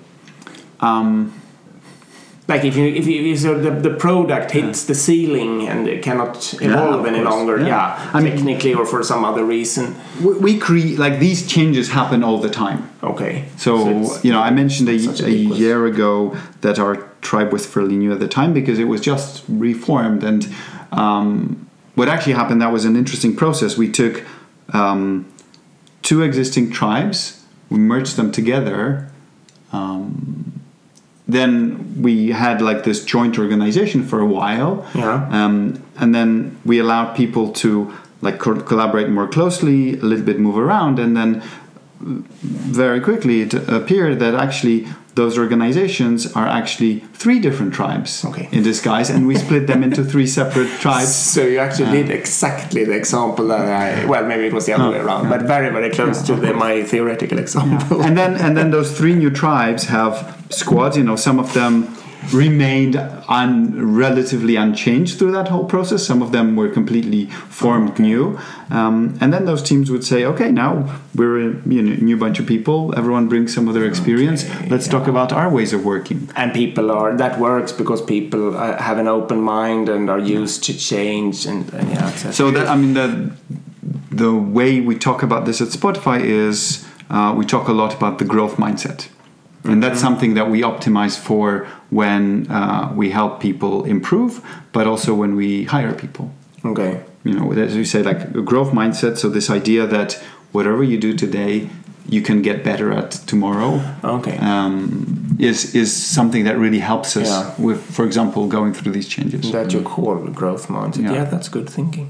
Um, 0.81 1.33
Like 2.49 2.65
if 2.65 2.77
you 2.77 2.87
if 2.87 3.07
you 3.07 3.33
if 3.33 3.41
so 3.41 3.59
the, 3.61 3.71
the 3.89 3.95
product 3.97 4.53
hits 4.53 4.85
the 4.87 4.95
ceiling 4.95 5.69
and 5.69 5.87
it 5.87 6.03
cannot 6.03 6.55
evolve 6.63 7.01
of 7.01 7.07
any 7.07 7.19
course. 7.23 7.31
longer, 7.35 7.57
Yeah. 7.59 7.67
yeah, 7.67 8.11
I 8.17 8.21
mean- 8.23 8.37
technically 8.37 8.73
or 8.75 8.87
for 8.87 9.03
some 9.03 9.23
other 9.31 9.45
reason. 9.45 9.95
we, 10.25 10.33
we 10.47 10.59
create 10.59 10.99
like 10.99 11.19
these 11.19 11.47
changes 11.47 11.91
happen 11.91 12.25
all 12.25 12.39
the 12.41 12.49
time. 12.49 12.79
Okay. 13.03 13.45
So, 13.59 13.71
it's- 13.89 14.25
you 14.25 14.33
know, 14.33 14.41
I 14.41 14.51
mentioned 14.51 14.89
a, 14.89 14.93
a 14.93 14.95
a, 14.95 14.99
big 14.99 15.47
question. 15.49 15.53
year 15.63 15.85
ago 15.87 16.35
that 16.63 16.79
our 16.79 16.97
tribe 17.21 17.53
was 17.53 17.67
fairly 17.67 17.97
new 17.97 18.13
at 18.13 18.21
the 18.21 18.29
time 18.29 18.53
because 18.55 18.79
it 18.79 18.89
was 18.89 19.01
just 19.03 19.45
reformed. 19.49 20.25
And 20.25 20.49
um, 20.93 21.67
what 21.97 22.09
actually 22.09 22.37
happened 22.41 22.63
that 22.63 22.73
was 22.73 22.85
an 22.87 22.97
interesting 22.97 23.37
process. 23.37 23.77
We 23.77 23.89
took 23.93 24.25
um, 24.73 25.27
two 26.09 26.23
existing 26.23 26.71
tribes, 26.71 27.45
we 27.69 27.79
merged 27.79 28.17
them 28.17 28.33
together. 28.33 29.11
Um, 29.73 30.63
then 31.37 31.53
we 32.03 32.31
had 32.31 32.63
like 32.63 32.85
this 32.85 33.05
joint 33.05 33.39
organization 33.39 34.03
for 34.11 34.19
a 34.21 34.27
while 34.39 34.87
Yeah. 34.95 35.29
um, 35.31 35.83
and 36.01 36.15
then 36.15 36.57
we 36.65 36.79
allowed 36.79 37.15
people 37.15 37.53
to 37.63 37.93
like 38.23 38.39
co- 38.39 38.63
collaborate 38.71 39.11
more 39.11 39.29
closely 39.29 39.99
a 40.01 40.03
little 40.11 40.25
bit 40.25 40.39
move 40.41 40.57
around 40.57 40.99
and 40.99 41.15
then 41.15 41.43
very 42.01 43.01
quickly 43.09 43.43
it 43.43 43.53
appeared 43.81 44.19
that 44.21 44.35
actually 44.35 44.87
those 45.21 45.35
organizations 45.45 46.19
are 46.41 46.49
actually 46.61 46.95
three 47.23 47.39
different 47.47 47.73
tribes 47.81 48.11
Okay. 48.29 48.47
in 48.57 48.63
disguise 48.73 49.09
and 49.15 49.21
we 49.31 49.35
split 49.47 49.65
them 49.73 49.81
into 49.89 50.01
three 50.13 50.27
separate 50.41 50.71
tribes 50.85 51.15
So 51.35 51.41
you 51.53 51.59
actually 51.67 51.91
did 51.99 52.09
uh, 52.11 52.21
exactly 52.23 52.83
the 52.91 52.97
example 53.03 53.45
that 53.53 53.65
I 53.85 54.07
well 54.13 54.25
maybe 54.31 54.45
it 54.51 54.55
was 54.59 54.65
the 54.69 54.75
other 54.77 54.91
way 54.95 55.01
around, 55.07 55.25
but 55.35 55.41
very 55.55 55.71
very 55.79 55.91
close 55.99 56.19
to 56.29 56.33
the, 56.43 56.51
my 56.67 56.75
theoretical 56.93 57.39
example. 57.47 57.97
and 58.07 58.15
then 58.21 58.33
and 58.45 58.53
then 58.59 58.69
those 58.77 58.91
three 58.99 59.15
new 59.23 59.31
tribes 59.43 59.83
have 59.97 60.15
squads 60.61 60.95
you 60.99 61.05
know 61.09 61.17
some 61.29 61.39
of 61.45 61.49
them 61.59 61.73
remained 62.33 62.97
un, 63.29 63.95
relatively 63.97 64.57
unchanged 64.57 65.19
through 65.19 65.33
that 65.33 65.49
whole 65.49 65.65
process. 65.65 66.05
Some 66.05 66.23
of 66.23 66.33
them 66.33 66.57
were 66.57 66.69
completely 66.69 67.27
formed 67.27 67.99
new. 67.99 68.39
Um, 68.71 69.17
and 69.21 69.33
then 69.33 69.45
those 69.47 69.63
teams 69.63 69.91
would 69.91 70.05
say 70.05 70.25
okay 70.25 70.53
now 70.53 71.01
we're 71.15 71.39
a 71.39 71.69
you 71.69 71.83
know, 71.83 71.95
new 71.97 72.17
bunch 72.17 72.39
of 72.39 72.47
people. 72.47 72.95
Everyone 72.97 73.29
brings 73.29 73.55
some 73.55 73.69
of 73.69 73.75
their 73.75 73.87
experience. 73.87 74.45
Okay, 74.45 74.69
let's 74.69 74.89
talk 74.89 75.07
about 75.07 75.33
our 75.33 75.49
ways 75.51 75.73
of 75.73 75.85
working. 75.85 76.29
And 76.37 76.53
people 76.53 76.91
are 76.91 77.17
that 77.17 77.39
works 77.39 77.73
because 77.73 78.03
people 78.03 78.57
uh, 78.57 78.77
have 78.79 78.99
an 78.99 79.09
open 79.09 79.41
mind 79.41 79.89
and 79.89 80.11
are 80.11 80.19
used 80.19 80.65
to 80.65 80.77
change 80.77 81.47
and, 81.47 81.73
and 81.73 81.89
yeah. 81.89 82.09
etc. 82.09 82.33
So 82.33 82.51
that 82.51 82.69
I 82.69 82.77
mean 82.77 82.95
the 82.95 83.33
the 84.11 84.35
way 84.35 84.81
we 84.81 84.99
talk 84.99 85.23
about 85.23 85.47
this 85.47 85.61
at 85.61 85.69
Spotify 85.69 86.21
is 86.21 86.87
uh, 87.11 87.35
we 87.37 87.45
talk 87.45 87.69
a 87.69 87.73
lot 87.73 87.95
about 87.95 88.19
the 88.19 88.25
growth 88.25 88.57
mindset, 88.57 89.09
and 89.65 89.83
that's 89.83 90.01
something 90.01 90.35
that 90.35 90.49
we 90.51 90.63
optimize 90.63 91.19
for 91.19 91.67
when 91.91 92.47
uh, 92.51 92.93
we 92.95 93.11
help 93.11 93.41
people 93.41 93.85
improve, 93.85 94.41
but 94.73 94.87
also 94.87 95.15
when 95.15 95.37
we 95.37 95.65
hire 95.65 95.93
people. 95.95 96.31
okay. 96.65 97.01
You 97.25 97.35
know, 97.35 97.53
as 97.53 97.75
you 97.77 97.85
say, 97.85 98.03
like 98.03 98.21
a 98.35 98.43
growth 98.43 98.73
mindset. 98.73 99.19
So 99.19 99.29
this 99.29 99.51
idea 99.51 99.87
that 99.87 100.15
whatever 100.53 100.83
you 100.85 100.99
do 100.99 101.13
today, 101.15 101.69
you 102.09 102.23
can 102.23 102.41
get 102.43 102.65
better 102.65 102.91
at 102.93 103.11
tomorrow. 103.27 103.83
Okay. 104.03 104.39
Um, 104.39 105.37
is 105.39 105.75
is 105.75 105.91
something 106.17 106.45
that 106.45 106.57
really 106.59 106.79
helps 106.79 107.17
us 107.17 107.29
Yeah. 107.29 107.67
with, 107.67 107.81
for 107.97 108.05
example, 108.07 108.47
going 108.47 108.73
through 108.73 108.93
these 108.93 109.09
changes. 109.09 109.51
that 109.53 109.73
you 109.75 109.83
call 109.83 110.17
growth 110.33 110.69
mindset. 110.69 111.03
Yeah, 111.03 111.13
Yeah. 111.15 111.25
that's 111.31 111.49
good 111.51 111.69
thinking. 111.69 112.09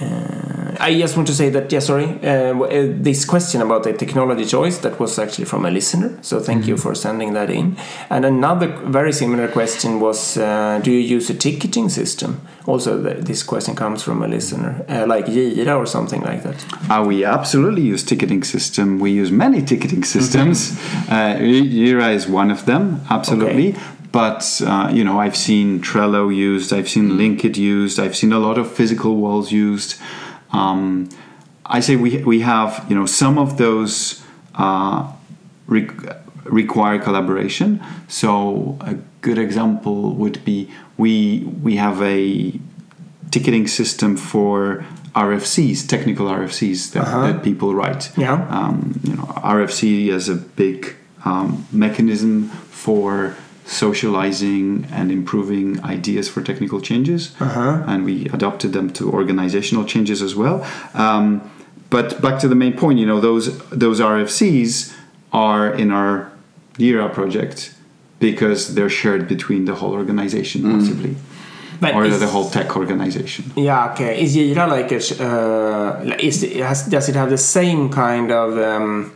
Uh, 0.00 0.76
I 0.80 0.96
just 0.96 1.16
want 1.16 1.26
to 1.28 1.34
say 1.34 1.50
that, 1.50 1.72
yeah, 1.72 1.80
sorry, 1.80 2.04
uh, 2.22 2.54
uh, 2.62 2.92
this 3.02 3.24
question 3.24 3.60
about 3.62 3.82
the 3.82 3.92
technology 3.92 4.44
choice 4.44 4.78
that 4.78 5.00
was 5.00 5.18
actually 5.18 5.44
from 5.46 5.64
a 5.64 5.70
listener. 5.70 6.16
So 6.22 6.38
thank 6.40 6.68
you 6.68 6.76
for 6.76 6.94
sending 6.94 7.32
that 7.32 7.50
in. 7.50 7.76
And 8.10 8.24
another 8.24 8.68
very 8.68 9.12
similar 9.12 9.48
question 9.48 9.98
was, 9.98 10.36
uh, 10.36 10.80
do 10.82 10.92
you 10.92 11.00
use 11.16 11.28
a 11.30 11.34
ticketing 11.34 11.88
system? 11.88 12.40
Also, 12.66 13.02
th- 13.02 13.24
this 13.24 13.42
question 13.42 13.74
comes 13.74 14.02
from 14.02 14.22
a 14.22 14.28
listener, 14.28 14.84
uh, 14.88 15.04
like 15.06 15.26
Jira 15.26 15.76
or 15.76 15.86
something 15.86 16.20
like 16.22 16.42
that. 16.44 16.64
Uh, 16.88 17.02
we 17.04 17.24
absolutely 17.24 17.82
use 17.82 18.04
ticketing 18.04 18.44
system. 18.44 19.00
We 19.00 19.10
use 19.10 19.32
many 19.32 19.62
ticketing 19.62 20.04
systems. 20.04 20.78
uh, 21.08 21.38
Jira 21.40 22.14
is 22.14 22.28
one 22.28 22.52
of 22.52 22.66
them, 22.66 23.00
absolutely. 23.10 23.70
Okay. 23.70 23.80
But 24.12 24.60
uh, 24.66 24.90
you 24.92 25.04
know, 25.04 25.18
I've 25.20 25.36
seen 25.36 25.80
Trello 25.80 26.34
used. 26.34 26.72
I've 26.72 26.88
seen 26.88 27.10
LeanKit 27.10 27.56
used. 27.56 27.98
I've 28.00 28.16
seen 28.16 28.32
a 28.32 28.38
lot 28.38 28.56
of 28.58 28.70
physical 28.70 29.16
walls 29.16 29.52
used. 29.52 30.00
Um, 30.52 31.08
I 31.66 31.80
say 31.80 31.96
we 31.96 32.22
we 32.24 32.40
have 32.40 32.84
you 32.88 32.94
know 32.96 33.06
some 33.06 33.38
of 33.38 33.58
those 33.58 34.22
uh, 34.54 35.12
re- 35.66 35.90
require 36.44 36.98
collaboration. 36.98 37.80
So 38.08 38.78
a 38.80 38.94
good 39.20 39.38
example 39.38 40.14
would 40.14 40.42
be 40.44 40.70
we 40.96 41.44
we 41.62 41.76
have 41.76 42.00
a 42.02 42.58
ticketing 43.30 43.66
system 43.68 44.16
for 44.16 44.84
RFCs, 45.14 45.86
technical 45.86 46.26
RFCs 46.28 46.92
that, 46.92 47.02
Uh-huh. 47.02 47.26
that 47.32 47.42
people 47.42 47.74
write. 47.74 48.10
Yeah. 48.16 48.46
Um, 48.48 48.98
you 49.04 49.14
know, 49.16 49.24
RFC 49.44 50.08
is 50.08 50.28
a 50.30 50.34
big 50.36 50.94
um, 51.26 51.66
mechanism 51.72 52.48
for 52.70 53.34
socializing 53.68 54.86
and 54.98 55.10
improving 55.10 55.66
ideas 55.84 56.26
for 56.32 56.40
technical 56.50 56.80
changes, 56.80 57.20
Uh-huh. 57.40 57.82
and 57.90 57.98
we 58.04 58.14
adopted 58.36 58.70
them 58.72 58.88
to 58.98 59.02
organizational 59.20 59.84
changes 59.92 60.18
as 60.28 60.34
well. 60.34 60.56
Um, 60.94 61.40
but 61.90 62.06
back 62.24 62.36
to 62.42 62.48
the 62.48 62.54
main 62.64 62.74
point, 62.82 62.96
you 63.02 63.06
know, 63.10 63.20
those 63.28 63.44
those 63.84 63.98
RFCs 64.14 64.72
are 65.46 65.66
in 65.82 65.88
our 66.00 66.14
Jira 66.78 67.08
project 67.18 67.56
because 68.26 68.60
they're 68.74 68.94
shared 69.02 69.22
between 69.34 69.62
the 69.68 69.74
whole 69.80 69.92
organization, 70.02 70.58
possibly, 70.74 71.12
But 71.80 71.94
or 71.94 72.04
is- 72.04 72.18
the 72.26 72.30
whole 72.34 72.48
tech 72.56 72.68
organization. 72.82 73.42
Yeah, 73.68 73.90
okay. 73.92 74.12
Is 74.24 74.30
Jira 74.36 74.66
like 74.76 74.90
a, 74.98 75.00
uh, 75.28 76.04
like, 76.10 76.22
is 76.28 76.36
it, 76.42 76.56
has, 76.70 76.78
does 76.94 77.06
it 77.10 77.14
have 77.20 77.30
the 77.30 77.42
same 77.56 77.80
kind 78.02 78.28
of 78.42 78.48
um, 78.72 79.12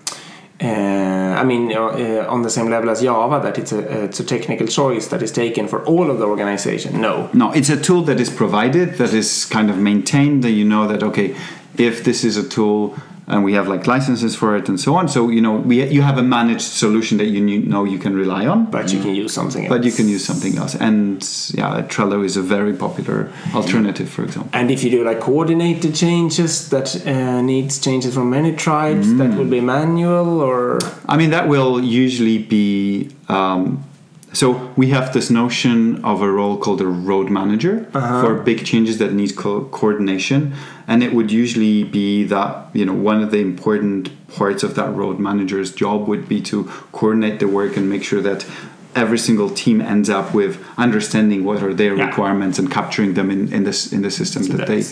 uh, 0.62 1.40
I 1.40 1.44
mean, 1.44 1.72
uh, 1.72 1.80
uh, 1.80 2.26
on 2.28 2.42
the 2.42 2.50
same 2.50 2.70
level 2.70 2.90
as 2.90 3.02
Java, 3.02 3.40
that 3.42 3.58
it's 3.58 3.72
a, 3.72 4.04
it's 4.04 4.20
a 4.20 4.24
technical 4.24 4.66
choice 4.66 5.08
that 5.08 5.22
is 5.22 5.32
taken 5.32 5.66
for 5.66 5.84
all 5.84 6.10
of 6.10 6.18
the 6.18 6.26
organization. 6.26 7.00
No. 7.00 7.28
No, 7.32 7.52
it's 7.52 7.68
a 7.68 7.80
tool 7.80 8.02
that 8.02 8.20
is 8.20 8.30
provided, 8.30 8.94
that 8.98 9.12
is 9.12 9.44
kind 9.46 9.70
of 9.70 9.78
maintained, 9.78 10.44
that 10.44 10.52
you 10.52 10.64
know 10.64 10.86
that, 10.86 11.02
okay, 11.02 11.34
if 11.76 12.04
this 12.04 12.22
is 12.22 12.36
a 12.36 12.48
tool 12.48 12.96
and 13.32 13.42
we 13.44 13.52
have 13.58 13.66
like 13.74 13.86
licenses 13.86 14.32
for 14.36 14.56
it 14.58 14.68
and 14.68 14.78
so 14.78 14.90
on, 14.98 15.08
so 15.08 15.20
you 15.36 15.40
know, 15.46 15.54
we, 15.70 15.74
you 15.96 16.02
have 16.02 16.18
a 16.18 16.22
managed 16.22 16.68
solution 16.84 17.18
that 17.18 17.26
you 17.34 17.40
know 17.72 17.82
you 17.84 17.98
can 17.98 18.14
rely 18.14 18.46
on, 18.46 18.58
But 18.70 18.92
you 18.92 19.00
can 19.00 19.14
use 19.14 19.32
something 19.32 19.62
else. 19.66 19.72
but 19.74 19.82
you 19.84 19.92
can 19.98 20.06
use 20.16 20.24
something 20.30 20.54
else. 20.58 20.74
And 20.88 21.16
yeah, 21.58 21.82
Trello 21.92 22.18
is 22.24 22.36
a 22.36 22.42
very 22.56 22.74
popular 22.86 23.18
alternative, 23.54 24.08
for 24.16 24.22
example. 24.24 24.50
And 24.52 24.70
if 24.70 24.84
you 24.84 24.90
do 24.90 25.00
like 25.10 25.20
coordinated 25.20 25.94
changes 25.94 26.68
that 26.70 26.88
uh, 27.06 27.40
needs 27.42 27.78
changes 27.80 28.14
from 28.14 28.26
many 28.38 28.52
tribes, 28.66 29.06
Mm. 29.08 29.18
that 29.18 29.30
will 29.38 29.50
be 29.58 29.60
manual 29.60 30.40
or 30.40 30.78
I 31.08 31.16
mean, 31.16 31.30
that 31.30 31.48
will 31.48 31.74
usually 32.04 32.38
be. 32.38 33.08
Um, 33.28 33.84
so 34.32 34.72
we 34.76 34.88
have 34.90 35.12
this 35.12 35.28
notion 35.30 36.02
of 36.04 36.22
a 36.22 36.30
role 36.30 36.56
called 36.56 36.80
a 36.80 36.86
road 36.86 37.28
manager 37.30 37.84
for 37.92 38.34
big 38.34 38.64
changes 38.64 38.96
that 38.98 39.12
need 39.12 39.36
co- 39.36 39.64
coordination, 39.66 40.54
and 40.86 41.02
it 41.02 41.12
would 41.12 41.30
usually 41.30 41.84
be 41.84 42.24
that 42.24 42.50
you 42.72 42.84
know 42.86 42.94
one 42.94 43.22
of 43.22 43.30
the 43.30 43.38
important 43.38 44.10
parts 44.38 44.62
of 44.62 44.74
that 44.74 44.90
road 44.94 45.18
manager's 45.18 45.70
job 45.74 46.08
would 46.08 46.26
be 46.28 46.40
to 46.40 46.64
coordinate 46.92 47.38
the 47.40 47.46
work 47.46 47.76
and 47.76 47.88
make 47.90 48.02
sure 48.02 48.22
that 48.22 48.46
every 48.94 49.18
single 49.18 49.50
team 49.50 49.80
ends 49.80 50.08
up 50.10 50.34
with 50.34 50.52
understanding 50.76 51.44
what 51.44 51.62
are 51.62 51.74
their 51.74 51.94
Yeah. 51.96 52.06
requirements 52.06 52.58
and 52.58 52.70
capturing 52.70 53.14
them 53.14 53.30
in, 53.30 53.52
in 53.52 53.64
this 53.64 53.92
in 53.92 54.00
the 54.02 54.10
system 54.10 54.42
that 54.56 54.66
they 54.66 54.82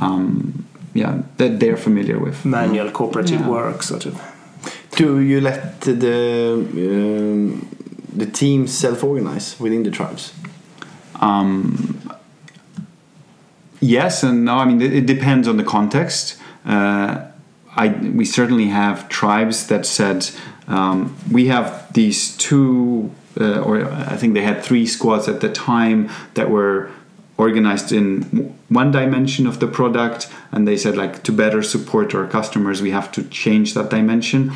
um, 0.00 0.64
yeah 0.94 1.22
that 1.38 1.60
they're 1.60 1.76
familiar 1.76 2.18
with. 2.18 2.44
manual 2.44 2.90
cooperative 2.90 3.40
Yeah. 3.40 3.48
work, 3.48 3.82
sort 3.82 4.06
of. 4.06 4.14
Do 4.96 5.20
you 5.20 5.40
let 5.40 5.80
the 5.80 6.52
um, 6.54 7.68
the 8.12 8.26
teams 8.26 8.72
self-organize 8.72 9.58
within 9.58 9.82
the 9.82 9.90
tribes? 9.90 10.32
Um, 11.20 12.00
yes 13.80 14.22
and 14.22 14.44
no. 14.44 14.56
I 14.56 14.64
mean, 14.64 14.80
it, 14.80 15.06
depends 15.06 15.46
on 15.48 15.56
the 15.56 15.64
context. 15.64 16.38
Uh, 16.64 17.26
I 17.74 17.88
we 17.88 18.24
certainly 18.24 18.66
have 18.66 19.08
tribes 19.08 19.66
that 19.68 19.86
said 19.86 20.30
um, 20.68 21.16
we 21.30 21.46
have 21.46 21.92
these 21.92 22.36
two, 22.36 23.10
uh, 23.40 23.60
or 23.60 23.84
I 23.90 24.16
think 24.16 24.34
they 24.34 24.42
had 24.42 24.62
three 24.62 24.86
squads 24.86 25.28
at 25.28 25.40
the 25.40 25.50
time 25.50 26.10
that 26.34 26.50
were 26.50 26.90
organized 27.38 27.92
in 27.92 28.54
one 28.68 28.90
dimension 28.92 29.46
of 29.46 29.58
the 29.58 29.66
product, 29.66 30.28
and 30.52 30.68
they 30.68 30.76
said 30.76 30.96
like 30.96 31.22
to 31.24 31.32
better 31.32 31.62
support 31.62 32.14
our 32.14 32.26
customers, 32.26 32.82
we 32.82 32.90
have 32.90 33.10
to 33.12 33.22
change 33.24 33.74
that 33.74 33.90
dimension, 33.90 34.52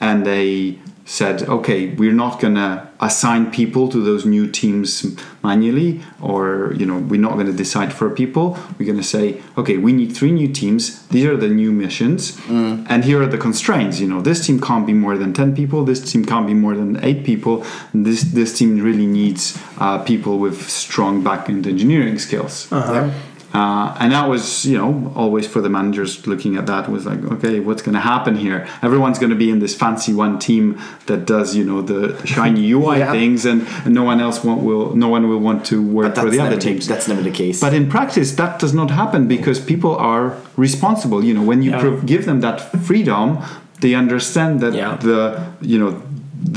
and 0.00 0.26
they 0.26 0.78
said, 1.06 1.42
okay, 1.42 1.88
we're 1.94 2.12
not 2.14 2.40
gonna 2.40 2.90
assign 3.00 3.50
people 3.50 3.88
to 3.88 4.02
those 4.02 4.24
new 4.24 4.46
teams 4.50 5.04
manually, 5.42 6.00
or 6.22 6.72
you 6.78 6.86
know, 6.86 6.98
we're 6.98 7.20
not 7.20 7.36
gonna 7.36 7.52
decide 7.52 7.92
for 7.92 8.08
people. 8.08 8.58
We're 8.78 8.86
gonna 8.90 9.02
say, 9.02 9.42
okay, 9.58 9.76
we 9.76 9.92
need 9.92 10.16
three 10.16 10.32
new 10.32 10.48
teams. 10.48 11.06
These 11.08 11.26
are 11.26 11.36
the 11.36 11.48
new 11.48 11.72
missions, 11.72 12.38
and 12.48 13.04
here 13.04 13.22
are 13.22 13.26
the 13.26 13.38
constraints. 13.38 14.00
You 14.00 14.08
know, 14.08 14.22
this 14.22 14.46
team 14.46 14.58
can't 14.60 14.86
be 14.86 14.94
more 14.94 15.18
than 15.18 15.32
ten 15.34 15.54
people. 15.54 15.84
This 15.84 16.00
team 16.10 16.24
can't 16.24 16.46
be 16.46 16.54
more 16.54 16.74
than 16.74 17.02
eight 17.04 17.24
people. 17.24 17.64
and 17.92 18.06
This 18.06 18.22
this 18.22 18.56
team 18.58 18.78
really 18.80 19.06
needs 19.06 19.58
uh, 19.78 19.98
people 19.98 20.38
with 20.38 20.68
strong 20.70 21.22
backend 21.22 21.66
engineering 21.66 22.18
skills. 22.18 22.68
Uh-huh. 22.72 23.10
Uh, 23.54 23.96
and 24.00 24.10
that 24.12 24.28
was, 24.28 24.66
you 24.66 24.76
know, 24.76 25.12
always 25.14 25.46
for 25.46 25.60
the 25.60 25.68
managers 25.68 26.26
looking 26.26 26.56
at 26.56 26.66
that 26.66 26.90
was 26.90 27.06
like, 27.06 27.22
okay, 27.34 27.60
what's 27.60 27.82
going 27.82 27.94
to 27.94 28.00
happen 28.00 28.34
here? 28.34 28.66
Everyone's 28.82 29.20
going 29.20 29.30
to 29.30 29.36
be 29.36 29.48
in 29.48 29.60
this 29.60 29.76
fancy 29.76 30.12
one 30.12 30.40
team 30.40 30.80
that 31.06 31.24
does, 31.24 31.54
you 31.54 31.64
know, 31.64 31.80
the 31.80 32.20
shiny 32.34 32.68
UI 32.72 32.98
Yeah. 32.98 33.12
things, 33.12 33.44
and, 33.46 33.62
and 33.84 33.94
no 33.94 34.02
one 34.02 34.20
else 34.20 34.42
want, 34.42 34.62
will, 34.64 34.96
no 34.96 35.08
one 35.08 35.28
will 35.28 35.38
want 35.38 35.64
to 35.66 35.80
work 35.80 36.16
for 36.16 36.30
the 36.30 36.40
other 36.40 36.56
the, 36.56 36.60
teams. 36.62 36.88
that's 36.88 37.06
never 37.06 37.22
the 37.22 37.30
case. 37.30 37.60
But 37.60 37.74
in 37.74 37.88
practice, 37.88 38.32
that 38.32 38.58
does 38.58 38.74
not 38.74 38.90
happen 38.90 39.28
because 39.28 39.60
people 39.60 39.94
are 39.96 40.36
responsible. 40.56 41.22
You 41.24 41.34
know, 41.34 41.42
when 41.44 41.62
you 41.62 41.70
Yeah. 41.70 41.80
prov- 41.80 42.06
give 42.06 42.24
them 42.26 42.40
that 42.40 42.60
freedom, 42.88 43.38
they 43.80 43.94
understand 43.94 44.58
that 44.60 44.74
Yeah. 44.74 44.96
the 44.96 45.18
you 45.60 45.78
know 45.78 46.02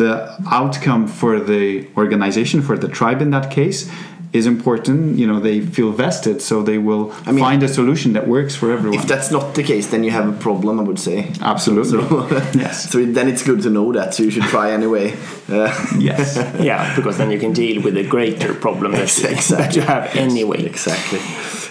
the 0.04 0.36
outcome 0.52 1.08
for 1.08 1.40
the 1.40 1.88
organization, 1.96 2.62
for 2.62 2.76
the 2.78 2.88
tribe 2.88 3.22
in 3.22 3.30
that 3.32 3.50
case, 3.52 3.90
is 4.34 4.46
important. 4.46 5.18
You 5.18 5.26
know, 5.28 5.40
they 5.40 5.62
feel 5.62 5.92
vested, 5.92 6.42
so 6.42 6.62
they 6.62 6.78
will 6.78 7.12
I 7.26 7.32
mean- 7.32 7.44
find 7.44 7.64
a 7.64 7.68
solution 7.68 8.14
that 8.14 8.28
works 8.28 8.56
for 8.56 8.72
everyone. 8.72 9.00
if 9.00 9.08
that's 9.08 9.32
not 9.32 9.56
the 9.56 9.64
case, 9.64 9.88
then 9.88 10.04
you 10.04 10.12
have 10.12 10.28
a 10.28 10.38
problem, 10.38 10.80
I 10.80 10.84
would 10.84 11.00
say. 11.00 11.32
Absolutely. 11.42 11.92
So, 11.92 12.28
Yes. 12.54 12.90
so 12.92 13.06
then 13.06 13.28
it's 13.30 13.44
good 13.44 13.62
to 13.64 13.70
know 13.70 13.92
that. 13.94 14.14
So 14.14 14.24
you 14.24 14.32
should 14.32 14.44
try 14.50 14.72
anyway. 14.72 15.16
Uh, 15.50 15.72
yes. 15.98 16.36
Yeah, 16.60 16.94
because 16.98 17.18
then 17.18 17.32
you 17.32 17.40
can 17.40 17.54
deal 17.54 17.82
with 17.82 17.94
the 17.94 18.04
greater 18.04 18.54
problem 18.54 18.92
that, 18.92 19.04
Exactly. 19.04 19.56
that 19.58 19.76
you 19.78 19.82
have 19.82 20.14
anyway. 20.18 20.66
exactly. 20.66 21.22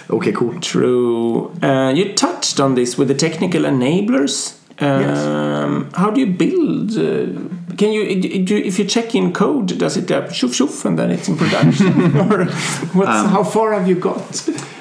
Okay, 0.09 0.31
cool. 0.31 0.59
True. 0.61 1.51
Uh, 1.61 1.93
you 1.95 2.15
touched 2.15 2.59
on 2.59 2.73
this 2.73 2.97
with 2.97 3.07
the 3.07 3.13
technical 3.13 3.61
enablers. 3.61 4.56
Um, 4.79 5.89
How 5.93 6.11
do 6.11 6.19
you 6.19 6.27
build? 6.27 6.91
Uh, 6.91 7.75
can 7.77 7.93
you, 7.93 8.43
do 8.45 8.57
if 8.57 8.79
you 8.79 8.85
check 8.85 9.15
in 9.15 9.33
code, 9.33 9.77
does 9.77 9.97
it 9.97 10.07
go 10.07 10.21
shoof 10.23 10.53
shoof 10.53 10.85
and 10.85 10.97
then 10.97 11.11
it's 11.11 11.27
in 11.27 11.37
production? 11.37 12.17
or 12.31 12.45
what's, 12.45 13.09
Um, 13.09 13.27
how 13.27 13.43
far 13.43 13.73
have 13.73 13.87
you 13.87 13.95
got? 13.95 14.35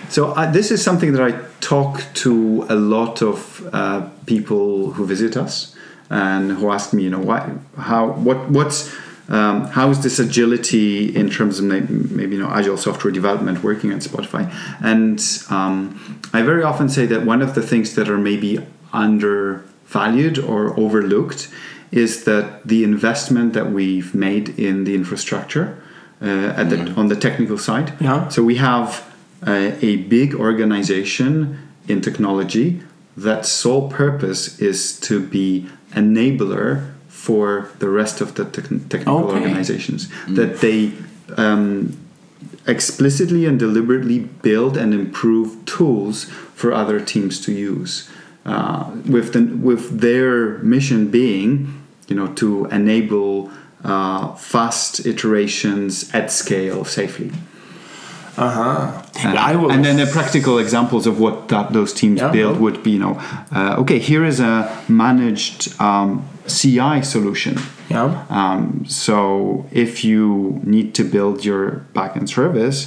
So 0.08 0.32
uh, 0.32 0.50
this 0.50 0.70
is 0.70 0.82
something 0.82 1.12
that 1.12 1.22
I 1.22 1.32
talk 1.60 2.02
to 2.14 2.66
a 2.68 2.74
lot 2.74 3.22
of 3.22 3.68
uh, 3.72 4.08
people 4.26 4.92
who 4.92 5.04
visit 5.04 5.36
us 5.36 5.74
and 6.08 6.52
who 6.52 6.70
ask 6.70 6.92
me, 6.92 7.02
you 7.02 7.10
know, 7.10 7.18
why, 7.18 7.50
how, 7.76 8.12
what, 8.12 8.48
what's, 8.50 8.94
um, 9.28 9.66
how 9.66 9.90
is 9.90 10.02
this 10.02 10.18
agility 10.18 11.14
in 11.14 11.28
terms 11.28 11.58
of 11.58 11.64
maybe, 11.64 12.36
you 12.36 12.40
know 12.40 12.48
agile 12.50 12.76
software 12.76 13.12
development 13.12 13.62
working 13.64 13.90
at 13.90 13.98
Spotify? 13.98 14.48
And 14.80 15.20
um, 15.50 16.20
I 16.32 16.42
very 16.42 16.62
often 16.62 16.88
say 16.88 17.06
that 17.06 17.26
one 17.26 17.42
of 17.42 17.54
the 17.54 17.62
things 17.62 17.94
that 17.96 18.08
are 18.08 18.18
maybe 18.18 18.64
undervalued 19.94 20.38
or 20.38 20.78
overlooked 20.78 21.48
is 21.92 22.24
that 22.24 22.66
the 22.66 22.82
investment 22.84 23.52
that 23.52 23.70
we've 23.70 24.14
made 24.14 24.48
in 24.58 24.84
the 24.84 24.94
infrastructure 24.94 25.80
uh, 26.20 26.26
at 26.56 26.70
the, 26.70 26.92
on 26.96 27.08
the 27.08 27.16
technical 27.16 27.58
side. 27.58 27.92
Yeah. 28.00 28.28
So 28.28 28.42
we 28.42 28.56
have 28.56 29.04
a, 29.46 29.84
a 29.84 29.96
big 29.96 30.34
organization 30.34 31.58
in 31.88 32.00
technology 32.00 32.80
that 33.16 33.46
sole 33.46 33.88
purpose 33.88 34.58
is 34.58 34.98
to 35.00 35.20
be 35.20 35.68
enabler 35.92 36.92
for 37.08 37.70
the 37.78 37.88
rest 37.88 38.20
of 38.20 38.34
the 38.34 38.44
tech- 38.44 38.88
technical 38.88 39.18
Okay. 39.24 39.38
organizations 39.38 40.08
that 40.28 40.60
they 40.60 40.92
um, 41.36 41.96
explicitly 42.66 43.46
and 43.46 43.58
deliberately 43.58 44.18
build 44.18 44.76
and 44.76 44.92
improve 44.92 45.64
tools 45.64 46.24
for 46.54 46.72
other 46.72 47.00
teams 47.00 47.40
to 47.46 47.52
use 47.52 48.08
uh, 48.46 48.84
with 49.14 49.32
the, 49.34 49.42
with 49.68 50.00
their 50.00 50.58
mission 50.74 51.10
being 51.10 51.50
you 52.08 52.16
know 52.18 52.28
to 52.34 52.66
enable 52.66 53.50
uh, 53.84 54.34
fast 54.52 55.04
iterations 55.06 55.90
at 56.14 56.30
scale 56.32 56.84
safely 56.84 57.30
Uh 58.38 58.50
huh. 58.50 59.02
and, 59.28 59.38
I 59.38 59.56
was, 59.56 59.72
and 59.74 59.82
then 59.84 59.96
the 59.96 60.06
practical 60.18 60.58
examples 60.58 61.06
of 61.06 61.14
what 61.18 61.48
that 61.48 61.72
those 61.72 61.92
teams 62.00 62.20
Yeah. 62.20 62.32
build 62.32 62.56
would 62.60 62.78
be, 62.82 62.90
you 62.90 62.98
know, 63.04 63.16
uh, 63.56 63.80
okay, 63.82 63.98
here 63.98 64.24
is 64.28 64.40
a 64.40 64.68
managed 64.88 65.60
um, 65.80 66.10
CI 66.46 67.02
solution. 67.02 67.54
yeah. 67.90 68.26
Um, 68.28 68.84
so 68.86 69.64
if 69.72 70.04
you 70.04 70.60
need 70.64 70.88
to 70.98 71.02
build 71.04 71.44
your 71.44 71.62
backend 71.94 72.28
service, 72.28 72.78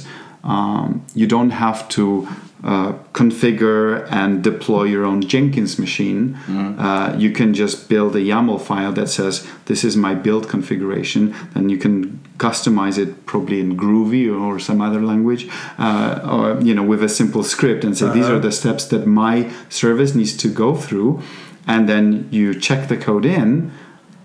um, 0.44 1.02
you 1.20 1.26
don't 1.26 1.50
have 1.50 1.88
to 1.96 2.28
uh, 2.62 2.92
configure 3.12 4.06
and 4.10 4.44
deploy 4.44 4.84
your 4.84 5.04
own 5.04 5.22
Jenkins 5.22 5.78
machine. 5.78 6.34
Uh, 6.78 7.16
you 7.18 7.30
can 7.32 7.54
just 7.54 7.88
build 7.88 8.14
a 8.16 8.20
YAML 8.20 8.60
file 8.60 8.92
that 8.92 9.08
says 9.08 9.46
this 9.66 9.82
is 9.84 9.96
my 9.96 10.14
build 10.14 10.48
configuration, 10.48 11.34
and 11.54 11.70
you 11.70 11.78
can 11.78 12.20
customize 12.38 12.98
it 12.98 13.26
probably 13.26 13.60
in 13.60 13.76
Groovy 13.76 14.28
or 14.28 14.58
some 14.58 14.80
other 14.80 15.00
language, 15.00 15.48
uh, 15.78 16.20
or 16.30 16.60
you 16.60 16.74
know 16.74 16.82
with 16.82 17.02
a 17.02 17.08
simple 17.08 17.42
script 17.42 17.84
and 17.84 17.96
say 17.96 18.10
these 18.12 18.28
are 18.28 18.38
the 18.38 18.52
steps 18.52 18.84
that 18.86 19.06
my 19.06 19.50
service 19.68 20.14
needs 20.14 20.36
to 20.36 20.48
go 20.48 20.74
through, 20.74 21.22
and 21.66 21.88
then 21.88 22.28
you 22.30 22.58
check 22.58 22.88
the 22.88 22.96
code 22.96 23.24
in 23.24 23.72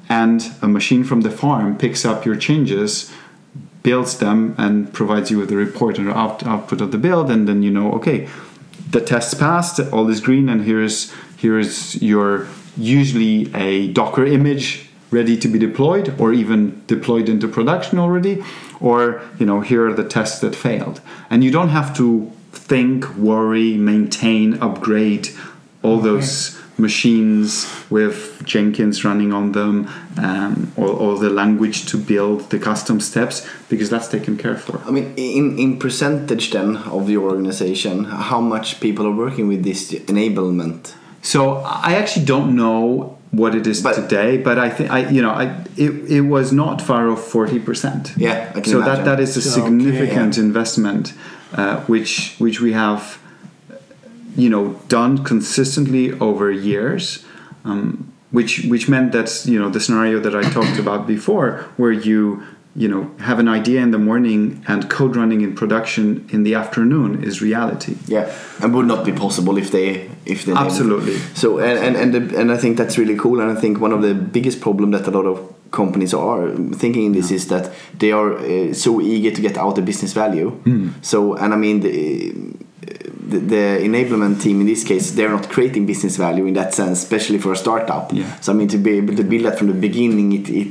and 0.08 0.52
a 0.62 0.68
machine 0.68 1.04
from 1.04 1.22
the 1.22 1.32
farm 1.32 1.78
picks 1.78 2.06
up 2.06 2.26
your 2.26 2.36
changes 2.36 3.12
builds 3.88 4.14
them 4.18 4.40
and 4.58 4.74
provides 5.00 5.28
you 5.32 5.38
with 5.42 5.52
a 5.52 5.56
report 5.68 5.98
and 6.00 6.10
out, 6.10 6.46
output 6.54 6.82
of 6.82 6.90
the 6.92 7.02
build 7.08 7.28
and 7.34 7.48
then 7.48 7.60
you 7.62 7.72
know 7.78 7.88
okay 7.98 8.28
the 8.96 9.02
test 9.12 9.40
passed 9.40 9.80
all 9.94 10.10
is 10.10 10.20
green 10.28 10.50
and 10.50 10.60
here's 10.70 11.14
here's 11.38 12.02
your 12.02 12.48
usually 12.76 13.54
a 13.56 13.88
docker 14.00 14.26
image 14.26 14.68
ready 15.12 15.38
to 15.38 15.48
be 15.48 15.60
deployed 15.60 16.08
or 16.20 16.34
even 16.34 16.60
deployed 16.88 17.30
into 17.30 17.48
production 17.48 18.00
already 18.00 18.44
or 18.80 19.22
you 19.40 19.46
know 19.46 19.62
here 19.62 19.88
are 19.88 19.94
the 19.94 20.04
tests 20.04 20.40
that 20.40 20.56
failed. 20.56 21.02
And 21.30 21.44
you 21.44 21.52
don't 21.52 21.70
have 21.70 21.96
to 21.98 22.32
think 22.52 23.16
worry 23.16 23.76
maintain 23.78 24.56
upgrade 24.62 25.30
all 25.84 26.00
those 26.00 26.60
machines 26.78 27.68
with 27.90 28.42
Jenkins 28.46 29.04
running 29.06 29.32
on 29.34 29.52
them, 29.54 29.88
um, 30.18 30.72
or, 30.76 30.90
or 30.90 31.18
the 31.20 31.30
language 31.30 31.86
to 31.92 31.98
build 31.98 32.50
the 32.50 32.60
custom 32.60 33.00
steps, 33.00 33.48
because 33.70 33.90
that's 33.90 34.08
taken 34.08 34.38
care 34.38 34.56
for. 34.58 34.80
I 34.86 34.92
mean, 34.92 35.14
in, 35.16 35.58
in 35.58 35.80
percentage 35.80 36.52
then 36.52 36.78
of 36.78 37.10
your 37.10 37.24
organization, 37.30 38.06
how 38.06 38.42
much 38.42 38.80
people 38.80 39.06
are 39.08 39.16
working 39.16 39.48
with 39.48 39.64
this 39.64 39.92
enablement? 39.92 40.94
So 41.22 41.58
I 41.58 41.96
actually 41.96 42.26
don't 42.26 42.56
know 42.56 43.18
what 43.32 43.56
it 43.56 43.68
is 43.68 43.82
But- 43.82 43.96
today, 43.96 44.38
but 44.38 44.58
I 44.60 44.70
think 44.70 44.92
I, 44.92 45.10
you 45.10 45.22
know, 45.22 45.32
I 45.32 45.46
it, 45.76 45.92
it 46.10 46.22
was 46.22 46.52
not 46.52 46.82
far 46.82 47.10
off 47.10 47.24
forty 47.28 47.60
percent. 47.60 48.14
Yeah, 48.16 48.52
I 48.56 48.62
can 48.62 48.66
so 48.66 48.78
imagine. 48.82 49.06
that 49.06 49.18
that 49.18 49.20
is 49.20 49.36
a 49.36 49.42
So, 49.42 49.50
okay, 49.50 49.62
significant 49.62 50.38
investment, 50.38 51.14
uh, 51.54 51.78
which 51.88 52.36
which 52.38 52.62
we 52.62 52.74
have, 52.74 53.18
you 54.36 54.50
know, 54.50 54.74
done 54.88 55.24
consistently 55.24 56.12
over 56.20 56.52
years. 56.52 57.26
Um, 57.64 58.12
which 58.32 58.66
which 58.66 58.90
meant 58.90 59.12
that's 59.12 59.46
you 59.46 59.58
know 59.58 59.70
the 59.70 59.80
scenario 59.80 60.20
that 60.20 60.36
I 60.36 60.44
talked 60.50 60.78
about 60.78 61.08
before, 61.08 61.66
where 61.78 61.92
you 61.92 62.44
you 62.76 62.88
know 62.88 63.10
have 63.20 63.40
an 63.40 63.48
idea 63.48 63.82
in 63.82 63.92
the 63.92 63.98
morning 63.98 64.64
and 64.68 64.90
code 64.90 65.16
running 65.16 65.42
in 65.42 65.56
production 65.56 66.28
in 66.32 66.44
the 66.44 66.54
afternoon 66.56 67.24
is 67.24 67.42
reality. 67.42 67.96
Yeah, 68.08 68.32
and 68.62 68.74
would 68.74 68.88
not 68.88 69.06
be 69.06 69.14
possible 69.14 69.58
if 69.58 69.72
they 69.72 70.10
if 70.26 70.46
they. 70.46 70.54
Absolutely. 70.54 71.18
So 71.34 71.60
and 71.60 71.80
and 71.86 71.96
and, 71.96 72.14
the, 72.14 72.40
and 72.40 72.52
I 72.52 72.58
think 72.58 72.78
that's 72.78 72.98
really 72.98 73.16
cool. 73.16 73.40
And 73.40 73.58
I 73.58 73.60
think 73.60 73.80
one 73.80 73.94
of 73.94 74.02
the 74.02 74.14
biggest 74.14 74.60
problem 74.60 74.92
that 74.92 75.08
a 75.08 75.12
lot 75.12 75.26
of 75.26 75.54
companies 75.72 76.14
are 76.14 76.52
thinking 76.74 77.06
in 77.06 77.12
this 77.12 77.32
is 77.32 77.48
that 77.48 77.72
they 78.00 78.12
are 78.12 78.38
uh, 78.38 78.74
so 78.74 79.02
eager 79.02 79.32
to 79.32 79.42
get 79.42 79.58
out 79.58 79.76
the 79.76 79.82
business 79.82 80.14
value. 80.14 80.50
Hmm. 80.50 80.90
So 81.02 81.36
and 81.36 81.54
I 81.54 81.58
mean 81.58 81.80
the, 81.80 82.34
the 82.82 83.40
the 83.40 83.80
enablement 83.90 84.42
team 84.42 84.62
in 84.62 84.68
this 84.68 84.84
case 84.84 85.12
they're 85.12 85.30
not 85.30 85.50
creating 85.50 85.86
business 85.86 86.18
value 86.18 86.46
in 86.46 86.54
that 86.54 86.74
sense, 86.74 87.02
especially 87.04 87.40
for 87.40 87.52
a 87.52 87.56
startup. 87.56 88.12
Yeah. 88.14 88.40
So 88.42 88.52
I 88.54 88.56
mean 88.56 88.68
to 88.70 88.78
be 88.78 88.92
able 88.98 89.16
to 89.16 89.24
build 89.24 89.46
that 89.46 89.58
from 89.58 89.68
the 89.68 89.74
beginning, 89.88 90.34
it, 90.34 90.50
it 90.50 90.68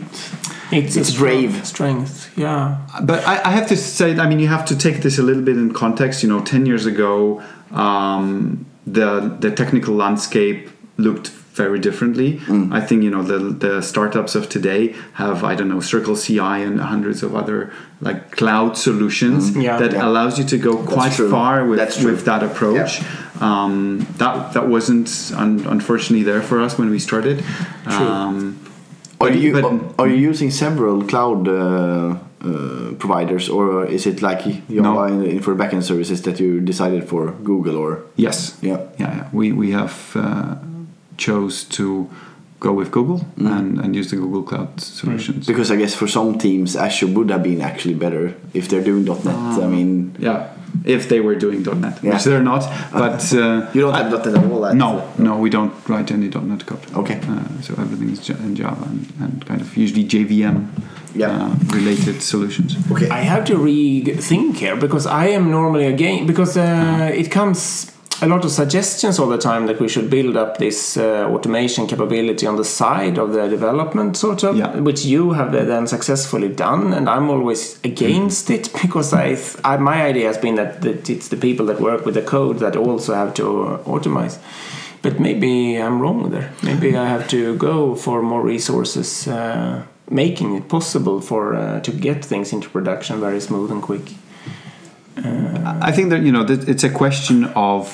It's, 0.73 0.97
It's 0.97 1.15
a 1.15 1.19
brave. 1.19 1.65
strength. 1.67 2.31
Yeah. 2.37 2.79
But 3.03 3.19
I, 3.27 3.35
I 3.49 3.51
have 3.59 3.67
to 3.69 3.77
say, 3.77 4.19
I 4.19 4.27
mean, 4.29 4.41
you 4.41 4.49
have 4.49 4.65
to 4.67 4.77
take 4.77 5.03
this 5.03 5.19
a 5.19 5.23
little 5.23 5.43
bit 5.43 5.57
in 5.57 5.73
context. 5.73 6.23
You 6.23 6.29
know, 6.33 6.41
ten 6.43 6.67
years 6.67 6.87
ago, 6.87 7.43
um, 7.71 8.65
the 8.87 9.37
the 9.41 9.51
technical 9.51 9.95
landscape 9.95 10.69
looked 10.97 11.29
very 11.55 11.79
differently. 11.79 12.41
I 12.79 12.81
think 12.81 13.03
you 13.05 13.11
know 13.11 13.23
the 13.23 13.39
the 13.67 13.81
startups 13.83 14.35
of 14.35 14.49
today 14.49 14.95
have 15.15 15.45
I 15.45 15.55
don't 15.55 15.69
know 15.69 15.81
Circle 15.81 16.17
CI 16.17 16.39
and 16.67 16.81
hundreds 16.81 17.23
of 17.23 17.35
other 17.35 17.71
like 18.01 18.21
cloud 18.37 18.77
solutions 18.77 19.43
Yeah. 19.57 19.79
that 19.79 19.93
Yeah. 19.93 20.07
allows 20.09 20.39
you 20.39 20.45
to 20.45 20.59
go 20.59 20.77
quite 20.77 21.13
true. 21.17 21.31
far 21.31 21.65
with 21.71 21.81
with 22.05 22.25
that 22.25 22.43
approach. 22.43 23.03
Um, 23.41 24.07
that 24.19 24.53
that 24.55 24.69
wasn't 24.69 25.09
un- 25.37 25.65
unfortunately 25.77 26.25
there 26.25 26.43
for 26.43 26.61
us 26.61 26.79
when 26.79 26.91
we 26.91 26.99
started. 26.99 27.43
Um, 27.87 28.57
Are 29.21 29.31
But- 29.31 29.39
you 29.39 29.53
but- 29.53 29.73
are 30.01 30.09
you 30.15 30.31
using 30.31 30.51
several 30.51 31.03
cloud 31.05 31.49
uh, 31.49 31.55
uh, 31.55 32.95
providers, 32.99 33.49
or 33.49 33.87
is 33.87 34.07
it 34.07 34.21
like 34.23 34.43
Java 34.69 35.09
No. 35.11 35.41
for 35.41 35.55
backend 35.55 35.83
services 35.83 36.21
that 36.23 36.37
you 36.41 36.61
decided 36.61 37.03
for 37.09 37.33
Google 37.45 37.77
or 37.77 37.99
Yes. 38.17 38.57
yeah? 38.61 38.79
Yeah, 39.01 39.15
yeah. 39.17 39.25
We 39.33 39.53
we 39.53 39.71
have 39.73 39.95
uh, 40.17 40.55
chose 41.17 41.65
to 41.65 42.09
go 42.61 42.73
with 42.73 42.91
Google 42.91 43.27
and, 43.37 43.79
and 43.79 43.95
use 43.95 44.11
the 44.11 44.17
Google 44.17 44.43
Cloud 44.43 44.81
solutions. 44.81 45.47
Because 45.47 45.71
I 45.71 45.77
guess 45.77 45.95
for 45.95 46.09
some 46.09 46.39
teams, 46.39 46.77
Azure 46.77 47.09
would 47.09 47.31
have 47.31 47.43
been 47.43 47.61
actually 47.61 47.95
better 47.95 48.35
if 48.55 48.69
they're 48.69 48.83
doing 48.85 49.05
.NET. 49.05 49.27
I 49.29 49.67
mean, 49.67 50.17
Yeah, 50.19 50.49
if 50.85 51.09
they 51.11 51.21
were 51.21 51.35
doing 51.35 51.63
.NET, 51.63 51.99
Yeah. 52.03 52.15
which 52.15 52.25
they're 52.25 52.43
not. 52.43 52.63
But 52.93 53.21
uh, 53.35 53.69
you 53.75 53.83
don't 53.83 53.93
have 53.95 54.11
.NET 54.11 54.27
at 54.29 54.45
all. 54.51 54.65
At, 54.67 54.77
no, 54.77 55.07
no, 55.19 55.37
we 55.37 55.51
don't 55.51 55.75
write 55.89 56.11
any 56.11 56.29
.NET 56.29 56.65
code. 56.65 56.81
Okay. 56.95 57.21
Uh, 57.29 57.61
so 57.61 57.75
everything 57.75 58.11
is 58.11 58.31
in 58.31 58.55
Java 58.57 58.85
and, 58.85 59.13
and 59.21 59.45
kind 59.47 59.61
of 59.61 59.77
usually 59.77 60.05
JVM 60.05 60.67
Yeah. 61.15 61.31
uh, 61.31 61.55
related 61.79 62.23
solutions. 62.23 62.77
Okay. 62.91 63.09
I 63.11 63.21
have 63.33 63.45
to 63.47 63.55
rethink 63.57 64.57
here 64.57 64.77
because 64.77 65.07
I 65.07 65.27
am 65.27 65.51
normally 65.51 65.87
again 65.87 66.27
because 66.27 66.57
uh, 66.57 67.11
it 67.15 67.31
comes 67.31 67.91
a 68.23 68.27
lot 68.29 68.45
of 68.45 68.51
suggestions 68.51 69.19
all 69.19 69.29
the 69.29 69.39
time 69.39 69.67
that 69.67 69.81
we 69.81 69.89
should 69.89 70.09
build 70.09 70.37
up 70.37 70.59
this 70.59 70.97
uh, 70.97 71.27
automation 71.35 71.87
capability 71.87 72.47
on 72.47 72.57
the 72.57 72.65
side 72.65 73.19
of 73.19 73.33
the 73.33 73.49
development 73.49 74.17
sort 74.17 74.45
of 74.45 74.57
Yeah. 74.57 74.77
which 74.81 75.05
you 75.05 75.33
have 75.33 75.53
then 75.53 75.87
successfully 75.87 76.49
done 76.49 76.93
and 76.95 77.09
I'm 77.09 77.29
always 77.31 77.79
against 77.85 78.51
it 78.51 78.71
because 78.83 79.13
I, 79.13 79.35
th- 79.35 79.57
I 79.65 79.77
my 79.79 80.03
idea 80.03 80.27
has 80.29 80.39
been 80.39 80.55
that, 80.57 80.81
that 80.83 81.11
it's 81.11 81.29
the 81.29 81.37
people 81.37 81.67
that 81.67 81.81
work 81.81 82.05
with 82.07 82.15
the 82.15 82.23
code 82.23 82.59
that 82.61 82.77
also 82.77 83.15
have 83.15 83.35
to 83.35 83.79
automate. 83.85 84.39
But 85.03 85.21
maybe 85.21 85.77
I'm 85.77 86.01
wrong 86.01 86.31
there. 86.31 86.51
Maybe 86.63 86.97
I 86.97 87.07
have 87.07 87.29
to 87.29 87.57
go 87.57 87.95
for 87.95 88.23
more 88.23 88.41
resources 88.43 89.29
uh, 89.29 89.83
making 90.11 90.55
it 90.55 90.69
possible 90.69 91.21
for 91.21 91.55
uh, 91.55 91.81
to 91.81 91.91
get 91.93 92.25
things 92.25 92.53
into 92.53 92.69
production 92.71 93.21
very 93.21 93.41
smooth 93.41 93.71
and 93.71 93.83
quick 93.83 94.03
I 95.17 95.93
think 95.93 96.11
that 96.11 96.23
you 96.23 96.33
know 96.33 96.45
it's 96.49 96.85
a 96.85 96.91
question 96.91 97.45
of 97.55 97.87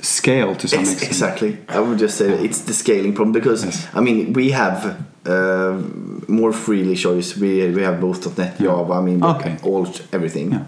scale 0.00 0.54
to 0.56 0.68
some 0.68 0.80
Ex- 0.80 0.92
extent. 0.92 1.10
exactly. 1.12 1.58
I 1.68 1.80
would 1.80 1.98
just 1.98 2.16
say 2.18 2.28
it's 2.44 2.60
the 2.62 2.72
scaling 2.74 3.14
problem 3.14 3.32
because 3.32 3.64
Yes. 3.64 3.88
I 3.94 4.00
mean 4.00 4.32
we 4.32 4.50
have 4.50 4.96
uh, 5.26 5.80
more 6.28 6.52
freely 6.52 6.96
choice. 6.96 7.36
We 7.36 7.70
we 7.72 7.82
have 7.82 8.00
both 8.00 8.38
.NET, 8.38 8.58
Java. 8.58 8.92
I 8.92 9.00
mean 9.00 9.22
Okay. 9.24 9.56
all 9.62 9.86
everything. 10.12 10.52
Yeah. 10.52 10.64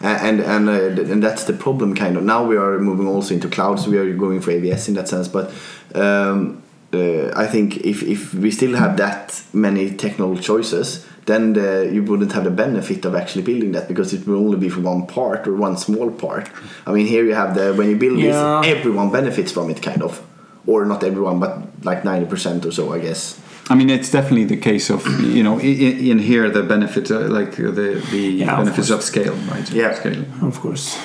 And 0.00 0.40
and 0.40 0.68
uh, 0.68 1.12
and 1.12 1.22
that's 1.22 1.44
the 1.44 1.52
problem 1.54 1.94
kind 1.94 2.16
of. 2.16 2.22
Now 2.24 2.44
we 2.46 2.56
are 2.56 2.78
moving 2.78 3.08
also 3.08 3.34
into 3.34 3.48
clouds. 3.48 3.86
We 3.88 3.98
are 3.98 4.12
going 4.16 4.40
for 4.40 4.52
AWS 4.52 4.88
in 4.88 4.94
that 4.94 5.08
sense, 5.08 5.28
but. 5.28 5.50
Um, 5.94 6.60
uh, 6.92 7.32
I 7.34 7.48
think 7.48 7.78
if, 7.78 8.02
if 8.04 8.32
we 8.34 8.52
still 8.52 8.76
have 8.76 8.96
that 8.98 9.42
many 9.52 9.90
technical 9.96 10.36
choices, 10.38 11.04
then 11.26 11.54
the, 11.54 11.90
you 11.92 12.02
wouldn't 12.02 12.32
have 12.32 12.44
the 12.44 12.50
benefit 12.50 13.04
of 13.04 13.14
actually 13.14 13.42
building 13.42 13.72
that 13.72 13.88
because 13.88 14.12
it 14.12 14.26
will 14.26 14.36
only 14.36 14.58
be 14.58 14.68
for 14.68 14.80
one 14.80 15.06
part 15.06 15.46
or 15.48 15.54
one 15.54 15.76
small 15.76 16.10
part. 16.10 16.50
I 16.86 16.92
mean, 16.92 17.06
here 17.06 17.24
you 17.24 17.34
have 17.34 17.54
the 17.54 17.72
when 17.74 17.88
you 17.90 17.96
build 17.96 18.18
Yeah. 18.18 18.60
this, 18.62 18.76
everyone 18.76 19.10
benefits 19.10 19.50
from 19.52 19.70
it, 19.70 19.80
kind 19.82 20.02
of, 20.02 20.22
or 20.66 20.84
not 20.84 21.02
everyone, 21.02 21.40
but 21.40 21.52
like 21.82 22.04
ninety 22.04 22.26
percent 22.26 22.64
or 22.66 22.72
so, 22.72 22.92
I 22.92 22.98
guess. 22.98 23.40
I 23.70 23.74
mean, 23.74 23.88
it's 23.88 24.10
definitely 24.10 24.44
the 24.44 24.58
case 24.58 24.90
of 24.90 25.06
you 25.36 25.42
know 25.42 25.58
in, 25.58 25.98
in 26.10 26.18
here 26.18 26.50
the 26.50 26.62
benefit 26.62 27.10
uh, 27.10 27.20
like 27.38 27.52
uh, 27.58 27.70
the 27.70 28.02
the 28.10 28.18
Yeah, 28.40 28.56
benefits 28.56 28.88
course. 28.88 28.90
of 28.90 29.02
scale, 29.02 29.34
right? 29.50 29.70
Yeah. 29.72 29.94
Scale. 29.94 30.24
of 30.42 30.60
course 30.60 30.98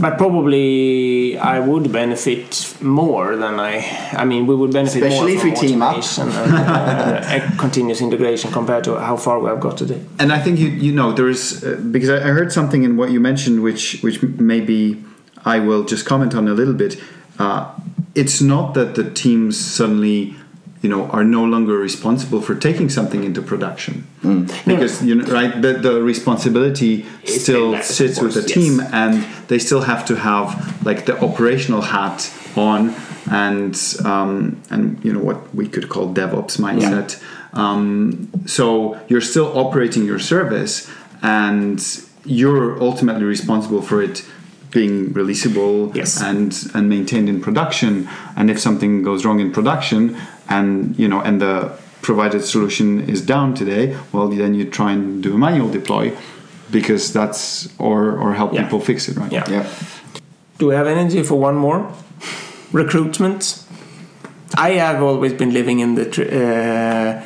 but 0.00 0.18
probably 0.18 1.38
I 1.38 1.60
would 1.60 1.92
benefit 1.92 2.76
more 2.82 3.36
than 3.36 3.60
I. 3.60 3.84
I 4.12 4.24
mean, 4.24 4.46
we 4.46 4.54
would 4.54 4.72
benefit 4.72 5.02
Especially 5.02 5.36
more 5.36 5.36
if 5.36 5.40
from 5.40 5.50
we 5.50 5.68
team 5.68 5.82
up. 5.82 5.88
automation 5.90 6.28
and 6.28 6.52
uh, 6.54 7.22
a 7.54 7.56
continuous 7.58 8.00
integration 8.00 8.50
compared 8.50 8.84
to 8.84 8.98
how 8.98 9.16
far 9.16 9.38
we 9.40 9.48
have 9.48 9.60
got 9.60 9.76
today. 9.76 10.00
And 10.18 10.32
I 10.32 10.38
think 10.40 10.58
you 10.58 10.68
you 10.68 10.92
know 10.92 11.12
there 11.12 11.28
is 11.28 11.64
uh, 11.64 11.80
because 11.90 12.10
I, 12.10 12.16
I 12.16 12.30
heard 12.32 12.52
something 12.52 12.82
in 12.82 12.96
what 12.96 13.10
you 13.10 13.20
mentioned 13.20 13.62
which 13.62 14.00
which 14.02 14.22
maybe 14.22 15.02
I 15.44 15.60
will 15.60 15.84
just 15.84 16.04
comment 16.06 16.34
on 16.34 16.48
a 16.48 16.54
little 16.54 16.74
bit. 16.74 17.00
Uh, 17.38 17.70
it's 18.14 18.40
not 18.40 18.74
that 18.74 18.94
the 18.96 19.08
teams 19.10 19.56
suddenly 19.56 20.34
you 20.82 20.88
know 20.88 21.06
are 21.10 21.24
no 21.24 21.44
longer 21.44 21.76
responsible 21.78 22.40
for 22.40 22.54
taking 22.54 22.88
something 22.88 23.24
into 23.24 23.42
production. 23.42 24.06
Because 24.66 25.02
you 25.04 25.14
know 25.16 25.24
right 25.32 25.52
the, 25.62 25.72
the 25.74 26.02
responsibility 26.02 27.06
It's 27.22 27.42
still 27.42 27.72
that, 27.72 27.84
sits 27.84 28.20
with 28.20 28.34
the 28.34 28.40
course, 28.40 28.52
team 28.52 28.80
and 28.92 29.24
they 29.48 29.58
still 29.58 29.82
have 29.82 30.04
to 30.06 30.14
have 30.16 30.46
like 30.84 31.06
the 31.06 31.14
operational 31.22 31.80
hat 31.82 32.32
on 32.56 32.94
and 33.30 33.74
um, 34.04 34.60
and 34.70 35.02
you 35.04 35.12
know 35.12 35.20
what 35.28 35.38
we 35.54 35.66
could 35.68 35.88
call 35.88 36.12
DevOps 36.14 36.58
mindset. 36.58 37.22
Um, 37.52 38.30
so 38.46 38.98
you're 39.08 39.20
still 39.32 39.56
operating 39.58 40.04
your 40.04 40.18
service 40.18 40.88
and 41.22 41.80
you're 42.24 42.80
ultimately 42.82 43.24
responsible 43.24 43.82
for 43.82 44.02
it 44.02 44.24
being 44.70 45.14
releasable 45.14 45.94
Yes. 45.94 46.20
and 46.22 46.52
and 46.74 46.88
maintained 46.88 47.28
in 47.28 47.40
production. 47.40 48.08
And 48.36 48.50
if 48.50 48.58
something 48.60 49.02
goes 49.02 49.24
wrong 49.24 49.40
in 49.40 49.50
production 49.52 50.16
and 50.48 50.98
you 50.98 51.08
know 51.08 51.20
and 51.20 51.40
the 51.40 51.70
provided 52.02 52.42
solution 52.44 53.00
is 53.08 53.20
down 53.26 53.54
today 53.54 53.96
well 54.12 54.28
then 54.28 54.54
you 54.54 54.64
try 54.64 54.92
and 54.92 55.22
do 55.22 55.34
a 55.34 55.38
manual 55.38 55.68
deploy 55.70 56.12
because 56.70 57.12
that's 57.12 57.68
or 57.78 58.16
or 58.18 58.34
help 58.34 58.52
Yeah. 58.52 58.62
people 58.62 58.80
fix 58.80 59.08
it 59.08 59.16
right 59.16 59.32
Yeah. 59.32 59.50
Yeah. 59.50 59.64
Do 60.58 60.66
we 60.68 60.74
have 60.74 60.86
energy 60.88 61.22
for 61.22 61.36
one 61.40 61.54
more? 61.56 61.86
Recruitment. 62.72 63.62
I 64.56 64.70
have 64.72 65.02
always 65.02 65.32
been 65.32 65.52
living 65.52 65.78
in 65.80 65.94
the 65.94 66.04
tr- 66.04 66.22
uh, 66.22 67.22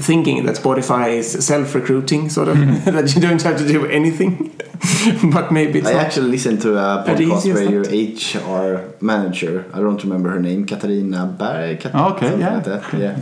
thinking 0.00 0.44
that 0.46 0.56
Spotify 0.56 1.08
is 1.18 1.44
self-recruiting, 1.44 2.30
sort 2.30 2.48
of 2.48 2.56
that 2.84 3.14
you 3.14 3.20
don't 3.20 3.42
have 3.42 3.56
to 3.58 3.66
do 3.66 3.86
anything. 3.86 4.52
but 5.32 5.52
maybe 5.52 5.82
I 5.84 5.92
actually 5.92 6.28
listened 6.30 6.60
to 6.62 6.76
a 6.76 7.04
podcast 7.06 7.52
where 7.54 7.70
your? 7.70 7.84
HR 7.84 8.94
manager, 9.00 9.64
I 9.72 9.78
don't 9.80 10.02
remember 10.02 10.30
her 10.30 10.40
name, 10.40 10.66
Katarina 10.66 11.26
Berg, 11.26 11.80
Kat- 11.80 11.92
Oh, 11.94 12.12
okay, 12.14 12.38
yeah. 12.38 12.54
like 12.56 12.64
that, 12.64 12.82
yeah. 12.94 13.16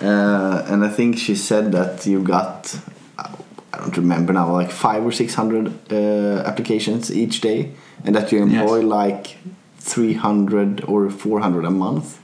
Uh, 0.00 0.64
and 0.68 0.84
I 0.84 0.88
think 0.88 1.18
she 1.18 1.34
said 1.34 1.72
that 1.72 2.06
you 2.06 2.22
got, 2.22 2.78
I 3.18 3.78
don't 3.78 3.96
remember 3.96 4.32
now, 4.32 4.50
like 4.52 4.70
five 4.70 5.04
or 5.04 5.12
six 5.12 5.34
hundred 5.34 5.72
uh, 5.92 6.42
applications 6.46 7.10
each 7.14 7.40
day, 7.40 7.72
and 8.04 8.14
that 8.14 8.32
you 8.32 8.42
employ 8.42 8.76
Yes. 8.80 8.84
like 9.00 9.36
three 9.78 10.14
hundred 10.14 10.82
or 10.84 11.10
four 11.10 11.40
hundred 11.40 11.64
a 11.64 11.70
month. 11.70 12.18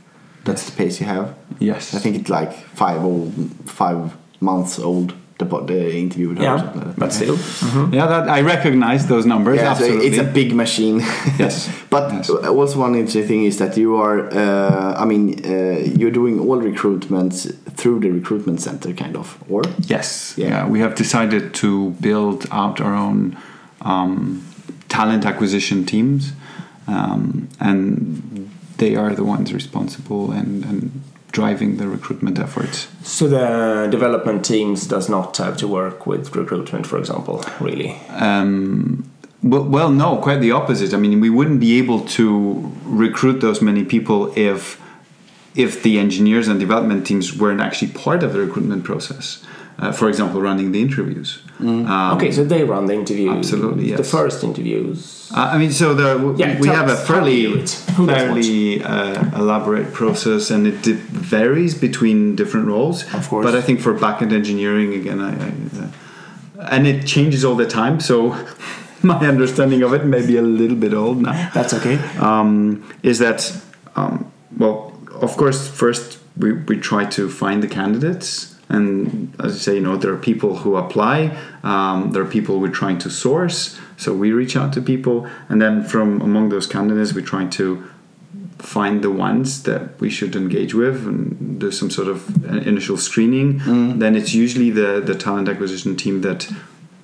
That's 0.44 0.64
the 0.68 0.72
pace 0.72 0.98
you 1.00 1.06
have. 1.06 1.34
yes 1.60 1.94
I 1.94 1.98
think 1.98 2.16
it's 2.16 2.28
like 2.28 2.52
five 2.52 3.04
old, 3.04 3.32
five 3.66 4.16
months 4.40 4.78
old. 4.78 5.14
The, 5.44 5.60
the 5.72 5.96
interview 6.04 6.28
with 6.30 6.38
her. 6.38 6.44
yeah, 6.44 6.58
something 6.58 6.80
like 6.82 6.94
that. 6.94 6.98
but 7.00 7.12
still. 7.12 7.36
yeah 7.92 8.06
that 8.06 8.28
i 8.28 8.40
recognize 8.54 9.06
those 9.06 9.26
numbers 9.26 9.56
Yeah, 9.56 9.74
so 9.74 9.84
absolutely 9.84 10.06
it's 10.08 10.18
a 10.18 10.24
big 10.40 10.50
machine. 10.54 11.00
Yes. 11.38 11.68
but 11.90 12.04
Yes. 12.12 12.30
also 12.30 12.78
one 12.80 12.94
interesting 12.94 13.26
thing 13.30 13.44
is 13.50 13.56
that 13.58 13.76
you 13.76 13.90
are, 13.96 14.18
uh, 14.42 15.02
I 15.02 15.04
mean, 15.10 15.24
uh, 15.44 15.78
you're 15.98 16.10
doing 16.20 16.34
all 16.46 16.58
recruitments 16.72 17.36
through 17.78 18.00
the 18.00 18.10
recruitment 18.10 18.60
center, 18.60 18.92
kind 18.94 19.16
of, 19.16 19.26
or? 19.52 19.62
Yes. 19.94 20.34
Yeah. 20.36 20.48
Yeah. 20.48 20.68
We 20.74 20.78
have 20.84 20.94
decided 20.94 21.44
to 21.62 21.70
build 22.00 22.46
out 22.50 22.80
our 22.80 22.94
own 22.94 23.36
um, 23.82 24.42
talent 24.88 25.24
acquisition 25.24 25.84
teams, 25.84 26.32
um, 26.86 27.48
and 27.60 27.80
they 28.78 28.94
are 28.96 29.14
the 29.14 29.24
ones 29.24 29.52
responsible 29.52 30.32
and, 30.32 30.64
and 30.64 30.80
driving 31.32 31.78
the 31.78 31.88
recruitment 31.88 32.38
efforts. 32.38 32.88
So 33.02 33.26
the 33.26 33.88
development 33.90 34.44
teams 34.44 34.86
does 34.86 35.08
not 35.08 35.36
have 35.38 35.56
to 35.58 35.68
work 35.68 36.06
with 36.06 36.34
recruitment, 36.36 36.86
for 36.86 36.98
example, 36.98 37.44
really. 37.60 37.96
Um, 38.10 39.10
well, 39.42 39.64
well, 39.64 39.90
no, 39.90 40.18
quite 40.18 40.40
the 40.40 40.52
opposite. 40.52 40.94
I 40.94 40.98
mean, 40.98 41.20
we 41.20 41.30
wouldn't 41.30 41.58
be 41.58 41.78
able 41.78 42.00
to 42.18 42.72
recruit 42.84 43.40
those 43.40 43.60
many 43.60 43.84
people 43.84 44.32
if 44.38 44.80
if 45.54 45.82
the 45.82 45.98
engineers 45.98 46.48
and 46.48 46.58
development 46.58 47.06
teams 47.06 47.36
weren't 47.36 47.60
actually 47.60 47.92
part 47.92 48.22
of 48.22 48.32
the 48.32 48.40
recruitment 48.40 48.84
process. 48.84 49.44
Uh, 49.78 49.90
for 49.90 50.08
example, 50.08 50.40
running 50.40 50.70
the 50.70 50.80
interviews. 50.80 51.42
Um, 51.58 51.88
okay, 52.16 52.30
so 52.30 52.44
they 52.44 52.62
run 52.62 52.86
the 52.86 52.92
interviews. 52.94 53.34
Absolutely, 53.36 53.88
yes. 53.88 53.98
The 53.98 54.04
first 54.04 54.44
interviews. 54.44 55.30
Uh, 55.34 55.50
I 55.54 55.58
mean, 55.58 55.72
so 55.72 55.94
the, 55.94 56.14
w- 56.18 56.36
Yeah, 56.36 56.60
we 56.60 56.68
have 56.68 56.88
a 56.88 56.92
us, 56.92 57.00
you 57.00 57.06
fairly, 57.14 57.42
do 57.42 57.54
it? 57.58 57.70
Who 57.96 58.06
does 58.06 58.16
fairly 58.16 58.82
uh, 58.84 59.38
elaborate 59.40 59.92
process, 59.92 60.50
and 60.50 60.66
it 60.66 60.82
di- 60.82 60.92
varies 60.92 61.74
between 61.74 62.36
different 62.36 62.66
roles. 62.66 63.02
Of 63.14 63.28
course. 63.28 63.44
But 63.44 63.54
I 63.56 63.62
think 63.62 63.80
for 63.80 63.94
backend 63.94 64.32
engineering, 64.32 64.92
again, 64.94 65.20
I, 65.20 65.30
I 65.32 65.48
uh, 66.62 66.68
and 66.70 66.86
it 66.86 67.06
changes 67.06 67.44
all 67.44 67.56
the 67.56 67.66
time. 67.66 67.98
So 67.98 68.36
my 69.02 69.26
understanding 69.26 69.82
of 69.82 69.94
it 69.94 70.04
may 70.04 70.24
be 70.24 70.36
a 70.36 70.42
little 70.42 70.76
bit 70.76 70.92
old 70.92 71.22
now. 71.22 71.50
That's 71.54 71.72
okay. 71.74 71.96
Um, 72.18 72.84
is 73.02 73.18
that 73.20 73.50
um, 73.96 74.30
well? 74.56 74.91
Of 75.22 75.36
course, 75.36 75.68
first 75.68 76.18
we, 76.36 76.52
we 76.52 76.78
try 76.78 77.04
to 77.10 77.30
find 77.30 77.62
the 77.62 77.68
candidates, 77.68 78.56
and 78.68 79.34
as 79.38 79.54
I 79.54 79.58
say, 79.58 79.74
you 79.76 79.80
know, 79.80 79.96
there 79.96 80.12
are 80.12 80.18
people 80.18 80.56
who 80.58 80.76
apply. 80.76 81.36
Um, 81.62 82.10
there 82.12 82.22
are 82.22 82.30
people 82.38 82.58
we're 82.58 82.70
trying 82.70 82.98
to 82.98 83.10
source. 83.10 83.78
So 83.96 84.14
we 84.14 84.32
reach 84.32 84.56
out 84.56 84.72
to 84.72 84.82
people, 84.82 85.28
and 85.48 85.62
then 85.62 85.84
from 85.84 86.20
among 86.20 86.48
those 86.48 86.66
candidates, 86.66 87.12
we 87.12 87.22
try 87.22 87.46
to 87.46 87.88
find 88.58 89.02
the 89.02 89.10
ones 89.10 89.62
that 89.64 90.00
we 90.00 90.08
should 90.08 90.34
engage 90.36 90.72
with 90.74 91.06
and 91.06 91.60
do 91.60 91.70
some 91.70 91.90
sort 91.90 92.08
of 92.08 92.44
initial 92.66 92.96
screening. 92.96 93.58
Then 93.98 94.16
it's 94.16 94.34
usually 94.34 94.70
the 94.70 95.00
the 95.04 95.14
talent 95.14 95.48
acquisition 95.48 95.96
team 95.96 96.22
that 96.22 96.50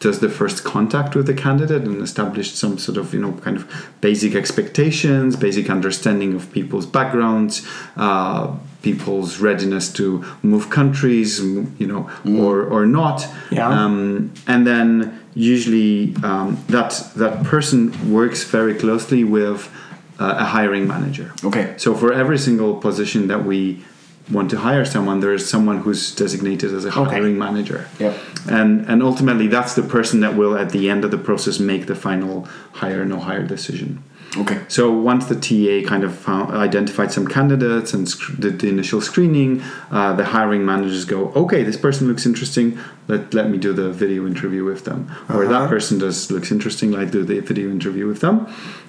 does 0.00 0.20
the 0.20 0.28
first 0.28 0.64
contact 0.64 1.16
with 1.16 1.26
the 1.26 1.34
candidate 1.34 1.82
and 1.82 2.00
establish 2.02 2.52
some 2.52 2.78
sort 2.78 2.96
of 2.98 3.12
you 3.12 3.20
know 3.20 3.32
kind 3.32 3.56
of 3.56 3.90
basic 4.00 4.34
expectations, 4.34 5.36
basic 5.36 5.68
understanding 5.70 6.34
of 6.34 6.52
people's 6.52 6.86
backgrounds, 6.86 7.66
uh, 7.96 8.54
people's 8.82 9.40
readiness 9.40 9.92
to 9.92 10.24
move 10.42 10.70
countries, 10.70 11.40
you 11.40 11.86
know, 11.86 12.10
or 12.40 12.62
or 12.62 12.86
not. 12.86 13.26
Yeah. 13.50 13.68
Um, 13.68 14.32
and 14.46 14.66
then 14.66 15.20
usually 15.34 16.14
um, 16.22 16.62
that 16.68 17.10
that 17.16 17.44
person 17.44 18.12
works 18.12 18.44
very 18.44 18.74
closely 18.74 19.24
with 19.24 19.70
uh, 20.18 20.36
a 20.38 20.44
hiring 20.44 20.86
manager. 20.86 21.32
Okay. 21.44 21.74
So 21.76 21.94
for 21.94 22.12
every 22.12 22.38
single 22.38 22.76
position 22.76 23.28
that 23.28 23.44
we 23.44 23.84
want 24.30 24.50
to 24.50 24.58
hire 24.58 24.84
someone, 24.84 25.20
there 25.20 25.32
is 25.34 25.48
someone 25.48 25.78
who's 25.78 26.14
designated 26.14 26.72
as 26.74 26.84
a 26.84 26.88
Okay. 26.88 27.10
hiring 27.14 27.38
manager. 27.38 27.86
Yep. 27.98 28.14
And 28.50 28.86
and 28.88 29.02
ultimately 29.02 29.46
that's 29.48 29.74
the 29.74 29.82
person 29.82 30.20
that 30.20 30.36
will 30.36 30.56
at 30.56 30.70
the 30.70 30.90
end 30.90 31.04
of 31.04 31.10
the 31.10 31.18
process 31.18 31.58
make 31.58 31.86
the 31.86 31.94
final 31.94 32.46
hire 32.80 33.04
no 33.04 33.18
hire 33.18 33.42
decision. 33.46 34.02
Okay. 34.36 34.58
So 34.68 34.92
once 34.92 35.24
the 35.26 35.34
TA 35.34 35.88
kind 35.88 36.04
of 36.04 36.14
found, 36.14 36.52
identified 36.54 37.10
some 37.10 37.26
candidates 37.26 37.94
and 37.94 38.06
sc- 38.06 38.38
did 38.38 38.58
the 38.60 38.68
initial 38.68 39.00
screening, 39.00 39.62
uh, 39.90 40.12
the 40.12 40.24
hiring 40.26 40.66
managers 40.66 41.06
go, 41.06 41.32
okay, 41.34 41.62
this 41.64 41.78
person 41.78 42.08
looks 42.08 42.26
interesting. 42.26 42.78
Let 43.08 43.32
let 43.32 43.48
me 43.48 43.56
do 43.56 43.72
the 43.72 43.90
video 43.90 44.26
interview 44.26 44.64
with 44.64 44.84
them. 44.84 45.10
Or 45.32 45.46
that 45.46 45.68
person 45.70 45.98
does 45.98 46.30
looks 46.30 46.50
interesting. 46.52 46.92
Let 46.92 47.10
do 47.10 47.24
the 47.24 47.40
video 47.40 47.70
interview 47.70 48.06
with 48.06 48.20
them. 48.20 48.46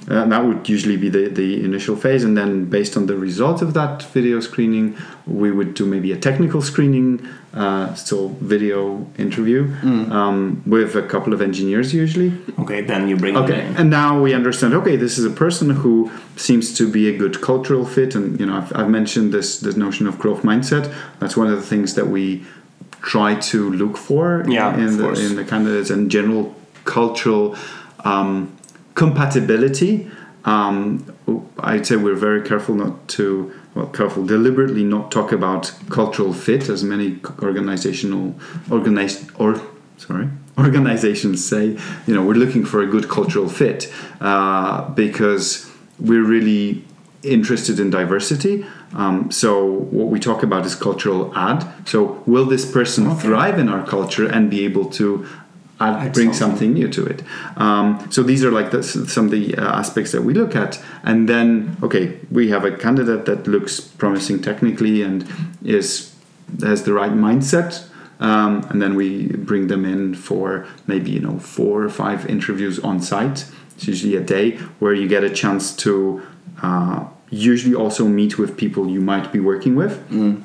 Uh, 0.09 0.25
that 0.25 0.43
would 0.43 0.67
usually 0.67 0.97
be 0.97 1.09
the 1.09 1.29
the 1.29 1.63
initial 1.63 1.95
phase, 1.95 2.23
and 2.23 2.35
then 2.35 2.65
based 2.65 2.97
on 2.97 3.05
the 3.05 3.15
result 3.15 3.61
of 3.61 3.73
that 3.73 4.01
video 4.13 4.39
screening, 4.39 4.97
we 5.27 5.51
would 5.51 5.73
do 5.75 5.85
maybe 5.85 6.11
a 6.11 6.17
technical 6.17 6.61
screening, 6.61 7.27
uh, 7.53 7.93
still 7.93 8.29
video 8.41 9.05
interview 9.17 9.71
um, 10.11 10.63
with 10.65 10.95
a 10.95 11.03
couple 11.03 11.31
of 11.33 11.41
engineers 11.41 11.93
usually. 11.93 12.33
Okay, 12.57 12.81
then 12.81 13.07
you 13.07 13.15
bring 13.17 13.35
them 13.35 13.43
Okay, 13.43 13.73
and 13.77 13.89
now 13.89 14.19
we 14.19 14.33
understand. 14.33 14.73
Okay, 14.73 14.95
this 14.95 15.17
is 15.19 15.25
a 15.25 15.35
person 15.45 15.69
who 15.69 16.11
seems 16.35 16.73
to 16.77 16.91
be 16.91 17.07
a 17.07 17.15
good 17.15 17.39
cultural 17.41 17.85
fit, 17.85 18.15
and 18.15 18.39
you 18.39 18.45
know, 18.47 18.57
I've, 18.57 18.75
I've 18.75 18.89
mentioned 18.89 19.31
this 19.31 19.59
this 19.59 19.75
notion 19.75 20.07
of 20.07 20.17
growth 20.17 20.41
mindset. 20.41 20.91
That's 21.19 21.37
one 21.37 21.47
of 21.47 21.55
the 21.55 21.65
things 21.65 21.93
that 21.93 22.07
we 22.07 22.45
try 23.01 23.35
to 23.35 23.71
look 23.71 23.95
for 23.97 24.43
Yeah, 24.47 24.75
in, 24.75 24.97
the 24.97 25.09
in 25.13 25.35
the 25.35 25.45
candidates 25.45 25.89
and 25.89 26.09
general 26.11 26.55
cultural 26.83 27.55
um, 28.03 28.57
compatibility. 28.99 30.11
Um, 30.43 31.05
I'd 31.59 31.87
say 31.87 31.95
we're 31.95 32.21
very 32.29 32.41
careful 32.41 32.75
not 32.75 33.07
to. 33.15 33.53
Well, 33.75 33.87
careful, 33.87 34.25
deliberately 34.25 34.83
not 34.83 35.11
talk 35.11 35.31
about 35.31 35.71
cultural 35.89 36.33
fit, 36.33 36.69
as 36.69 36.83
many 36.83 37.19
organizational 37.41 38.35
organized 38.69 39.31
or 39.35 39.61
sorry 39.97 40.27
organizations 40.57 41.45
say 41.45 41.77
you 42.07 42.13
know 42.15 42.23
we're 42.23 42.41
looking 42.45 42.65
for 42.65 42.81
a 42.81 42.87
good 42.87 43.07
cultural 43.09 43.49
fit 43.49 43.93
uh, 44.21 44.89
because 44.91 45.69
we're 45.99 46.23
really 46.23 46.83
interested 47.21 47.79
in 47.79 47.89
diversity 47.89 48.65
um, 48.93 49.29
so 49.29 49.65
what 49.97 50.07
we 50.07 50.19
talk 50.19 50.41
about 50.41 50.65
is 50.65 50.73
cultural 50.73 51.33
add 51.35 51.61
so 51.85 52.23
will 52.25 52.45
this 52.45 52.65
person 52.71 53.13
thrive 53.15 53.59
in 53.59 53.67
our 53.67 53.85
culture 53.85 54.25
and 54.25 54.49
be 54.49 54.63
able 54.63 54.85
to 54.85 55.27
add, 55.79 55.95
Add 56.07 56.13
bring 56.13 56.33
something. 56.33 56.33
something 56.33 56.73
new 56.73 56.87
to 56.89 57.05
it 57.05 57.23
um, 57.57 58.05
so 58.11 58.21
these 58.23 58.43
are 58.43 58.51
like 58.51 58.71
the, 58.71 58.83
some 58.83 59.25
of 59.25 59.31
the 59.31 59.55
uh, 59.55 59.79
aspects 59.79 60.11
that 60.11 60.23
we 60.23 60.33
look 60.33 60.55
at 60.55 60.81
and 61.03 61.27
then 61.29 61.77
okay 61.83 62.17
we 62.31 62.49
have 62.49 62.65
a 62.65 62.71
candidate 62.75 63.25
that 63.25 63.47
looks 63.47 63.79
promising 63.79 64.41
technically 64.41 65.01
and 65.01 65.25
is 65.63 66.13
has 66.61 66.83
the 66.83 66.93
right 66.93 67.11
mindset 67.13 67.85
um, 68.19 68.65
and 68.69 68.81
then 68.81 68.95
we 68.95 69.27
bring 69.27 69.67
them 69.67 69.85
in 69.85 70.13
for 70.15 70.65
maybe 70.87 71.11
you 71.11 71.19
know 71.19 71.39
four 71.39 71.83
or 71.83 71.89
five 71.89 72.25
interviews 72.29 72.79
on 72.79 73.01
site 73.01 73.45
it's 73.75 73.87
usually 73.87 74.15
a 74.15 74.21
day 74.21 74.57
where 74.79 74.93
you 74.93 75.07
get 75.07 75.23
a 75.23 75.29
chance 75.29 75.73
to 75.75 76.21
uh, 76.61 77.05
usually 77.29 77.75
also 77.75 78.05
meet 78.05 78.37
with 78.39 78.57
people 78.57 78.89
you 78.89 78.99
might 78.99 79.31
be 79.31 79.39
working 79.39 79.75
with 79.75 79.93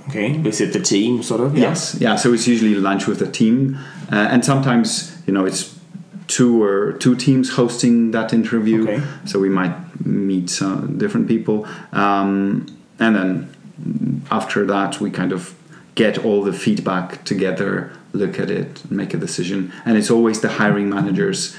Okay, 0.09 0.36
visit 0.36 0.73
the 0.73 0.81
team, 0.81 1.23
sort 1.23 1.40
of. 1.40 1.56
yeah. 1.56 1.70
Yes, 1.70 1.97
yeah. 1.98 2.15
So 2.16 2.32
it's 2.35 2.47
usually 2.47 2.74
lunch 2.74 3.06
with 3.06 3.19
the 3.19 3.27
team, 3.31 3.78
uh, 4.12 4.16
and 4.31 4.44
sometimes 4.44 5.14
you 5.26 5.32
know 5.32 5.44
it's 5.44 5.78
two 6.26 6.62
or 6.62 6.92
two 6.94 7.14
teams 7.14 7.51
hosting 7.51 8.10
that 8.12 8.32
interview. 8.32 8.88
Okay. 8.88 9.02
So 9.26 9.38
we 9.38 9.48
might 9.48 9.74
meet 10.05 10.51
some 10.51 10.98
different 10.98 11.28
people, 11.28 11.66
um, 11.92 12.66
and 12.98 13.16
then 13.16 14.24
after 14.30 14.64
that 14.66 15.01
we 15.01 15.10
kind 15.10 15.32
of 15.32 15.55
get 15.94 16.24
all 16.24 16.42
the 16.42 16.52
feedback 16.52 17.24
together, 17.24 17.92
look 18.12 18.40
at 18.40 18.51
it, 18.51 18.90
make 18.90 19.14
a 19.14 19.16
decision, 19.16 19.72
and 19.84 19.96
it's 19.96 20.10
always 20.10 20.40
the 20.40 20.48
hiring 20.48 20.90
manager's 20.90 21.56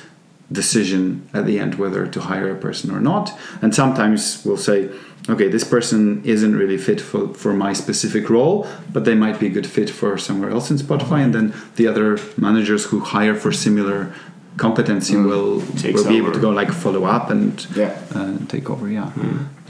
decision 0.51 1.27
at 1.33 1.45
the 1.45 1.59
end 1.59 1.75
whether 1.75 2.05
to 2.07 2.21
hire 2.21 2.51
a 2.51 2.55
person 2.55 2.91
or 2.91 2.99
not. 2.99 3.31
And 3.61 3.73
sometimes 3.73 4.43
we'll 4.45 4.57
say, 4.57 4.89
okay, 5.27 5.47
this 5.49 5.63
person 5.63 6.21
isn't 6.23 6.55
really 6.55 6.77
fit 6.77 7.01
for, 7.01 7.33
for 7.33 7.53
my 7.53 7.73
specific 7.73 8.29
role, 8.29 8.67
but 8.93 9.05
they 9.05 9.15
might 9.15 9.39
be 9.39 9.47
a 9.47 9.49
good 9.49 9.65
fit 9.65 9.89
for 9.89 10.17
somewhere 10.17 10.51
else 10.51 10.69
in 10.69 10.77
Spotify. 10.77 11.23
And 11.23 11.33
then 11.33 11.53
the 11.77 11.87
other 11.87 12.19
managers 12.37 12.85
who 12.85 12.99
hire 12.99 13.35
for 13.35 13.51
similar 13.51 14.13
competency 14.57 15.15
will, 15.17 15.61
Takes 15.77 16.03
will 16.03 16.09
be 16.09 16.17
able 16.17 16.31
to 16.31 16.39
go 16.39 16.49
like 16.49 16.71
follow 16.71 17.05
up 17.05 17.29
and 17.29 17.65
Yeah. 17.75 17.97
uh, 18.13 18.37
take 18.47 18.69
over. 18.69 18.87
Yeah. 18.89 19.11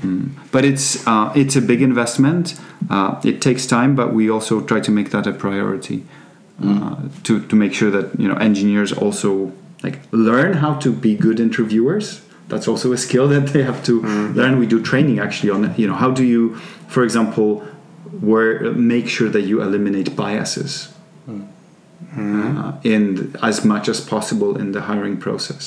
Mm. 0.02 0.30
But 0.52 0.66
it's 0.66 1.08
uh, 1.08 1.32
it's 1.36 1.56
a 1.56 1.62
big 1.62 1.82
investment. 1.82 2.60
Uh, 2.90 3.20
it 3.24 3.42
takes 3.42 3.66
time, 3.66 3.96
but 3.96 4.14
we 4.14 4.30
also 4.30 4.62
try 4.62 4.80
to 4.82 4.92
make 4.92 5.10
that 5.10 5.26
a 5.26 5.32
priority 5.32 6.04
uh, 6.64 6.96
to 7.24 7.40
to 7.48 7.56
make 7.56 7.74
sure 7.74 7.90
that 7.90 8.20
you 8.20 8.28
know 8.28 8.36
engineers 8.36 8.92
also 8.92 9.52
like 9.86 10.00
learn 10.12 10.54
how 10.64 10.74
to 10.84 10.90
be 10.92 11.12
good 11.16 11.40
interviewers. 11.40 12.22
That's 12.50 12.68
also 12.68 12.88
a 12.92 12.98
skill 12.98 13.28
that 13.34 13.46
they 13.54 13.64
have 13.64 13.84
to 13.90 13.94
learn. 14.40 14.60
We 14.60 14.68
do 14.74 14.80
training 14.92 15.18
actually 15.26 15.52
on 15.56 15.62
you 15.82 15.88
know 15.90 15.98
how 16.04 16.12
do 16.20 16.24
you, 16.24 16.56
for 16.96 17.04
example, 17.04 17.48
where 18.30 18.72
make 18.92 19.08
sure 19.16 19.30
that 19.36 19.44
you 19.50 19.62
eliminate 19.62 20.16
biases 20.16 20.94
uh, 22.18 22.72
in 22.84 23.36
as 23.42 23.66
much 23.66 23.86
as 23.94 24.00
possible 24.02 24.52
in 24.58 24.72
the 24.72 24.82
hiring 24.82 25.18
process. 25.18 25.64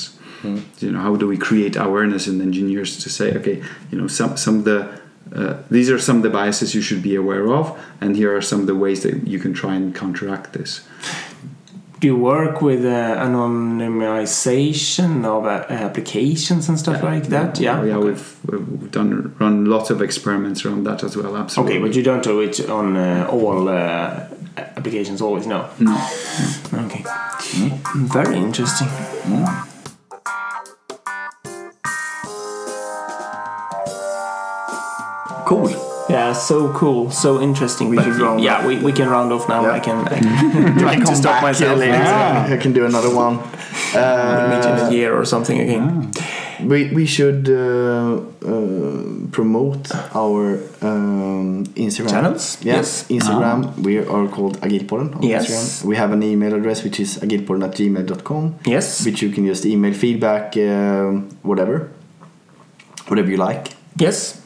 You 0.79 0.91
know, 0.93 1.01
how 1.07 1.15
do 1.21 1.27
we 1.27 1.37
create 1.37 1.75
awareness 1.75 2.27
in 2.27 2.41
engineers 2.41 2.91
to 3.03 3.09
say, 3.09 3.27
okay, 3.39 3.57
you 3.91 3.97
know, 3.99 4.07
some 4.07 4.37
some 4.37 4.55
of 4.59 4.63
the 4.63 4.79
uh, 5.35 5.61
these 5.69 5.91
are 5.91 5.99
some 5.99 6.17
of 6.17 6.23
the 6.23 6.29
biases 6.29 6.73
you 6.73 6.81
should 6.81 7.03
be 7.03 7.15
aware 7.15 7.47
of, 7.59 7.77
and 8.01 8.15
here 8.15 8.35
are 8.35 8.41
some 8.41 8.61
of 8.61 8.67
the 8.67 8.75
ways 8.75 9.03
that 9.03 9.27
you 9.27 9.37
can 9.37 9.53
try 9.53 9.75
and 9.75 9.93
counteract 9.93 10.53
this. 10.53 10.87
Do 11.99 12.07
you 12.07 12.15
work 12.15 12.61
with 12.61 12.85
uh, 12.85 13.17
anonymization 13.17 15.25
of 15.25 15.45
uh, 15.45 15.65
applications 15.69 16.69
and 16.69 16.79
stuff 16.79 17.03
like 17.03 17.25
that? 17.25 17.59
Yeah. 17.59 17.83
yeah, 17.83 17.97
we've, 17.97 18.37
we've 18.45 18.89
done 18.89 19.35
run 19.37 19.65
lots 19.65 19.89
of 19.89 20.01
experiments 20.01 20.63
around 20.63 20.85
that 20.85 21.03
as 21.03 21.17
well. 21.17 21.35
Absolutely. 21.35 21.75
Okay, 21.75 21.85
but 21.85 21.95
you 21.97 22.03
don't 22.03 22.23
do 22.23 22.39
it 22.39 22.69
on 22.69 22.95
uh, 22.95 23.27
all 23.29 23.67
uh, 23.67 24.29
applications 24.55 25.21
always, 25.21 25.45
no? 25.45 25.69
no. 25.79 25.97
Okay. 26.73 27.03
Very 27.95 28.37
interesting. 28.37 28.87
Cool. 35.45 35.98
Yeah, 36.09 36.33
so 36.33 36.73
cool, 36.73 37.11
so 37.11 37.39
interesting. 37.41 37.89
We 37.89 37.95
but 37.97 38.05
should 38.05 38.15
round 38.19 38.41
yeah, 38.41 38.57
off. 38.59 38.65
we, 38.65 38.79
we 38.79 38.91
can 38.91 39.07
round 39.09 39.31
off 39.31 39.47
now. 39.47 39.61
Yeah. 39.61 39.71
I 39.77 39.79
can, 39.79 39.97
I 40.15 40.19
can 40.19 40.77
try 40.77 40.95
to 40.95 41.15
stop 41.15 41.41
myself 41.43 41.77
later. 41.77 41.93
I 42.55 42.57
can 42.57 42.73
do 42.73 42.85
another 42.85 43.13
one. 43.13 43.35
Meet 43.37 44.65
in 44.65 44.77
a 44.79 44.85
Uh, 44.85 44.89
year 44.91 45.13
or 45.19 45.25
something 45.25 45.59
again. 45.59 46.11
we 46.71 46.79
we 46.97 47.05
should 47.05 47.47
uh, 47.49 48.19
uh, 48.51 49.03
promote 49.31 49.85
our 50.15 50.57
um, 50.81 51.63
Instagram 51.75 52.09
Channels? 52.09 52.57
Yes, 52.61 52.65
Yes. 52.65 53.05
Instagram. 53.17 53.57
We 53.85 53.97
are 53.99 54.27
called 54.35 54.55
Agilpodden 54.65 55.15
on 55.15 55.21
Yes. 55.23 55.45
Instagram. 55.45 55.85
We 55.89 55.95
have 55.95 56.11
an 56.17 56.21
email 56.23 56.53
address 56.59 56.83
which 56.83 56.99
is 56.99 57.19
agilpodden@gmail.com, 57.23 58.43
Yes. 58.65 59.05
which 59.05 59.21
you 59.23 59.29
can 59.35 59.45
just 59.45 59.63
email 59.65 59.93
feedback, 59.93 60.57
um, 60.57 61.29
whatever, 61.43 61.75
whatever 63.07 63.29
you 63.29 63.37
like. 63.37 63.65
Yes. 63.95 64.38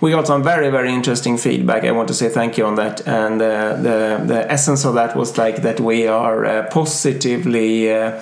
We 0.00 0.10
got 0.10 0.26
some 0.26 0.42
very, 0.42 0.70
very 0.70 0.92
interesting 0.92 1.38
feedback. 1.38 1.84
I 1.84 1.90
want 1.92 2.08
to 2.08 2.14
say 2.14 2.28
thank 2.28 2.58
you 2.58 2.66
on 2.66 2.74
that. 2.76 3.06
And 3.06 3.40
uh, 3.40 3.76
the 3.76 4.22
the 4.26 4.52
essence 4.52 4.84
of 4.84 4.94
that 4.94 5.16
was 5.16 5.38
like 5.38 5.62
that 5.62 5.80
we 5.80 6.06
are 6.06 6.44
uh, 6.44 6.68
positively, 6.70 7.92
uh, 7.92 8.20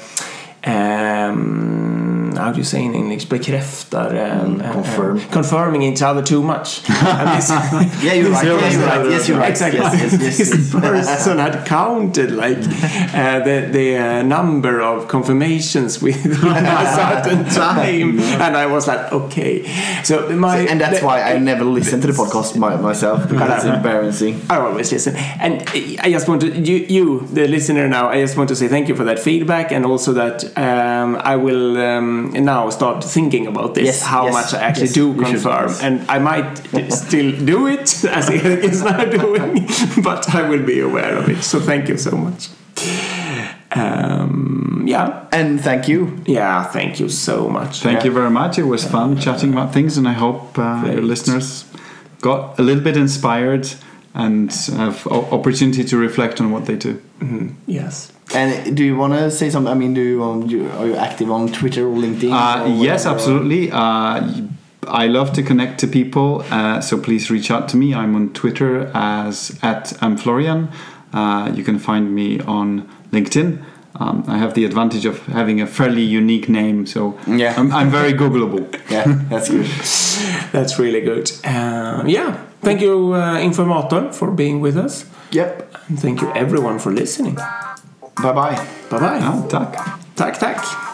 um, 0.65 1.94
how 2.37 2.51
do 2.53 2.59
you 2.59 2.65
say 2.65 2.83
in 2.85 2.95
English, 2.95 3.27
bekräftar, 3.29 4.11
um, 4.17 4.61
uh, 4.61 4.73
confirm. 4.73 5.17
uh, 5.17 5.21
confirming 5.33 5.83
each 5.83 6.03
other 6.03 6.23
too 6.23 6.43
much. 6.43 6.83
Yeah, 8.03 8.15
you're 8.15 8.31
right. 8.31 8.45
Yeah, 8.45 8.71
you're 8.71 8.87
right. 8.87 9.11
Yes, 9.11 9.29
you're 9.29 9.39
right. 9.39 9.51
Exactly. 9.51 9.81
Yes, 9.81 9.95
yes, 9.95 10.39
yes, 10.39 10.51
this 10.51 10.71
person 10.73 11.39
had 11.39 11.65
counted 11.67 12.31
like 12.31 12.59
uh, 13.15 13.41
the 13.45 13.69
the 13.73 13.97
uh, 13.99 14.23
number 14.23 14.81
of 14.81 15.09
confirmations 15.09 16.01
within 16.03 16.33
a 16.33 16.87
certain 16.95 17.45
time, 17.45 18.19
and 18.41 18.57
I 18.57 18.67
was 18.67 18.87
like, 18.87 19.13
okay. 19.13 19.65
So 20.05 20.29
my 20.37 20.59
and 20.71 20.81
that's 20.81 21.01
the- 21.01 21.07
why 21.07 21.23
I 21.23 21.39
never 21.39 21.65
listen 21.65 22.01
to 22.01 22.07
the 22.07 22.13
podcast 22.13 22.57
my, 22.57 22.77
myself 22.77 23.29
because 23.29 23.65
it's 23.65 23.65
embarrassing. 23.77 24.41
I 24.51 24.57
always 24.59 24.93
listen, 24.93 25.17
and 25.41 25.63
I 26.01 26.11
just 26.11 26.29
want 26.29 26.41
to 26.43 26.49
you, 26.49 26.77
you, 26.89 27.21
the 27.33 27.47
listener 27.49 27.89
now. 27.89 28.09
I 28.09 28.21
just 28.21 28.37
want 28.37 28.49
to 28.49 28.57
say 28.57 28.69
thank 28.69 28.89
you 28.89 28.95
for 28.97 29.05
that 29.05 29.19
feedback, 29.19 29.73
and 29.73 29.85
also 29.87 30.13
that 30.15 30.45
um, 30.57 31.17
I 31.17 31.37
will 31.37 31.77
um, 31.79 32.24
now 32.33 32.71
start 32.71 33.05
thinking 33.05 33.47
about 33.47 33.75
this, 33.75 33.85
Yes, 33.87 34.03
how 34.03 34.25
yes, 34.27 34.33
much 34.33 34.55
I 34.55 34.65
actually 34.65 34.87
yes, 34.87 34.95
do 34.95 35.07
you 35.09 35.15
should, 35.15 35.27
confirm, 35.27 35.69
yes. 35.69 35.83
and 35.83 36.11
I 36.11 36.19
might 36.19 36.57
still 36.93 37.31
do 37.45 37.67
it 37.67 38.05
as 38.19 38.29
Erik 38.31 38.65
is 38.65 38.83
now 38.83 39.05
doing, 39.23 39.67
but 40.03 40.35
I 40.35 40.49
will 40.49 40.63
be 40.65 40.81
aware 40.81 41.17
of 41.17 41.29
it. 41.29 41.43
So 41.43 41.61
thank 41.61 41.89
you 41.89 41.97
so 41.99 42.13
much. 42.17 42.49
Um, 43.73 44.85
yeah, 44.87 45.25
And 45.33 45.61
thank 45.61 45.89
you. 45.89 46.21
yeah, 46.27 46.63
thank 46.65 47.01
you 47.01 47.09
so 47.09 47.49
much. 47.49 47.81
Thank 47.83 47.99
Yeah. 48.01 48.05
you 48.07 48.13
very 48.13 48.31
much. 48.31 48.59
It 48.59 48.65
was 48.65 48.85
fun 48.85 49.19
chatting 49.19 49.53
about 49.53 49.73
things, 49.73 49.97
and 49.99 50.07
I 50.07 50.13
hope 50.13 50.59
uh, 50.59 50.83
your 50.87 51.03
listeners 51.03 51.65
got 52.21 52.59
a 52.59 52.63
little 52.63 52.83
bit 52.85 52.97
inspired 52.97 53.69
and 54.15 54.53
have 54.77 55.07
opportunity 55.09 55.83
to 55.85 55.97
reflect 55.97 56.41
on 56.41 56.53
what 56.53 56.67
they 56.67 56.77
do. 56.77 57.01
Yes. 57.67 58.13
And 58.35 58.77
do 58.77 58.85
you 58.85 58.97
want 58.97 59.13
to 59.15 59.31
say 59.31 59.49
something? 59.51 59.71
I 59.71 59.75
mean, 59.75 59.95
do 59.95 60.01
you, 60.01 60.25
um, 60.25 60.47
do 60.47 60.57
you, 60.57 60.71
are 60.71 60.87
you 60.87 60.97
active 60.97 61.31
on 61.31 61.53
Twitter 61.53 61.87
or 61.87 61.95
LinkedIn? 61.97 62.33
Uh, 62.33 62.65
or 62.65 62.85
yes, 62.85 63.07
absolutely. 63.07 63.71
Uh, 63.71 64.49
I 64.87 65.07
love 65.07 65.33
to 65.35 65.43
connect 65.43 65.81
to 65.81 65.87
people, 65.87 66.45
uh, 66.51 66.81
so 66.81 66.99
please 67.01 67.31
reach 67.31 67.51
out 67.51 67.69
to 67.71 67.77
me. 67.77 67.95
I'm 67.95 68.15
on 68.15 68.33
Twitter 68.35 68.91
as 68.95 69.59
at 69.63 69.89
Florian. 70.21 70.69
Uh, 71.13 71.53
you 71.55 71.63
can 71.65 71.79
find 71.79 72.15
me 72.15 72.41
on 72.41 72.89
LinkedIn. 73.13 73.63
Um, 73.97 74.25
I 74.27 74.39
have 74.39 74.55
the 74.55 74.65
advantage 74.65 75.07
of 75.07 75.25
having 75.27 75.61
a 75.61 75.67
fairly 75.67 76.03
unique 76.03 76.49
name, 76.49 76.85
so 76.87 77.17
Yeah. 77.27 77.55
I'm, 77.57 77.73
I'm 77.73 77.91
very 77.91 78.13
Googleable. 78.23 78.67
Yeah, 78.91 79.05
that's 79.31 79.49
good. 79.49 79.67
That's 80.53 80.79
really 80.79 81.01
good. 81.01 81.31
Um, 81.45 82.09
yeah, 82.09 82.37
thank 82.61 82.81
you, 82.81 83.13
uh, 83.13 83.39
Informator, 83.39 84.13
for 84.13 84.33
being 84.33 84.61
with 84.61 84.77
us. 84.77 85.07
Yep. 85.31 85.77
And 85.89 86.01
thank 86.01 86.21
you, 86.21 86.33
everyone, 86.33 86.79
for 86.81 86.93
listening. 86.93 87.39
Bye 88.23 88.33
bye. 88.33 88.57
Bye 88.91 88.99
bye. 89.01 89.21
Ja, 89.21 89.33
tack. 89.49 89.79
Tack, 90.17 90.39
tack. 90.39 90.94